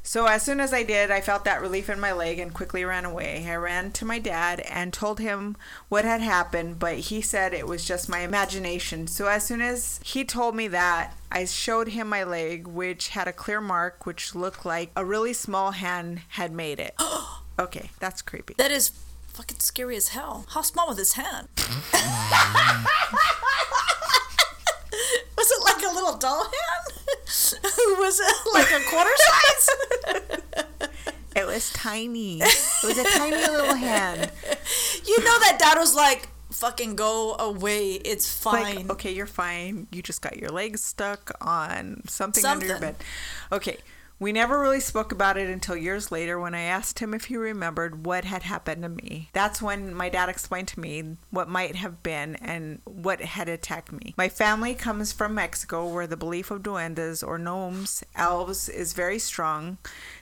[0.03, 2.83] So as soon as I did, I felt that relief in my leg and quickly
[2.83, 3.45] ran away.
[3.47, 5.55] I ran to my dad and told him
[5.87, 9.07] what had happened, but he said it was just my imagination.
[9.07, 13.27] So as soon as he told me that, I showed him my leg, which had
[13.27, 16.95] a clear mark, which looked like a really small hand had made it.
[17.59, 18.55] okay, that's creepy.
[18.57, 18.91] That is
[19.27, 20.45] fucking scary as hell.
[20.49, 21.47] How small was his hand?
[25.37, 26.98] was it like a little doll hand?
[27.99, 29.69] was it like a quarter size?
[31.35, 32.41] It was tiny.
[32.41, 34.31] It was a tiny little hand.
[35.05, 37.93] you know that dad was like, fucking go away.
[37.93, 38.75] It's fine.
[38.75, 39.87] Like, okay, you're fine.
[39.91, 42.95] You just got your legs stuck on something, under your bed.
[43.51, 43.77] Okay.
[44.19, 47.37] We never really spoke about it until years later when I asked him if he
[47.37, 49.29] remembered what had happened to me.
[49.31, 53.93] That's when my dad explained to me what might have been and what had attacked
[53.93, 54.13] me.
[54.17, 59.19] My family comes from Mexico where the belief of duendes or gnomes, elves, is very
[59.19, 59.77] strong.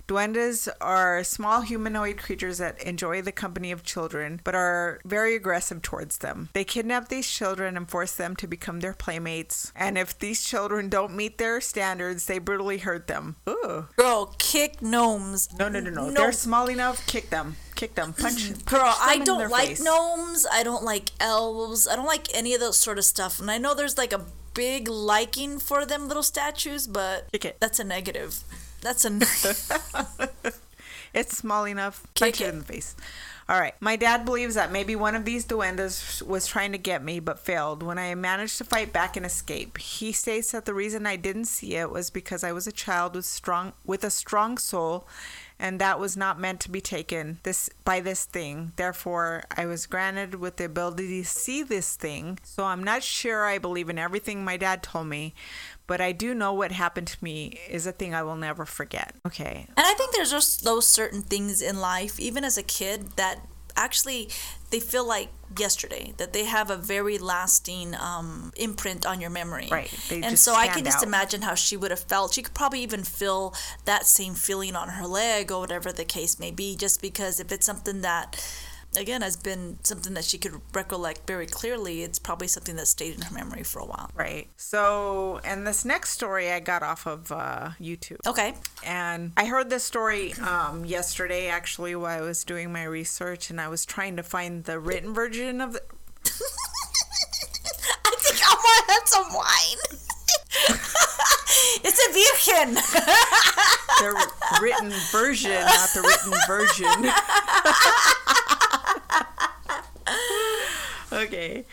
[0.07, 5.81] Duendes are small humanoid creatures that enjoy the company of children, but are very aggressive
[5.81, 6.47] towards them.
[6.53, 9.73] They kidnap these children and force them to become their playmates.
[9.75, 13.35] And if these children don't meet their standards, they brutally hurt them.
[13.49, 13.88] Ooh.
[13.97, 15.49] Girl, kick gnomes.
[15.59, 16.05] No, no, no, no.
[16.09, 16.11] No.
[16.13, 17.05] They're small enough.
[17.05, 17.57] Kick them.
[17.75, 18.13] Kick them.
[18.13, 18.43] Punch.
[18.45, 18.63] Mm-hmm.
[18.63, 19.84] Girl, punch them I don't their like face.
[19.84, 20.47] gnomes.
[20.51, 21.85] I don't like elves.
[21.85, 23.41] I don't like any of those sort of stuff.
[23.41, 24.21] And I know there's like a
[24.53, 27.57] big liking for them little statues, but Kick it.
[27.59, 28.43] that's a negative.
[28.81, 29.09] That's a
[31.13, 32.05] It's small enough.
[32.13, 32.49] Kick Punch it it.
[32.49, 32.95] in the face.
[33.49, 33.73] All right.
[33.79, 37.39] My dad believes that maybe one of these duendes was trying to get me but
[37.39, 39.77] failed when I managed to fight back and escape.
[39.77, 43.15] He states that the reason I didn't see it was because I was a child
[43.15, 45.07] with strong with a strong soul
[45.59, 48.73] and that was not meant to be taken this by this thing.
[48.75, 52.37] Therefore, I was granted with the ability to see this thing.
[52.43, 55.33] So I'm not sure I believe in everything my dad told me,
[55.88, 59.15] but I do know what happened to me is a thing I will never forget.
[59.26, 59.65] Okay.
[59.69, 63.39] And I think there's just those certain things in life, even as a kid, that
[63.77, 64.30] actually
[64.69, 69.69] they feel like yesterday, that they have a very lasting um, imprint on your memory.
[69.72, 69.89] Right.
[70.09, 71.03] They and so I can just out.
[71.03, 72.34] imagine how she would have felt.
[72.34, 73.53] She could probably even feel
[73.85, 77.51] that same feeling on her leg or whatever the case may be, just because if
[77.51, 78.35] it's something that
[78.95, 83.14] again has been something that she could recollect very clearly it's probably something that stayed
[83.15, 84.47] in her memory for a while Right.
[84.57, 88.26] So, and this next story I got off of uh, YouTube.
[88.26, 88.55] okay
[88.85, 93.61] And I heard this story um, yesterday, actually, while I was doing my research, and
[93.61, 95.81] I was trying to find the written version of the.
[98.05, 99.77] I think I want to have some wine.
[101.84, 102.76] it's a virgin.
[103.99, 104.09] The
[104.61, 107.11] written version, not the written version.
[111.11, 111.65] okay.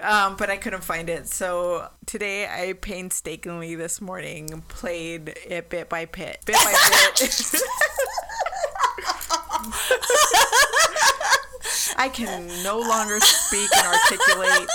[0.00, 1.28] Um, but I couldn't find it.
[1.28, 6.38] So today I painstakingly this morning played it bit by bit.
[6.46, 6.74] Bit by
[7.18, 7.54] bit.
[11.96, 14.68] I can no longer speak and articulate.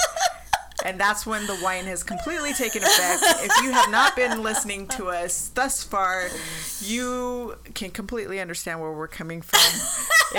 [0.86, 3.24] And that's when the wine has completely taken effect.
[3.44, 6.30] If you have not been listening to us thus far,
[6.80, 9.60] you can completely understand where we're coming from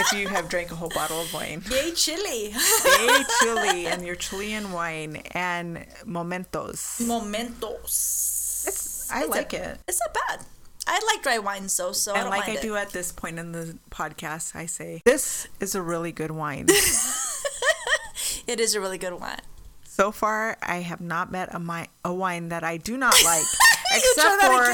[0.01, 1.63] if you have drank a whole bottle of wine.
[1.71, 2.53] Yay, Chile.
[2.55, 7.01] Yay, Chile and your Chilean wine and Momentos.
[7.05, 9.09] Momentos.
[9.13, 9.79] I It's like a- it.
[9.89, 10.47] It's not bad.
[10.87, 12.63] I like dry wine, so so I And don't like I it.
[12.63, 16.69] do at this point in the podcast, I say, this is a really good wine.
[18.47, 19.41] It is a really good wine.
[19.97, 23.45] So far, I have not met a, mi- a wine that I do not like,
[23.95, 24.65] except for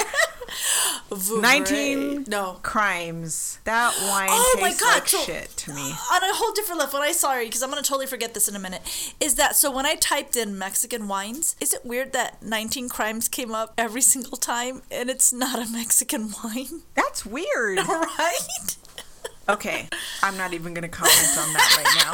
[1.14, 2.58] that 19 No.
[2.62, 3.58] crimes.
[3.64, 5.82] That wine Oh my tastes God, like so- shit to me.
[6.12, 8.56] on a whole different level, and I sorry because I'm gonna totally forget this in
[8.56, 8.82] a minute.
[9.20, 9.70] Is that so?
[9.70, 14.02] When I typed in Mexican wines, is it weird that 19 crimes came up every
[14.02, 17.78] single time, and it's not a Mexican wine, That's weird.
[17.78, 18.76] right?
[19.48, 19.88] Okay,
[20.22, 22.12] I'm not even going to comment on that right now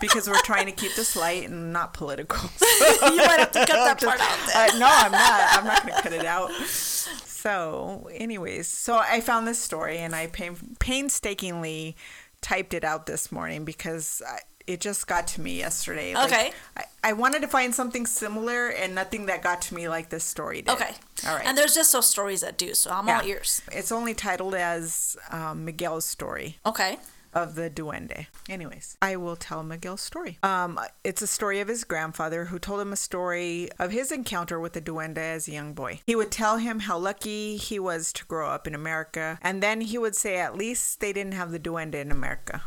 [0.00, 2.38] because we're trying to keep this light and not political.
[2.60, 4.72] you might have to cut that part out.
[4.74, 5.58] Uh, no, I'm not.
[5.58, 6.50] I'm not going to cut it out.
[7.38, 11.96] So, anyways, so I found this story and I pain, painstakingly
[12.40, 16.14] typed it out this morning because I, it just got to me yesterday.
[16.14, 16.52] Like, Okay.
[16.76, 20.24] I, I wanted to find something similar and nothing that got to me like this
[20.24, 20.72] story did.
[20.72, 20.90] Okay.
[21.28, 21.46] All right.
[21.46, 23.62] And there's just those stories that do, so I'm all ears.
[23.70, 26.98] It's only titled as um, Miguel's story Okay.
[27.38, 28.26] Of the duende.
[28.48, 30.38] Anyways, I will tell Miguel's story.
[30.42, 34.58] Um, it's a story of his grandfather who told him a story of his encounter
[34.58, 36.00] with the duende as a young boy.
[36.06, 39.80] He would tell him how lucky he was to grow up in America, and then
[39.80, 42.62] he would say at least they didn't have the duende in America.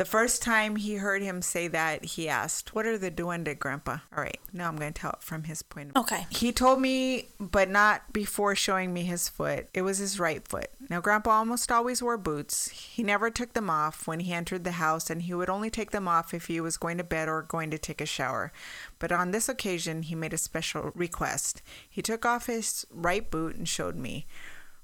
[0.00, 3.98] The first time he heard him say that, he asked, What are the duende, Grandpa?
[4.16, 6.16] All right, now I'm going to tell it from his point of view.
[6.16, 6.26] Okay.
[6.30, 9.68] he told me, but not before showing me his foot.
[9.74, 10.68] It was his right foot.
[10.88, 12.70] Now, Grandpa almost always wore boots.
[12.70, 15.90] He never took them off when he entered the house, and he would only take
[15.90, 18.52] them off if he was going to bed or going to take a shower.
[18.98, 21.60] But on this occasion, he made a special request.
[21.90, 24.24] He took off his right boot and showed me.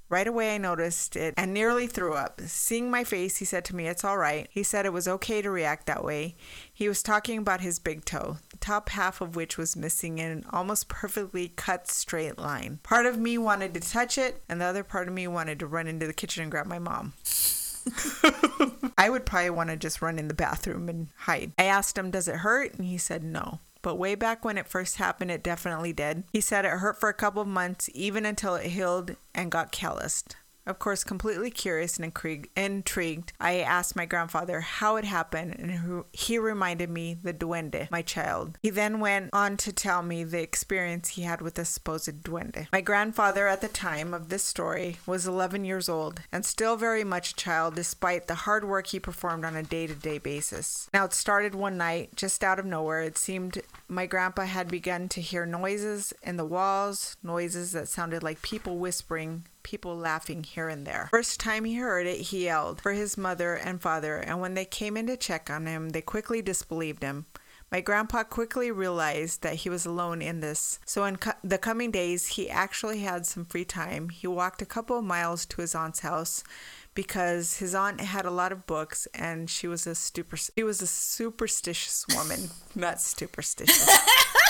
[0.08, 2.40] Right away, I noticed it and nearly threw up.
[2.46, 4.46] Seeing my face, he said to me, It's all right.
[4.50, 6.36] He said it was okay to react that way.
[6.72, 10.30] He was talking about his big toe, the top half of which was missing in
[10.30, 12.78] an almost perfectly cut straight line.
[12.84, 15.66] Part of me wanted to touch it, and the other part of me wanted to
[15.66, 17.14] run into the kitchen and grab my mom.
[18.98, 21.52] I would probably want to just run in the bathroom and hide.
[21.58, 22.74] I asked him, Does it hurt?
[22.74, 23.60] And he said, No.
[23.86, 26.24] But way back when it first happened, it definitely did.
[26.32, 29.70] He said it hurt for a couple of months, even until it healed and got
[29.70, 30.34] calloused.
[30.66, 32.12] Of course, completely curious and
[32.56, 38.02] intrigued, I asked my grandfather how it happened, and he reminded me the duende, my
[38.02, 38.58] child.
[38.62, 42.66] He then went on to tell me the experience he had with the supposed duende.
[42.72, 47.04] My grandfather at the time of this story was 11 years old and still very
[47.04, 50.90] much a child despite the hard work he performed on a day to day basis.
[50.92, 53.02] Now, it started one night, just out of nowhere.
[53.02, 58.22] It seemed my grandpa had begun to hear noises in the walls, noises that sounded
[58.22, 61.08] like people whispering people laughing here and there.
[61.10, 64.64] First time he heard it, he yelled for his mother and father, and when they
[64.64, 67.26] came in to check on him, they quickly disbelieved him.
[67.72, 71.90] My grandpa quickly realized that he was alone in this, so in co- the coming
[71.90, 74.08] days, he actually had some free time.
[74.10, 76.44] He walked a couple of miles to his aunt's house
[76.94, 80.80] because his aunt had a lot of books and she was a super she was
[80.80, 83.90] a superstitious woman, not superstitious.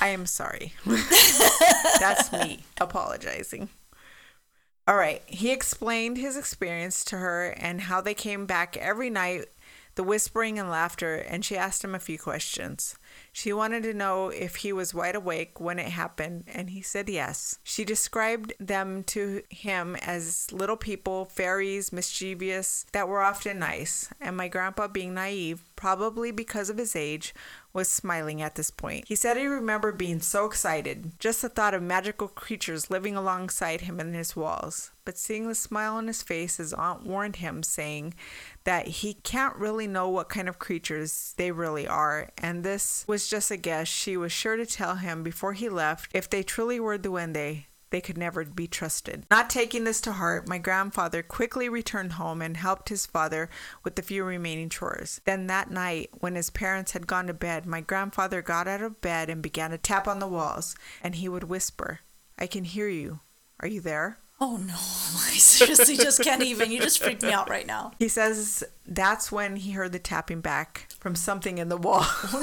[0.00, 0.72] I am sorry.
[2.00, 3.68] That's me apologizing.
[4.88, 5.22] All right.
[5.26, 9.44] He explained his experience to her and how they came back every night,
[9.96, 12.96] the whispering and laughter, and she asked him a few questions.
[13.32, 17.08] She wanted to know if he was wide awake when it happened, and he said
[17.08, 17.58] yes.
[17.62, 24.36] She described them to him as little people, fairies, mischievous, that were often nice, and
[24.36, 27.34] my grandpa, being naive, probably because of his age,
[27.72, 29.06] was smiling at this point.
[29.08, 33.82] He said he remembered being so excited, just the thought of magical creatures living alongside
[33.82, 34.90] him in his walls.
[35.04, 38.14] But seeing the smile on his face, his aunt warned him, saying
[38.64, 43.28] that he can't really know what kind of creatures they really are, and this was
[43.28, 43.88] just a guess.
[43.88, 48.00] She was sure to tell him before he left if they truly were duende, they
[48.00, 49.26] could never be trusted.
[49.30, 53.50] Not taking this to heart, my grandfather quickly returned home and helped his father
[53.84, 55.20] with the few remaining chores.
[55.24, 59.00] Then that night, when his parents had gone to bed, my grandfather got out of
[59.00, 62.00] bed and began to tap on the walls, and he would whisper,
[62.38, 63.20] I can hear you.
[63.60, 64.18] Are you there?
[64.42, 64.76] Oh no, I
[65.36, 66.72] seriously just can't even.
[66.72, 67.92] You just freaked me out right now.
[67.98, 72.00] He says that's when he heard the tapping back from something in the wall.
[72.00, 72.40] no,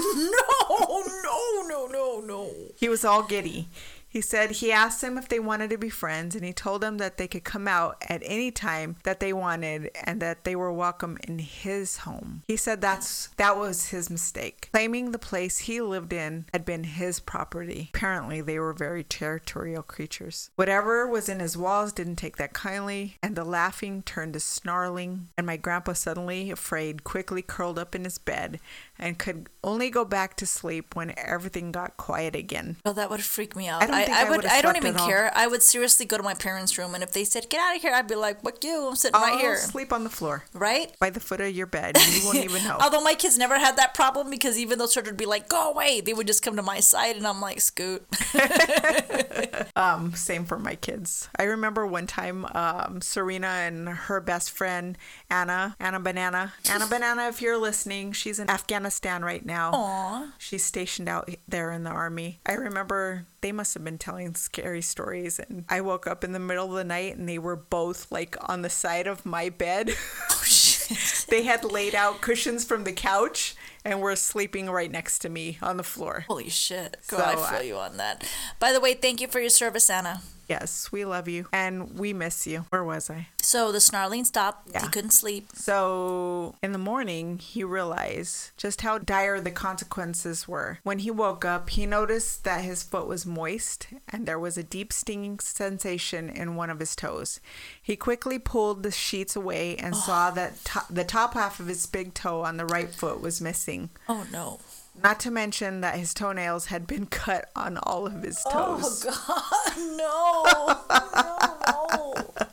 [0.69, 2.51] oh, no, no, no, no.
[2.75, 3.69] He was all giddy.
[4.17, 6.97] He said he asked them if they wanted to be friends, and he told them
[6.97, 10.73] that they could come out at any time that they wanted and that they were
[10.73, 12.41] welcome in his home.
[12.47, 16.83] He said that's that was his mistake, claiming the place he lived in had been
[16.83, 17.91] his property.
[17.93, 20.49] Apparently, they were very territorial creatures.
[20.55, 25.27] Whatever was in his walls didn't take that kindly, and the laughing turned to snarling.
[25.37, 28.59] And my grandpa, suddenly afraid, quickly curled up in his bed
[28.99, 32.77] and could only go back to sleep when everything got quiet again.
[32.85, 33.83] Well, that would freak me out.
[33.89, 34.45] I, I, I would.
[34.45, 35.31] I don't even care.
[35.35, 37.81] I would seriously go to my parents' room, and if they said "Get out of
[37.81, 38.87] here," I'd be like, "What you!
[38.87, 41.67] I'm sitting I'll right here." Sleep on the floor, right by the foot of your
[41.67, 41.97] bed.
[41.97, 42.77] You won't even know.
[42.81, 45.71] Although my kids never had that problem because even though children would be like, "Go
[45.71, 48.05] away," they would just come to my side, and I'm like, "Scoot."
[49.75, 51.29] um, same for my kids.
[51.37, 54.97] I remember one time, um, Serena and her best friend
[55.29, 57.27] Anna, Anna Banana, Anna Banana.
[57.27, 58.49] If you're listening, she's in
[58.87, 59.71] Afghanistan right now.
[59.71, 60.31] Aww.
[60.37, 62.39] She's stationed out there in the army.
[62.45, 65.39] I remember they must have been telling scary stories.
[65.39, 68.37] And I woke up in the middle of the night and they were both like
[68.47, 69.91] on the side of my bed.
[70.29, 71.25] Oh, shit.
[71.29, 75.57] they had laid out cushions from the couch and were sleeping right next to me
[75.61, 76.25] on the floor.
[76.27, 76.97] Holy shit.
[77.07, 78.29] Girl, so I feel I, you on that.
[78.59, 80.21] By the way, thank you for your service, Anna.
[80.47, 82.65] Yes, we love you and we miss you.
[82.69, 83.27] Where was I?
[83.41, 84.69] So the snarling stopped.
[84.71, 84.81] Yeah.
[84.81, 85.49] He couldn't sleep.
[85.53, 90.79] So in the morning, he realized just how dire the consequences were.
[90.83, 94.63] When he woke up, he noticed that his foot was moist and there was a
[94.63, 97.39] deep stinging sensation in one of his toes.
[97.81, 99.97] He quickly pulled the sheets away and oh.
[99.97, 103.41] saw that to- the top half of his big toe on the right foot was
[103.41, 103.89] missing.
[104.07, 104.59] Oh no.
[105.01, 109.05] Not to mention that his toenails had been cut on all of his toes.
[109.07, 109.77] Oh, God.
[109.97, 110.87] No.
[112.03, 112.47] no, no.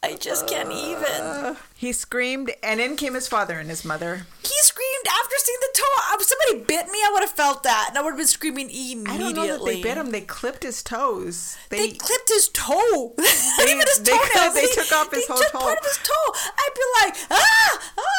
[0.00, 1.56] I just can't even.
[1.74, 4.22] He screamed, and in came his father and his mother.
[4.42, 5.84] He screamed after seeing the toe.
[6.14, 8.70] If somebody bit me, I would have felt that, and I would have been screaming
[8.70, 9.12] immediately.
[9.12, 10.10] I don't know that they bit him.
[10.10, 11.58] They clipped his toes.
[11.70, 13.14] They, they clipped his toe.
[13.58, 14.54] They, Not even his toenails.
[14.54, 15.58] They, they, took off his whole toe.
[15.58, 16.32] part of his toe.
[16.34, 18.17] I'd be like, ah, ah.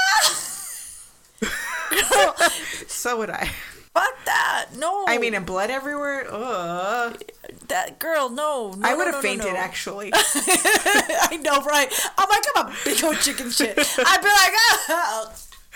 [2.88, 3.50] so would I.
[3.94, 4.68] Fuck that.
[4.78, 5.06] No.
[5.08, 6.28] I mean, and blood everywhere.
[6.30, 7.22] Ugh.
[7.68, 8.74] That girl, no.
[8.78, 10.12] no I would have no, no, fainted, actually.
[10.14, 11.92] I know, right?
[12.18, 13.78] I'm like, I'm a big old chicken shit.
[13.78, 14.54] I'd be like,
[14.90, 15.34] oh.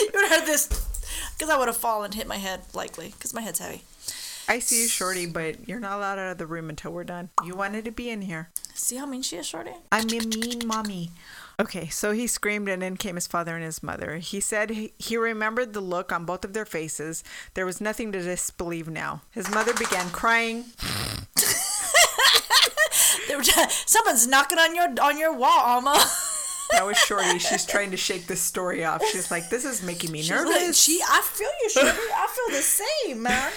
[0.00, 0.66] you would have heard this.
[1.36, 3.82] Because I would have fallen and hit my head, likely, because my head's heavy.
[4.48, 7.28] I see you, Shorty, but you're not allowed out of the room until we're done.
[7.44, 8.48] You wanted to be in here.
[8.74, 9.72] See how mean she is, Shorty?
[9.92, 11.10] I'm a mean mommy.
[11.60, 14.18] Okay, so he screamed, and in came his father and his mother.
[14.18, 17.24] He said he, remembered the look on both of their faces.
[17.54, 19.22] There was nothing to disbelieve now.
[19.32, 20.66] His mother began crying.
[23.86, 25.98] Someone's knocking on your on your wall, Alma.
[26.72, 27.38] That was Shorty.
[27.40, 29.04] She's trying to shake this story off.
[29.06, 31.90] She's like, "This is making me She's nervous." like, she, I feel you, Shirley.
[31.90, 33.52] I feel the same, man.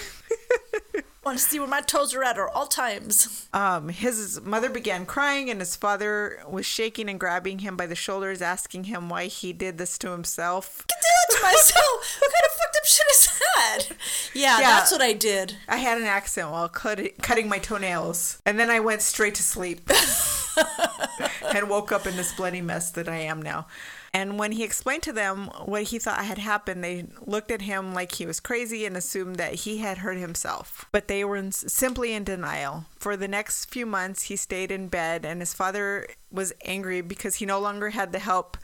[1.24, 3.48] Want to see where my toes are at at all times.
[3.54, 7.94] Um, his mother began crying, and his father was shaking and grabbing him by the
[7.96, 10.84] shoulders, asking him why he did this to himself.
[10.90, 12.18] I did that to myself.
[12.22, 13.88] what kind of fucked up shit is that?
[14.34, 14.70] Yeah, Yeah.
[14.72, 15.58] that's what I did.
[15.68, 19.44] I had an accident while cut- cutting my toenails, and then I went straight to
[19.44, 19.88] sleep
[21.54, 23.68] and woke up in this bloody mess that I am now.
[24.14, 27.94] And when he explained to them what he thought had happened, they looked at him
[27.94, 30.86] like he was crazy and assumed that he had hurt himself.
[30.92, 32.86] But they were in, simply in denial.
[32.98, 37.36] For the next few months, he stayed in bed, and his father was angry because
[37.36, 38.58] he no longer had the help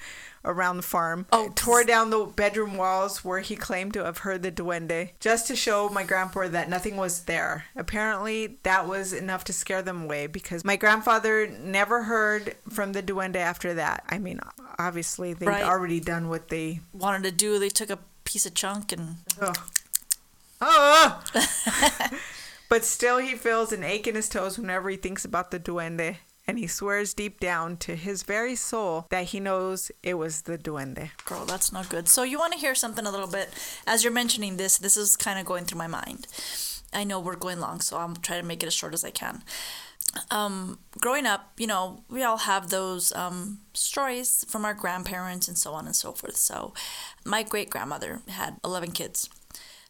[0.47, 1.27] around the farm.
[1.31, 5.45] Oh, tore down the bedroom walls where he claimed to have heard the duende just
[5.47, 7.65] to show my grandpa that nothing was there.
[7.75, 13.03] Apparently, that was enough to scare them away because my grandfather never heard from the
[13.03, 14.03] duende after that.
[14.09, 14.39] I mean,
[14.79, 15.63] obviously, they'd Right.
[15.63, 16.79] already done what they.
[16.93, 17.59] Wanted to do.
[17.59, 19.57] They took a piece of chunk and Ugh.
[20.61, 21.21] Oh!
[22.69, 26.17] but still, he feels an ache in his toes whenever he thinks about the duende.
[26.47, 30.57] And he swears deep down to his very soul that he knows it was the
[30.57, 31.09] duende.
[31.25, 32.07] girl, that's not good.
[32.07, 33.49] So you want to hear something a little bit
[33.85, 34.77] as you're mentioning this.
[34.77, 36.27] This is kind of going through my mind.
[36.93, 39.09] I know we're going long, so I'm trying to make it as short as I
[39.09, 39.43] can.
[40.31, 45.57] Um, growing up, you know, we all have those um, stories from our grandparents and
[45.57, 46.37] so on and so forth.
[46.37, 46.73] So,
[47.25, 49.29] my great grandmother had 11 kids.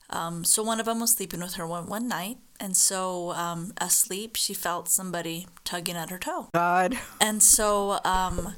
[0.10, 2.38] Um, so, one of them was sleeping with her one, one night.
[2.60, 6.50] And so, um, asleep, she felt somebody tugging at her toe.
[6.54, 6.98] God.
[7.22, 8.56] And so um,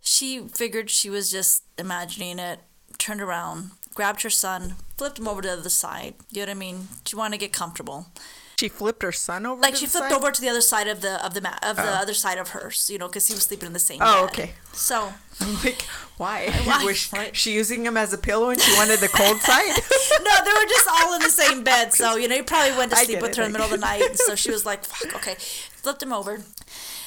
[0.00, 2.60] she figured she was just imagining it,
[2.98, 6.14] turned around, grabbed her son, flipped him over to the other side.
[6.30, 6.88] You know what I mean?
[7.04, 8.06] She wanted to get comfortable.
[8.60, 9.60] She flipped her son over.
[9.62, 10.16] Like to she the flipped side?
[10.18, 12.48] over to the other side of the of the mat of the other side of
[12.50, 14.30] hers, you know, because he was sleeping in the same Oh, bed.
[14.32, 14.50] okay.
[14.72, 15.12] So
[15.64, 15.82] like,
[16.18, 16.50] why?
[16.68, 16.84] Why?
[16.84, 16.98] Was
[17.32, 19.74] she using him as a pillow and she wanted the cold side?
[20.28, 21.94] no, they were just all in the same bed.
[21.94, 23.80] So you know, he probably went to sleep with it, her in the middle of
[23.80, 24.16] the night.
[24.16, 25.36] So she was like, "Fuck, okay,"
[25.82, 26.42] flipped him over.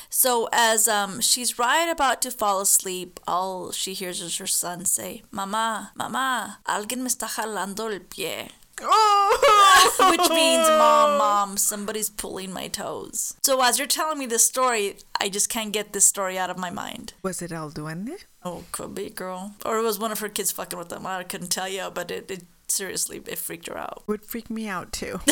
[0.09, 4.85] So as um she's right about to fall asleep, all she hears is her son
[4.85, 8.49] say, "Mamá, mamá, alguien me está jalando el pie."
[8.81, 13.35] Oh, Which means, mom, mom, somebody's pulling my toes.
[13.43, 16.57] So as you're telling me this story, I just can't get this story out of
[16.57, 17.13] my mind.
[17.23, 18.23] Was it El Duende?
[18.43, 19.53] Oh, could be, girl.
[19.65, 21.05] Or it was one of her kids fucking with them.
[21.05, 24.03] I couldn't tell you, but it, it seriously, it freaked her out.
[24.07, 25.19] Would freak me out too.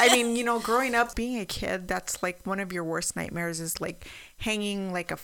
[0.00, 3.16] I mean, you know, growing up, being a kid, that's like one of your worst
[3.16, 4.08] nightmares is like
[4.38, 5.18] hanging like a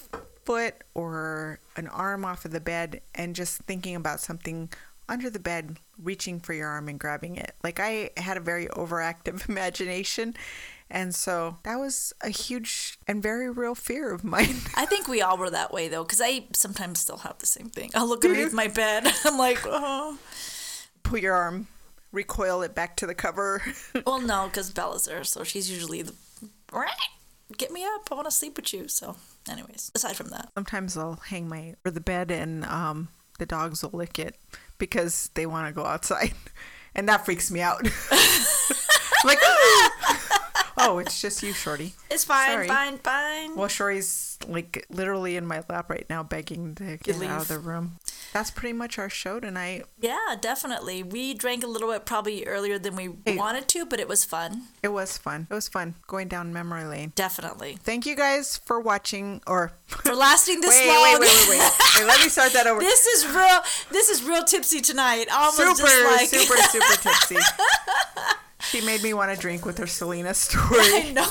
[0.44, 4.70] foot or an arm off of the bed and just thinking about something
[5.08, 7.54] under the bed, reaching for your arm and grabbing it.
[7.62, 10.34] Like I had a very overactive imagination.
[10.90, 14.56] And so that was a huge and very real fear of mine.
[14.76, 17.68] I think we all were that way though, because I sometimes still have the same
[17.68, 17.90] thing.
[17.94, 18.56] I'll look Do underneath you?
[18.56, 19.06] my bed.
[19.24, 20.18] I'm like, oh.
[21.02, 21.66] Put your arm,
[22.12, 23.62] recoil it back to the cover.
[24.06, 26.14] Well, no, because Bella's there, so she's usually the.
[27.56, 28.08] Get me up.
[28.10, 28.88] I want to sleep with you.
[28.88, 29.16] So,
[29.48, 33.08] anyways, aside from that, Sometimes I'll hang my or the bed and um,
[33.38, 34.36] the dogs will lick it
[34.78, 36.34] because they want to go outside,
[36.94, 37.82] and that freaks me out.
[39.24, 40.20] like, ah!
[40.78, 41.92] Oh, it's just you, Shorty.
[42.10, 42.68] it's fine, Sorry.
[42.68, 43.56] fine, fine.
[43.56, 47.58] Well, Shorty's like literally in my lap right now, begging to get out of the
[47.58, 47.92] room.
[48.32, 49.84] That's pretty much our show tonight.
[50.00, 51.02] Yeah, definitely.
[51.02, 53.36] We drank a little bit probably earlier than we Hey.
[53.36, 54.62] wanted to, but it was fun.
[54.82, 55.46] It was fun.
[55.48, 57.12] It was fun going down memory lane.
[57.14, 57.78] Definitely.
[57.82, 59.40] Thank you guys for watching.
[59.46, 61.02] Or For lasting this wait, long.
[61.04, 62.06] wait, wait, wait, wait, wait.
[62.06, 62.80] Let me start that over.
[62.80, 63.60] this is real.
[63.92, 65.26] This is real tipsy tonight.
[65.32, 67.36] Almost super, just like super, super tipsy.
[68.74, 70.80] She made me want to drink with her Selena story.
[70.80, 71.22] I know.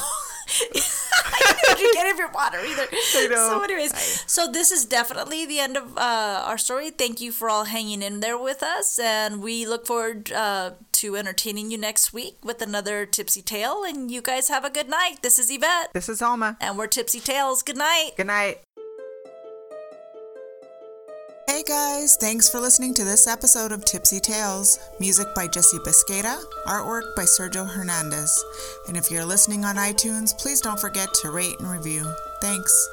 [1.35, 2.87] I didn't drink any of your water either.
[3.35, 6.89] So, anyways, so this is definitely the end of uh, our story.
[6.89, 11.17] Thank you for all hanging in there with us, and we look forward uh, to
[11.17, 13.83] entertaining you next week with another tipsy tale.
[13.83, 15.17] And you guys have a good night.
[15.21, 16.55] This is Yvette, This is Alma.
[16.61, 17.61] and we're Tipsy Tales.
[17.61, 18.11] Good night.
[18.15, 18.61] Good night.
[21.45, 24.79] Hey guys, thanks for listening to this episode of Tipsy Tales.
[25.01, 28.41] Music by Jesse Biscata, artwork by Sergio Hernandez.
[28.87, 32.09] And if you're listening on iTunes, please don't forget to rate and review.
[32.39, 32.89] Thanks.